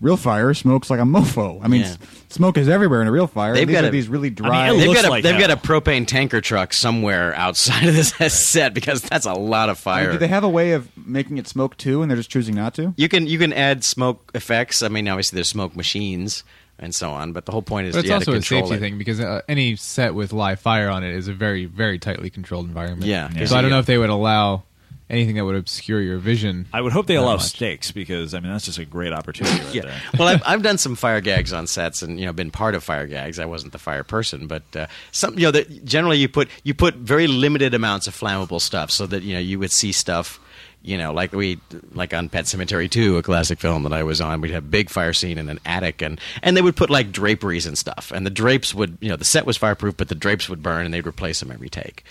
[0.00, 1.60] real fire smokes like a mofo.
[1.62, 1.86] I mean, Yeah.
[1.88, 1.98] s-
[2.28, 3.54] smoke is everywhere in a real fire.
[3.54, 4.70] They've these got are a- these really I mean, dry.
[4.70, 7.94] it They've looks got a like they've got a propane tanker truck somewhere outside of
[7.94, 10.12] this set because that's a lot of fire.
[10.12, 12.74] do they have a way of making it smoke too, and they're just choosing not
[12.74, 12.94] to?
[12.96, 14.82] you can you can add smoke effects.
[14.82, 16.44] I mean, obviously there's smoke machines
[16.80, 18.62] and so on, but the whole point is But it's yeah, also to a control
[18.68, 18.78] safety it.
[18.80, 22.30] thing because uh, any set with live fire on it is a very, very tightly
[22.30, 23.02] controlled environment.
[23.06, 23.46] Yeah, Yeah.
[23.46, 24.62] So I don't know if they would allow
[25.10, 26.66] anything that would obscure your vision.
[26.72, 27.42] I would hope they allow much.
[27.42, 29.82] stakes because I mean that's just a great opportunity right Yeah.
[29.82, 30.00] there.
[30.18, 32.84] Well, I've, I've done some fire gags on sets, and you know, been part of
[32.84, 33.38] fire gags.
[33.38, 36.74] I wasn't the fire person, but uh, some, you know, that generally you put you
[36.74, 40.40] put very limited amounts of flammable stuff, so that you know you would see stuff.
[40.80, 41.58] You know, like we,
[41.92, 44.68] like on Pet Sematary 2, a classic film that I was on, we'd have a
[44.68, 48.12] big fire scene in an attic, and and they would put like draperies and stuff,
[48.14, 50.84] and the drapes would, you know, the set was fireproof, but the drapes would burn,
[50.84, 52.04] and they'd replace them every take.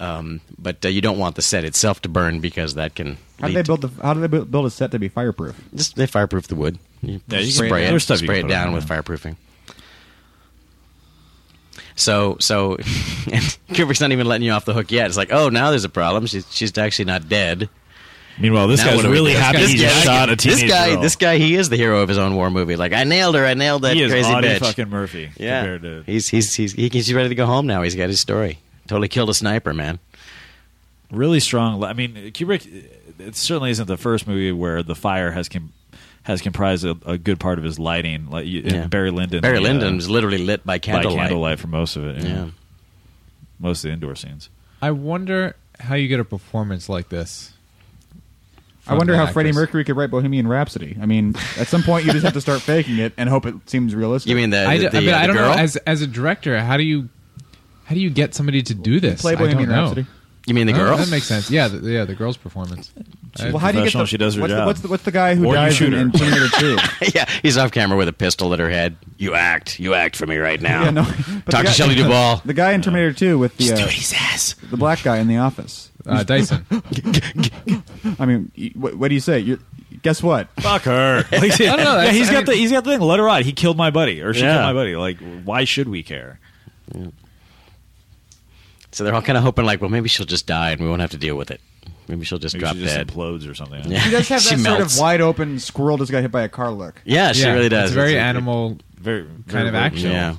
[0.00, 3.16] Um, but uh, you don't want the set itself to burn because that can.
[3.40, 4.02] How do they build the?
[4.02, 5.60] How do they build a set to be fireproof?
[5.74, 6.78] just they fireproof the wood.
[7.02, 8.74] You Yeah, you can- spray it, there's stuff you spray can it put on down
[8.74, 9.00] with yeah.
[9.00, 9.36] fireproofing.
[11.96, 15.06] So so, and Kubrick's not even letting you off the hook yet.
[15.06, 16.26] It's like, oh, now there's a problem.
[16.26, 17.68] She's she's actually not dead.
[18.38, 20.34] Meanwhile, this Now guy's what do we really happy This he guy- just shot a
[20.34, 21.00] teenage This guy, girl.
[21.02, 22.74] this guy, he is the hero of his own war movie.
[22.74, 23.46] Like, I nailed her.
[23.46, 24.58] I nailed that he is crazy Audie bitch.
[24.58, 27.82] fucking Murphy yeah, compared to he's he's he's he's ready to go home now.
[27.82, 28.58] He's got his story.
[28.86, 29.98] Totally killed a sniper, man.
[31.10, 31.82] really strong.
[31.84, 32.66] I mean, Kubrick.
[33.18, 35.72] It certainly isn't the first movie where the fire has com-
[36.24, 38.28] has comprised a, a good part of his lighting.
[38.28, 38.86] Like you, Yeah.
[38.88, 39.40] Barry Lyndon.
[39.40, 41.18] Barry uh, Lyndon was literally lit by by candlelight.
[41.28, 42.22] candlelight for most of it.
[42.22, 42.28] Yeah.
[42.28, 42.46] Yeah.
[43.60, 44.48] most of the indoor scenes.
[44.82, 47.52] I wonder how you get a performance like this.
[48.86, 49.52] I wonder how an Freddie.
[49.52, 50.98] Mercury could write Bohemian Rhapsody.
[51.00, 53.54] I mean, at some point you just have to start faking it and hope it
[53.66, 54.28] seems realistic.
[54.28, 55.54] You mean the, I, the, d- I mean, uh, I don't girl?
[55.54, 55.58] know.
[55.62, 57.08] As as a director, how do you
[57.84, 59.20] how do you get somebody to do this?
[59.20, 59.82] play I don't Bohemian know.
[59.84, 60.06] Rhapsody?
[60.46, 60.96] you mean the Oh, girl?
[60.98, 61.50] that makes sense.
[61.50, 62.92] Yeah, the, yeah, the girl's performance.
[63.40, 64.06] I- Well, how do you get professional, the?
[64.08, 64.60] she does her what's, job.
[64.60, 66.00] The, what's the what's the guy who Or you dies shoot in, her.
[66.00, 66.76] in Terminator Two?
[67.14, 68.96] yeah, he's off camera with a pistol at her head.
[69.16, 70.84] You act, you act for me right now.
[70.84, 71.02] yeah, no.
[71.04, 72.42] but the Talk to guy- Shelley Duvall.
[72.44, 74.54] The guy in Terminator Two with the uh, his ass.
[74.70, 75.90] the black guy in the office.
[76.06, 76.66] uh, Dyson.
[78.18, 79.38] I mean, y- what, what do you say?
[79.40, 79.58] You're,
[80.02, 80.48] guess what?
[80.60, 81.24] Fuck her.
[81.32, 83.00] Like, don't know, Yeah, that's- he's I got mean- the he's got the thing.
[83.00, 83.44] Let her ride.
[83.46, 84.52] He killed my buddy, or she Yeah.
[84.54, 84.96] killed my buddy.
[84.96, 86.38] Like, why should we care?
[88.94, 91.00] So they're all kind of hoping, like, well, maybe she'll just die and we won't
[91.00, 91.60] have to deal with it.
[92.06, 93.08] Maybe she'll just Maybe drop she just dead.
[93.08, 93.90] implodes or something.
[93.90, 93.98] Yeah.
[93.98, 94.94] He does have She that sort melts.
[94.94, 97.00] of wide open squirrel just got hit by a car look.
[97.04, 97.90] Yeah, she yeah, really does.
[97.90, 98.78] It's very It's- it- animal.
[98.98, 100.10] Very Kind of action.
[100.12, 100.36] Yeah.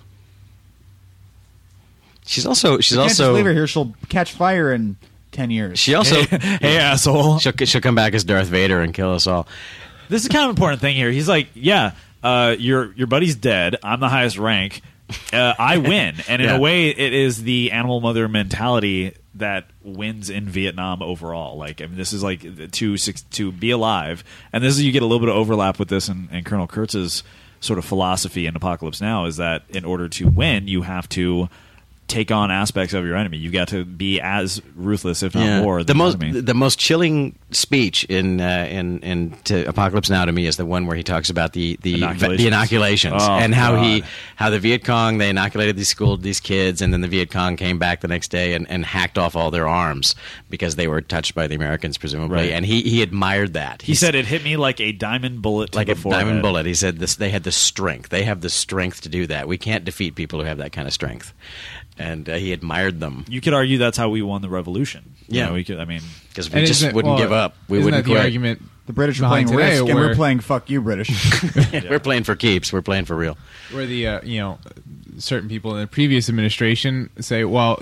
[2.25, 2.79] She's also.
[2.79, 3.33] She's You can't just also.
[3.33, 3.67] leave her here.
[3.67, 4.95] She'll catch fire in
[5.31, 5.77] ten years.
[5.77, 6.15] She also.
[6.23, 7.39] Hey, asshole.
[7.39, 9.47] she'll she'll come back as Darth Vader and kill us all.
[10.09, 11.11] This is kind of an important thing here.
[11.11, 11.91] He's like, yeah,
[12.23, 13.75] uh, your your buddy's dead.
[13.83, 14.81] I'm the highest rank.
[15.33, 16.57] Uh, I win, and in Yeah.
[16.57, 21.57] a way, it is the animal mother mentality that wins in Vietnam overall.
[21.57, 24.23] Like, I mean, this is like to to be alive,
[24.53, 26.67] and this is you get a little bit of overlap with this and, and Colonel
[26.67, 27.23] Kurtz's
[27.59, 31.49] sort of philosophy in Apocalypse Now is that in order to win, you have to
[32.07, 33.37] take on aspects of your enemy.
[33.37, 36.39] You've got to be as ruthless, if not more, the most enemy.
[36.41, 40.65] the most chilling speech in uh, in in to Apocalypse Now to me is the
[40.65, 42.37] one where he talks about the the Inoculations.
[42.41, 44.03] the inoculations Oh, and how he
[44.35, 47.55] how the Viet Cong they inoculated these school these kids and then the Viet Cong
[47.55, 50.15] came back the next day and, and hacked off all their arms
[50.49, 52.51] because they were touched by the Americans presumably Right.
[52.51, 55.77] and he he admired that he said it hit me like a diamond bullet, to
[55.77, 56.21] like a forehead.
[56.25, 56.65] diamond bullet.
[56.65, 57.15] He said this.
[57.15, 58.09] They had the strength.
[58.09, 59.47] They have the strength to do that.
[59.47, 61.33] We can't defeat people who have that kind of strength.
[61.97, 65.13] And uh, he admired them You could argue that's how we won the revolution.
[65.27, 65.45] You Yeah.
[65.47, 65.79] know, we could.
[65.79, 67.55] I mean, because we just wouldn't well, give up.
[67.69, 68.25] We isn't wouldn't that the quit.
[68.25, 68.61] argument?
[68.85, 71.09] the British are playing behind today, Risk, and we're playing "fuck you, British."
[71.89, 72.71] We're playing for keeps.
[72.71, 73.35] We're playing for real.
[73.71, 74.59] where the uh, you know
[75.17, 77.81] certain people in the previous administration say, well,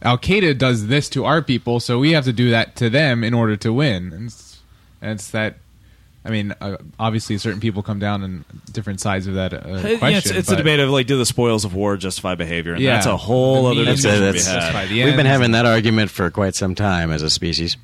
[0.00, 3.22] Al Qaeda does this to our people, so we have to do that to them
[3.24, 4.12] in order to win.
[4.14, 4.60] And it's,
[5.02, 5.56] and it's that.
[6.24, 9.98] I mean, uh, obviously, certain people come down on different sides of that uh, yeah,
[9.98, 10.16] question.
[10.16, 12.72] it's, it's a debate of like, do the spoils of war justify behavior?
[12.72, 12.94] And Yeah.
[12.94, 14.90] that's a whole other means discussion to be that's- had.
[14.90, 17.76] We've been having that argument for quite some time as a species.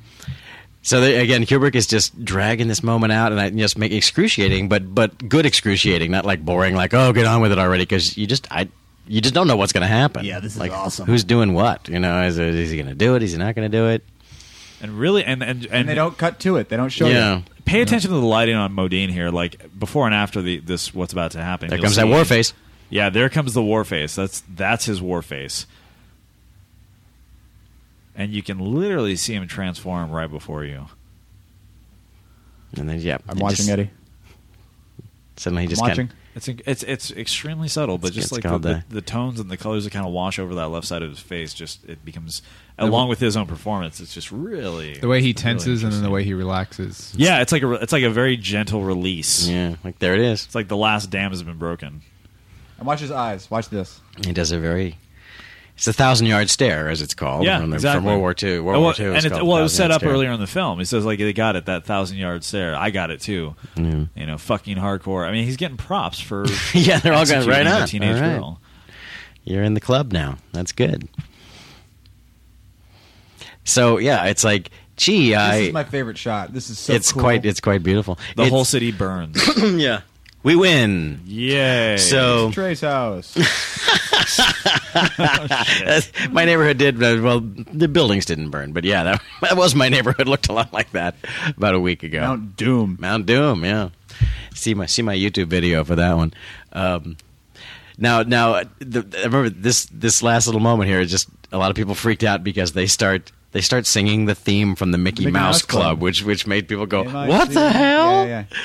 [0.83, 4.67] So they, again, Kubrick is just dragging this moment out, and I just make excruciating,
[4.67, 8.17] but but good excruciating, not like boring, like oh, get on with it already, because
[8.17, 8.67] you just I
[9.07, 10.25] you just don't know what's going to happen.
[10.25, 11.05] Yeah, this is like, awesome.
[11.05, 11.87] Who's doing what?
[11.87, 13.21] You know, is, it, is he going to do it?
[13.23, 14.03] Is he not going to do it?
[14.81, 16.69] And really, and and and, and they don't cut to it.
[16.69, 17.43] They don't show yeah, you.
[17.65, 19.29] pay attention to the lighting on Modine here.
[19.29, 21.69] Like before and after the this, what's about to happen?
[21.69, 22.53] there You'll comes that war face.
[22.89, 24.15] Yeah, there comes the war face.
[24.15, 25.67] That's that's his war face.
[28.15, 30.87] And you can literally see him transform right before you.
[32.75, 33.89] And then yeah, I'm watching just- Eddie.
[35.37, 36.07] Suddenly he I'm just watching.
[36.07, 39.39] Kind It's it's it's extremely subtle, but It's- just it's like the, the- the tones
[39.39, 41.83] and the colors that kind of wash over that left side of his face, just
[41.87, 42.41] it becomes
[42.77, 43.99] along with his own performance.
[43.99, 47.13] It's just really the way he really tenses and then the way he relaxes.
[47.15, 49.47] Yeah, it's like a it's like a very gentle release.
[49.47, 50.45] yeah, like there it is.
[50.45, 52.01] It's like the last dam has been broken.
[52.77, 53.49] And watch his eyes.
[53.51, 54.01] Watch this.
[54.25, 54.97] He does a very.
[55.75, 57.43] It's a thousand yard stare, as it's called.
[57.43, 57.99] Yeah, from, the, exactly.
[57.99, 58.59] from World War II.
[58.59, 59.05] World well, War II.
[59.07, 60.11] and it's it, well, it was set up Stare.
[60.11, 60.77] earlier in the film.
[60.79, 62.75] He says like they got it that thousand yard stare.
[62.75, 63.55] I got it too.
[63.75, 64.05] Yeah.
[64.15, 65.27] You know, fucking hardcore.
[65.27, 67.87] I mean, he's getting props for Yeah, they're all going right the on.
[67.87, 68.37] Teenage All right.
[68.37, 68.61] girl.
[69.43, 70.37] You're in the club now.
[70.51, 71.07] That's good.
[73.63, 76.53] So yeah, it's like gee, I, This is my favorite shot.
[76.53, 77.21] This is so it's cool.
[77.23, 77.45] quite.
[77.45, 78.15] It's quite beautiful.
[78.35, 79.41] The It's- whole city burns.
[79.57, 80.01] yeah.
[80.43, 81.19] We win.
[81.25, 81.97] Yay!
[81.97, 83.37] So Trey's house.
[86.31, 87.41] my neighborhood did uh, well.
[87.41, 90.27] The buildings didn't burn, but yeah, that, that was my neighborhood.
[90.27, 91.13] Looked a lot like that
[91.55, 92.21] about a week ago.
[92.21, 92.97] Mount Doom.
[92.99, 93.89] Mount Doom, yeah.
[94.55, 96.33] See my see my YouTube video for that one.
[96.73, 97.17] Um,
[97.99, 101.05] now, now, the, I remember this this last little moment here.
[101.05, 104.75] Just a lot of people freaked out because they start they start singing the theme
[104.75, 106.01] from the Mickey, Mickey Mouse, Mouse Club, Club.
[106.01, 108.57] which which made people go, "What the hell?" Yeah, yeah.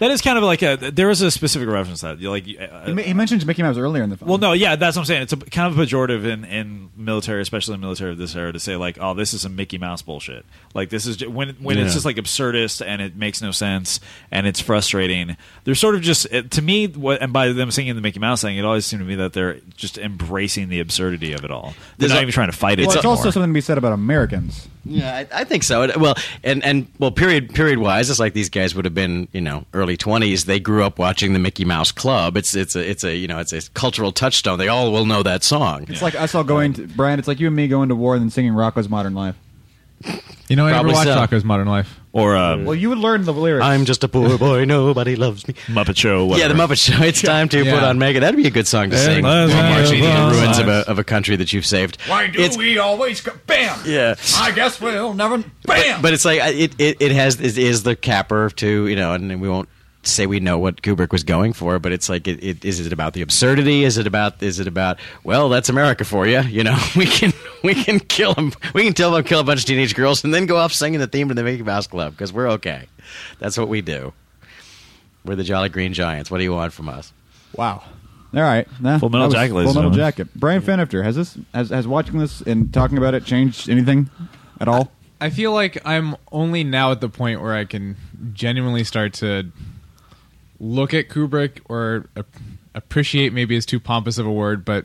[0.00, 0.76] That is kind of like a.
[0.76, 2.20] There is a specific reference to that.
[2.20, 2.42] Like.
[2.44, 4.28] uh, He, ma- he mentions Mickey Mouse earlier in the film.
[4.28, 5.22] Well, no, yeah, that's what I'm saying.
[5.22, 8.58] It's a kind of pejorative in, in military, especially in military of this era, to
[8.58, 10.44] say like, "Oh, this is some Mickey Mouse bullshit."
[10.74, 11.84] Like this is ju- when when Yeah.
[11.84, 14.00] it's just like absurdist and it makes no sense
[14.32, 15.36] and it's frustrating.
[15.64, 18.42] They're sort of just it, to me, what, and by them singing the Mickey Mouse
[18.42, 21.74] thing, it always seemed to me that they're just embracing the absurdity of it all.
[21.98, 22.86] They're There's not a- even trying to fight it.
[22.86, 23.16] Well, it's anymore.
[23.18, 24.68] also something to be said about Americans.
[24.84, 25.90] Yeah, I, I think so.
[25.98, 29.40] Well, and and well, period period wise, it's like these guys would have been, you
[29.40, 30.46] know, early twenties.
[30.46, 32.36] They grew up watching the Mickey Mouse Club.
[32.36, 34.58] It's it's a it's a you know it's a cultural touchstone.
[34.58, 35.84] They all will know that song.
[35.88, 37.18] It's like us all going to Brian.
[37.18, 39.36] It's like you and me going to war and then singing Rocko's Modern Life.
[40.48, 41.36] You know, I never Probably watched so.
[41.36, 42.00] Rocko's Modern Life.
[42.12, 43.64] or um, Well, you would learn the lyrics.
[43.64, 45.54] I'm just a poor boy, nobody loves me.
[45.68, 46.34] Muppet Show.
[46.36, 47.00] Yeah, the Muppet Show.
[47.04, 47.74] It's time to Yeah.
[47.74, 48.18] put on Mega.
[48.20, 49.24] That'd be a good song to Yeah, sing.
[49.24, 51.98] let's marching in the ruins of a of a country that you've saved.
[52.08, 53.78] Why do It's- we always go, bam?
[53.86, 54.14] Yeah.
[54.38, 56.02] I guess we'll never bam.
[56.02, 59.12] But it's like I- it it, it has it is the capper to you know,
[59.12, 59.68] and we won't
[60.02, 62.92] say we know what Kubrick was going for, but it's like it, it is it
[62.92, 63.84] about the absurdity?
[63.84, 66.40] Is it about is it about well, that's America for you?
[66.42, 67.32] You know, we can
[67.62, 70.32] we can kill them, we can tell them kill a bunch of teenage girls, and
[70.32, 72.86] then go off singing the theme to the Mickey Mouse Club because we're okay.
[73.38, 74.12] That's what we do.
[75.24, 76.30] We're the Jolly Green Giants.
[76.30, 77.12] What do you want from us?
[77.54, 77.82] wow.
[78.32, 78.68] All right.
[78.80, 79.90] Nah, Full Metal Jacket, Full Metal.
[79.90, 80.28] Jacket.
[80.36, 84.08] Brian Fenifter has this has has watching this and talking about it changed anything
[84.60, 84.92] at all?
[85.20, 87.96] I feel like I'm only now at the point where I can
[88.32, 89.50] genuinely start to
[90.60, 92.26] look at Kubrick or ap-
[92.74, 94.84] appreciate maybe is too pompous of a word, but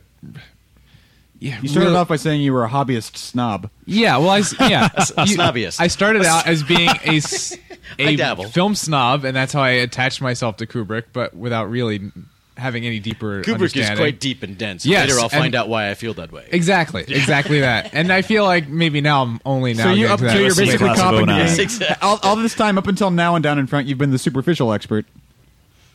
[1.37, 3.69] yeah, You started really- off by saying you were a hobbyist snob.
[3.85, 5.79] Yeah, well, I s- yeah, a You- snobbyist.
[5.81, 6.89] I started out as being
[7.99, 8.45] a, dabble.
[8.45, 12.11] film snob, and that's how I attached myself to Kubrick, but without really
[12.57, 14.85] having any deeper Kubrick is quite deep and dense.
[14.85, 16.47] Yes, Later, I'll and- find out why I feel that way.
[16.51, 17.89] Exactly, exactly that.
[17.93, 19.83] And I feel like maybe now I'm only now.
[19.83, 21.45] so you getting up, to that so you're basically Class of copping to 09.
[21.47, 21.95] being- Exactly.
[22.01, 24.71] all, all this time up until now and down in front, you've been the superficial
[24.71, 25.05] expert,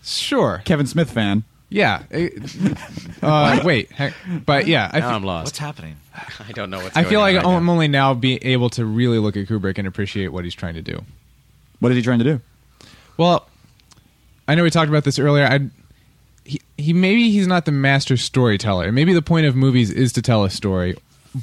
[0.02, 0.62] sure.
[0.64, 1.44] Kevin Smith fan.
[1.68, 2.02] Yeah.
[3.22, 4.14] Uh, wait, heck,
[4.46, 5.44] but yeah, I, Now fe- I'm lost.
[5.48, 5.96] What's happening?
[6.48, 6.96] I don't know what's.
[6.96, 7.72] I going feel on like right I'm now.
[7.72, 10.80] only now be able to really look at Kubrick and appreciate what he's trying to
[10.82, 11.02] do.
[11.80, 12.40] What is he trying to do?
[13.18, 13.46] Well,
[14.48, 15.44] I know we talked about this earlier.
[15.44, 15.68] I
[16.46, 18.90] he, he maybe he's not the master storyteller.
[18.90, 20.96] Maybe the point of movies is to tell a story,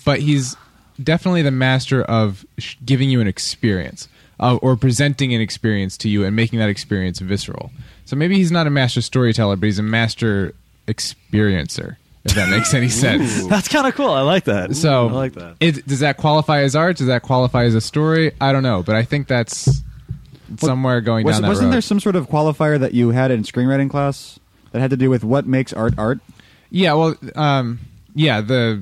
[0.03, 0.55] but he's
[1.01, 4.09] definitely the master of sh- giving you an experience
[4.39, 7.69] uh, or presenting an experience to you and making that experience visceral.
[8.07, 10.53] So maybe he's not a master storyteller, but he's a master
[10.87, 11.97] experiencer.
[12.23, 13.45] If that makes any sense.
[13.47, 14.11] That's kind of cool.
[14.11, 14.77] I like that.
[14.77, 15.57] So I like that.
[15.59, 16.95] It, does that qualify as art?
[16.95, 18.31] Does that qualify as a story?
[18.39, 19.81] I don't know, but I think that's
[20.57, 21.73] somewhere going Was, down that wasn't road.
[21.73, 24.39] there some sort of qualifier that you had in screenwriting class
[24.71, 26.19] that had to do with what makes art art?
[26.69, 27.79] Yeah, well, um,
[28.15, 28.39] yeah.
[28.39, 28.81] The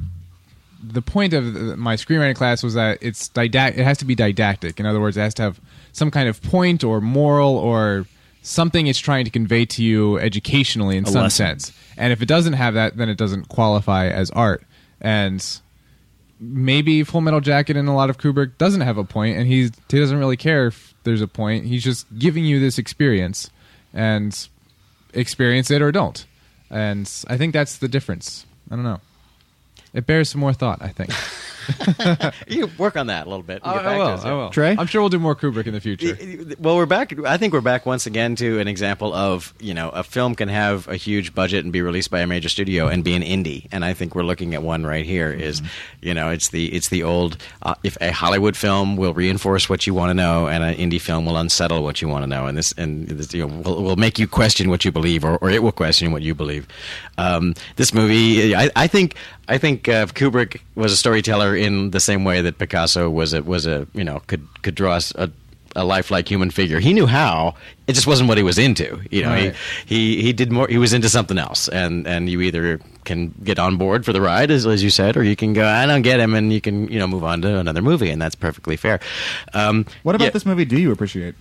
[0.83, 1.45] the point of
[1.79, 3.79] my screenwriting class was that it's didact.
[3.79, 4.79] It has to be didactic.
[4.79, 5.59] In other words, it has to have
[5.93, 8.05] some kind of point or moral or
[8.45, 11.59] something it's trying to convey to you educationally in A some lesson.
[11.59, 11.71] sense.
[11.97, 14.63] And if it doesn't have that, then it doesn't qualify as art.
[15.01, 15.45] And
[16.39, 19.71] maybe Full Metal Jacket and a lot of Kubrick doesn't have a point, and he's
[19.89, 21.65] he doesn't really care if there's a point.
[21.65, 23.49] He's just giving you this experience,
[23.93, 24.47] and
[25.13, 26.25] experience it or don't.
[26.69, 28.45] And I think that's the difference.
[28.69, 28.99] I don't know.
[29.93, 30.81] It bears some more thought.
[30.81, 31.11] I think.
[32.47, 33.61] You work on that a little bit.
[33.63, 34.07] and I, get I to will.
[34.07, 34.25] us.
[34.25, 34.49] I will.
[34.49, 34.75] Trey?
[34.77, 36.17] I'm sure we'll do more Kubrick in the future.
[36.59, 37.17] Well, we're back.
[37.25, 40.47] I think we're back once again to an example of you know a film can
[40.49, 43.67] have a huge budget and be released by a major studio and be an indie,
[43.71, 45.31] and I think we're looking at one right here.
[45.31, 45.61] Is
[46.01, 49.87] you know it's the it's the old uh, if a Hollywood film will reinforce what
[49.87, 52.47] you want to know and an indie film will unsettle what you want to know,
[52.47, 55.37] and this and this, you know will, will make you question what you believe, or,
[55.37, 56.67] or it will question what you believe.
[57.17, 59.15] Um, this movie, I, I think
[59.47, 63.41] I think uh, Kubrick was a storyteller in the same way that Picasso was a
[63.43, 65.29] was a you know could could draw us a
[65.77, 66.79] a lifelike human figure.
[66.79, 67.53] He knew how.
[67.85, 69.01] It just wasn't what he was into.
[69.11, 69.55] You know, Right.
[69.85, 70.69] he, he he did more.
[70.69, 74.21] He was into something else, and and you either can get on board for the
[74.21, 76.61] ride, as as you said, or you can go, I don't get him, and you
[76.61, 79.01] can you know move on to another movie, and that's perfectly fair.
[79.53, 81.35] Um, What about yeah, this movie do you appreciate?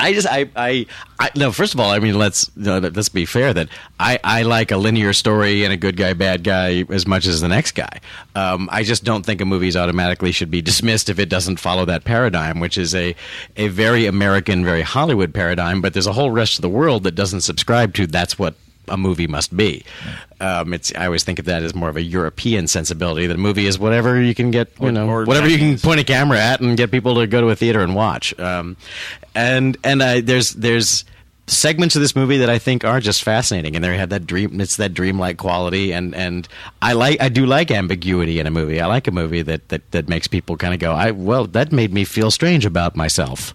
[0.00, 0.86] I just I, I
[1.18, 1.52] I no.
[1.52, 3.68] First of all, I mean let's let's be fair that
[3.98, 7.40] I I like a linear story and a good guy bad guy as much as
[7.40, 8.00] the next guy.
[8.34, 11.84] Um, I just don't think a movie automatically should be dismissed if it doesn't follow
[11.84, 13.14] that paradigm, which is a
[13.56, 15.80] a very American, very Hollywood paradigm.
[15.80, 18.54] But there's a whole rest of the world that doesn't subscribe to that's what
[18.88, 19.84] a movie must be.
[20.40, 23.26] Um, it's I always think of that as more of a European sensibility.
[23.26, 25.78] That a movie is whatever you can get, you Or- know, or whatever you can
[25.78, 28.38] point a camera at and get people to go to a theater and watch.
[28.38, 28.76] Um,
[29.34, 31.04] and and uh, there's there's
[31.46, 34.60] segments of this movie that I think are just fascinating, and they have that dream.
[34.60, 36.48] It's that dreamlike quality, and and
[36.80, 38.80] I like I do like ambiguity in a movie.
[38.80, 41.70] I like a movie that that that makes people kind of go, I well, that
[41.72, 43.54] made me feel strange about myself.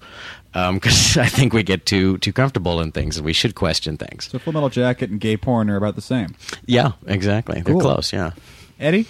[0.73, 4.29] Because I think we get too too comfortable in things, and we should question things.
[4.29, 6.35] So Full Metal Jacket and gay porn are about the same.
[6.65, 7.61] Yeah, exactly.
[7.61, 8.13] They're close.
[8.13, 8.31] Yeah.
[8.79, 9.05] Eddie.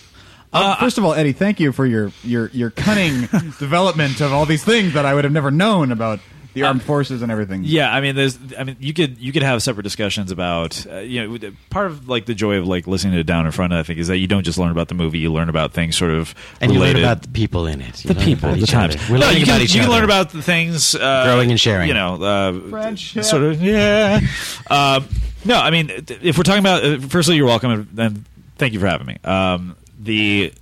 [0.51, 3.21] Uh, first of all, Eddie, thank you for your your your cunning
[3.59, 6.19] development of all these things that I would have never known about
[6.55, 7.61] the armed forces and everything.
[7.63, 10.97] Yeah, I mean, there's, I mean, you could you could have separate discussions about, uh,
[10.99, 13.73] you know, part of like the joy of like listening to it Down in Front.
[13.73, 15.95] I think is that you don't just learn about the movie, you learn about things
[15.95, 18.03] sort of And you learn about the people in it.
[18.03, 18.95] You the people, the times.
[19.09, 19.97] We're no, learning you about can, each you can other.
[19.99, 21.87] learn about the things, uh, Growing and sharing.
[21.89, 23.23] You know, uh, Friendship.
[23.23, 24.21] Sort of, yeah.
[24.69, 25.05] um,
[25.43, 28.25] no, I mean, if we're talking about, uh, firstly, you're welcome, and- and
[28.57, 29.17] thank you for having me.
[29.23, 30.53] Um, the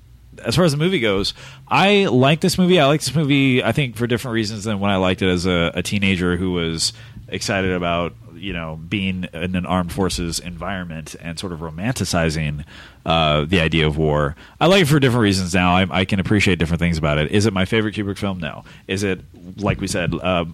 [0.44, 1.34] as far as the movie goes,
[1.74, 2.80] I like this movie.
[2.80, 3.64] I like this movie.
[3.64, 6.52] I think for different reasons than when I liked it as a, a teenager who
[6.52, 6.94] was
[7.28, 12.64] excited about you know being in an armed forces environment and sort of romanticizing
[13.08, 14.36] uh, the idea of war.
[14.62, 15.76] I like it for different reasons now.
[15.76, 17.32] I, I can appreciate different things about it.
[17.32, 18.38] Is it my favorite Kubrick film?
[18.38, 18.66] No.
[18.88, 19.22] Is it
[19.58, 20.46] like we said uh,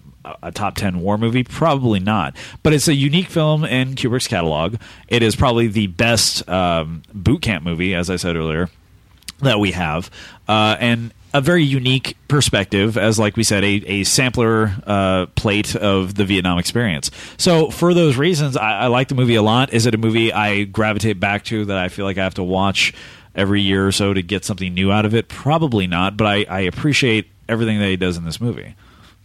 [0.42, 1.44] a top ten war movie?
[1.44, 2.34] Probably not.
[2.62, 4.76] But it's a unique film in Kubrick's catalog.
[5.08, 8.70] It is probably the best um, boot camp movie, as I said earlier
[9.42, 10.10] that we have,
[10.48, 15.76] uh, and a very unique perspective, as like we said, a, a sampler uh, plate
[15.76, 17.10] of the Vietnam experience.
[17.36, 19.72] So for those reasons, I, I like the movie a lot.
[19.72, 22.42] Is it a movie I gravitate back to that I feel like I have to
[22.42, 22.92] watch
[23.34, 25.28] every year or so to get something new out of it?
[25.28, 28.74] Probably not, but I, I appreciate everything that he does in this movie.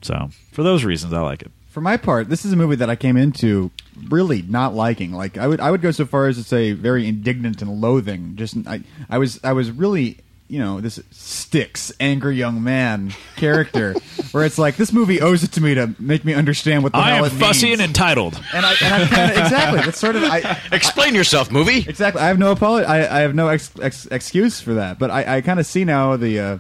[0.02, 1.52] So for those reasons, I like it.
[1.76, 3.70] For my part, this is a movie that I came into
[4.08, 5.12] really not liking.
[5.12, 8.38] Like I would I would go so far as to say very indignant and loathing.
[8.38, 8.80] Just I
[9.10, 13.94] I was I was really you know this sticks angry young man character
[14.32, 16.98] where it's like this movie owes it to me to make me understand what the
[17.00, 17.82] I hell am it fussy means.
[17.82, 18.42] and entitled.
[18.54, 21.80] and I and I kind of exactly that's sort of I Explain yourself, movie.
[21.80, 22.22] Exactly.
[22.22, 22.86] I have no apology.
[22.86, 24.98] I, I have no ex- ex- excuse for that.
[24.98, 26.58] But I, I kind of see now the uh,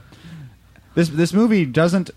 [0.93, 2.09] this this movie doesn't,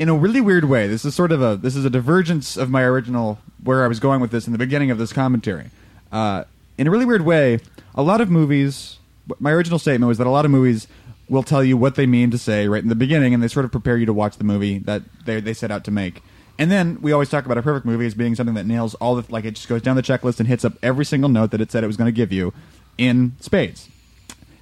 [0.00, 0.88] in a really weird way.
[0.88, 4.00] This is sort of a this is a divergence of my original where I was
[4.00, 5.70] going with this in the beginning of this commentary.
[6.10, 6.44] Uh,
[6.78, 7.60] in a really weird way,
[7.94, 8.96] a lot of movies.
[9.38, 10.88] My original statement was that a lot of movies
[11.28, 13.66] will tell you what they mean to say right in the beginning, and they sort
[13.66, 16.22] of prepare you to watch the movie that they they set out to make.
[16.58, 19.14] And then we always talk about a perfect movie as being something that nails all
[19.16, 21.60] the like it just goes down the checklist and hits up every single note that
[21.60, 22.54] it said it was going to give you
[22.96, 23.90] in spades.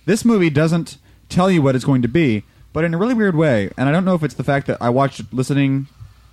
[0.05, 0.99] This movie doesn't
[1.29, 2.43] tell you what it's going to be,
[2.73, 3.71] but in a really weird way.
[3.77, 5.87] And I don't know if it's the fact that I watched listening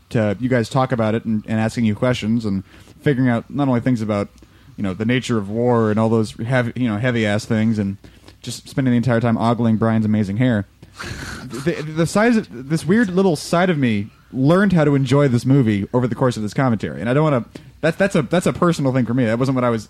[0.10, 2.64] to you guys talk about it and, and asking you questions and
[3.02, 4.30] figuring out not only things about
[4.78, 7.80] you know the nature of war and all those heavy you know heavy ass things
[7.80, 7.98] and
[8.41, 10.68] just spending the entire time ogling Brian's amazing hair.
[11.44, 15.45] the, the size of this weird little side of me learned how to enjoy this
[15.45, 17.62] movie over the course of this commentary, and I don't want to.
[17.82, 19.26] That's that's a that's a personal thing for me.
[19.26, 19.90] That wasn't what I was.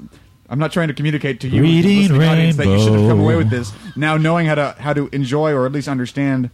[0.50, 3.10] I'm not trying to communicate to you, the Reading listening audience, that you should have
[3.10, 6.50] come away with this now knowing how to how to enjoy or at least understand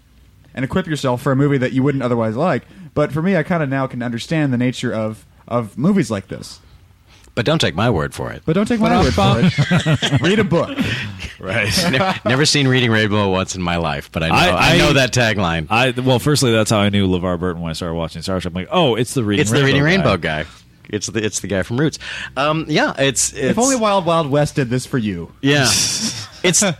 [0.53, 2.63] and equip yourself for a movie that you wouldn't otherwise like.
[2.93, 6.27] But for me, I kind of now can understand the nature of of movies like
[6.29, 6.59] this.
[7.33, 8.43] But don't take my word for it.
[8.45, 10.21] But don't take my word for it.
[10.21, 10.77] Read a book.
[11.39, 11.71] Right.
[11.91, 14.77] never, never seen Reading Rainbow once in my life, but I know I- I, I-
[14.77, 15.67] know that tagline.
[15.69, 18.51] I well, firstly, that's how I knew LeVar Burton when I started watching Star Trek.
[18.51, 19.41] I'm like, oh, it's the reading.
[19.41, 19.85] it's the Reading guy.
[19.85, 20.45] Rainbow guy.
[20.91, 21.99] It's the it's the guy from Roots.
[22.37, 25.31] Um, yeah, it's, it's if only Wild Wild West did this for you.
[25.41, 25.69] yeah.
[26.43, 26.75] It's like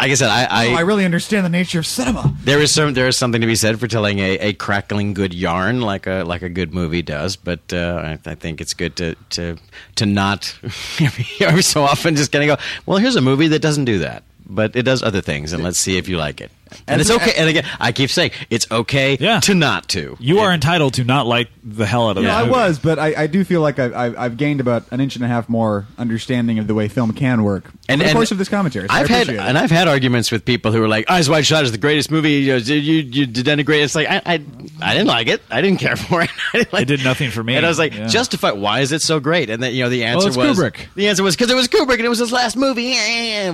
[0.00, 2.34] I said, I, I, oh, I really understand the nature of cinema.
[2.44, 5.34] there is some there is something to be said for telling a, a crackling good
[5.34, 7.36] yarn like a like a good movie does.
[7.36, 9.58] But uh, I, I think it's good to to
[9.96, 10.58] to not
[11.40, 12.64] every so often just kind of go.
[12.86, 15.78] Well, here's a movie that doesn't do that, but it does other things, and let's
[15.78, 16.50] see if you like it.
[16.88, 17.32] And As it's okay.
[17.36, 19.40] And again, I keep saying it's okay Yeah.
[19.40, 20.16] to not to.
[20.20, 22.50] You are It- entitled to not like the hell out of No, that I movie.
[22.52, 25.24] was, but I, I do feel like I've, I've, I've gained about an inch and
[25.24, 28.38] a half more understanding of the way film can work And- over the course of
[28.38, 28.88] this commentary.
[28.88, 29.38] So I I've had it.
[29.38, 32.10] and I've had arguments with people who are like, "Eyes Wide Shut is the greatest
[32.10, 32.32] movie.
[32.32, 34.34] You know, you you denigrate." It's like I, I
[34.82, 35.42] I didn't like it.
[35.50, 36.30] I didn't care for it.
[36.52, 37.54] I didn't like It did nothing for me.
[37.56, 38.06] And I was like, Yeah.
[38.08, 39.50] justify why is it so great?
[39.50, 40.86] And then you know the answer it's was Kubrick.
[40.94, 42.96] The answer was because it was Kubrick and it was his last movie.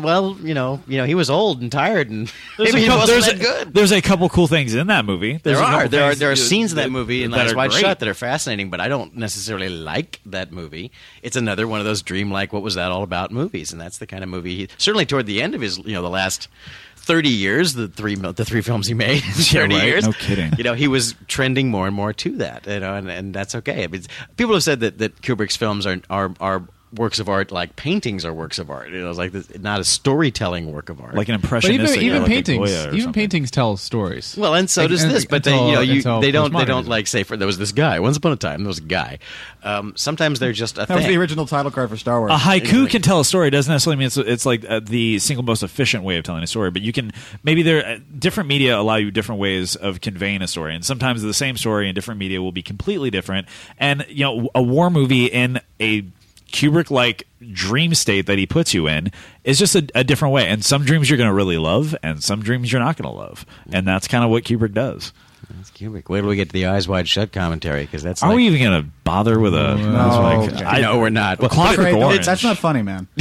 [0.02, 2.86] Well, you know, you know he was old and tired and There's maybe a he
[2.86, 3.74] couple wasn't there's that a, good.
[3.74, 5.38] There's a couple cool things in that movie.
[5.42, 7.56] There's There are there are there are scenes in that that- movie in that are
[7.56, 7.80] Wide great.
[7.80, 10.92] Shut that are fascinating, but I don't necessarily like that movie.
[11.22, 14.06] It's another one of those dreamlike "What was that all about?" movies, and that's the
[14.06, 14.56] kind of movie.
[14.56, 16.48] He, certainly toward the end of his, you know, the last
[16.96, 19.84] thirty years, the three the three films he made, in thirty right.
[19.84, 20.52] years, No kidding.
[20.56, 23.54] You know, he was trending more and more to that, you know, and, and that's
[23.56, 23.84] okay.
[23.84, 24.02] I mean,
[24.36, 26.62] people have said that that Kubrick's films are are are
[26.94, 28.92] works of art like paintings are works of art.
[28.92, 31.14] It was like this, not a storytelling work of art.
[31.14, 33.12] like an But even even like paintings, Goya even something.
[33.12, 34.36] paintings tell stories.
[34.36, 36.64] Well, and so Like, does and- this, but they, you know, you, they don't, they
[36.64, 37.98] don't like say for there was this guy.
[38.00, 39.18] Once upon a time, there was a guy.
[39.62, 42.32] Um, sometimes they're just a That was the original title card for Star Wars.
[42.32, 43.48] a haiku can tell a story.
[43.48, 46.42] It doesn't necessarily mean it's, it's like uh, the single most efficient way of telling
[46.42, 47.12] a story, but you can
[47.42, 51.22] maybe there uh, different media allow you different ways of conveying a story, and sometimes
[51.22, 53.46] the same story in different media will be completely different.
[53.78, 56.04] And you know, a war movie in a
[56.52, 59.10] Kubrick like dream state that he puts you in
[59.44, 60.46] is just a, a different way.
[60.46, 63.18] And some dreams you're going to really love, and some dreams you're not going to
[63.18, 65.12] love, and that's kind of what Kubrick does.
[65.50, 66.08] That's Kubrick.
[66.08, 68.22] Wait till we get to the eyes wide shut commentary because that's.
[68.22, 69.76] Are like, we even going to bother with a?
[69.76, 70.20] No.
[70.52, 71.38] like, I- No, we're not.
[71.40, 72.26] Well, Clockwork Afraid- Orange.
[72.26, 73.08] That's not funny, man.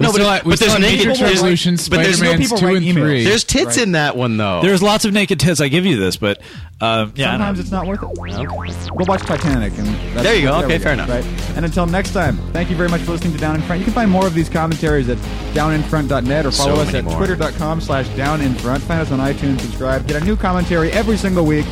[0.00, 1.42] No, but- still, had- but there's naked Matrix people-
[1.90, 2.94] but there's no Spider-Man's people two write and emails.
[2.94, 3.24] three.
[3.24, 4.62] There's tits in that one though.
[4.62, 5.60] There's lots of naked tits.
[5.60, 6.40] I give you this, but
[6.80, 8.16] um, yeah, Sometimes it's not worth it.
[8.16, 9.76] Go watch Titanic.
[9.76, 10.56] And that's, There you go.
[10.60, 11.08] we Okay, fair enough.
[11.08, 11.24] Right.
[11.56, 13.80] And until next time, thank you very much for listening to Down in Front.
[13.80, 15.18] You can find more of these commentaries at
[15.52, 18.78] downinfront.net or follow So us at twitter.com slash downinfront.
[18.82, 20.06] Find us on iTunes, subscribe.
[20.06, 21.66] Get a new commentary every single week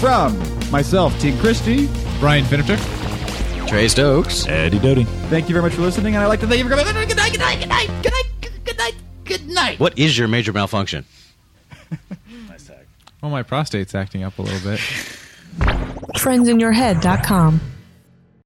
[0.00, 0.36] from
[0.70, 1.86] myself, Teague Chrystie.
[2.18, 2.78] Brian Finifter.
[3.68, 4.46] Trey Stokes.
[4.48, 5.04] Eddie Doty.
[5.28, 6.86] Thank you very much for listening, and I'd like to thank you for coming.
[6.86, 8.26] Good night, good night, good night, good night,
[8.64, 8.94] good night,
[9.24, 9.78] good night.
[9.78, 11.04] What is your major malfunction?
[13.22, 14.80] Well, my prostate's acting up a little bit.
[16.16, 17.60] Friendsinyourhead.com.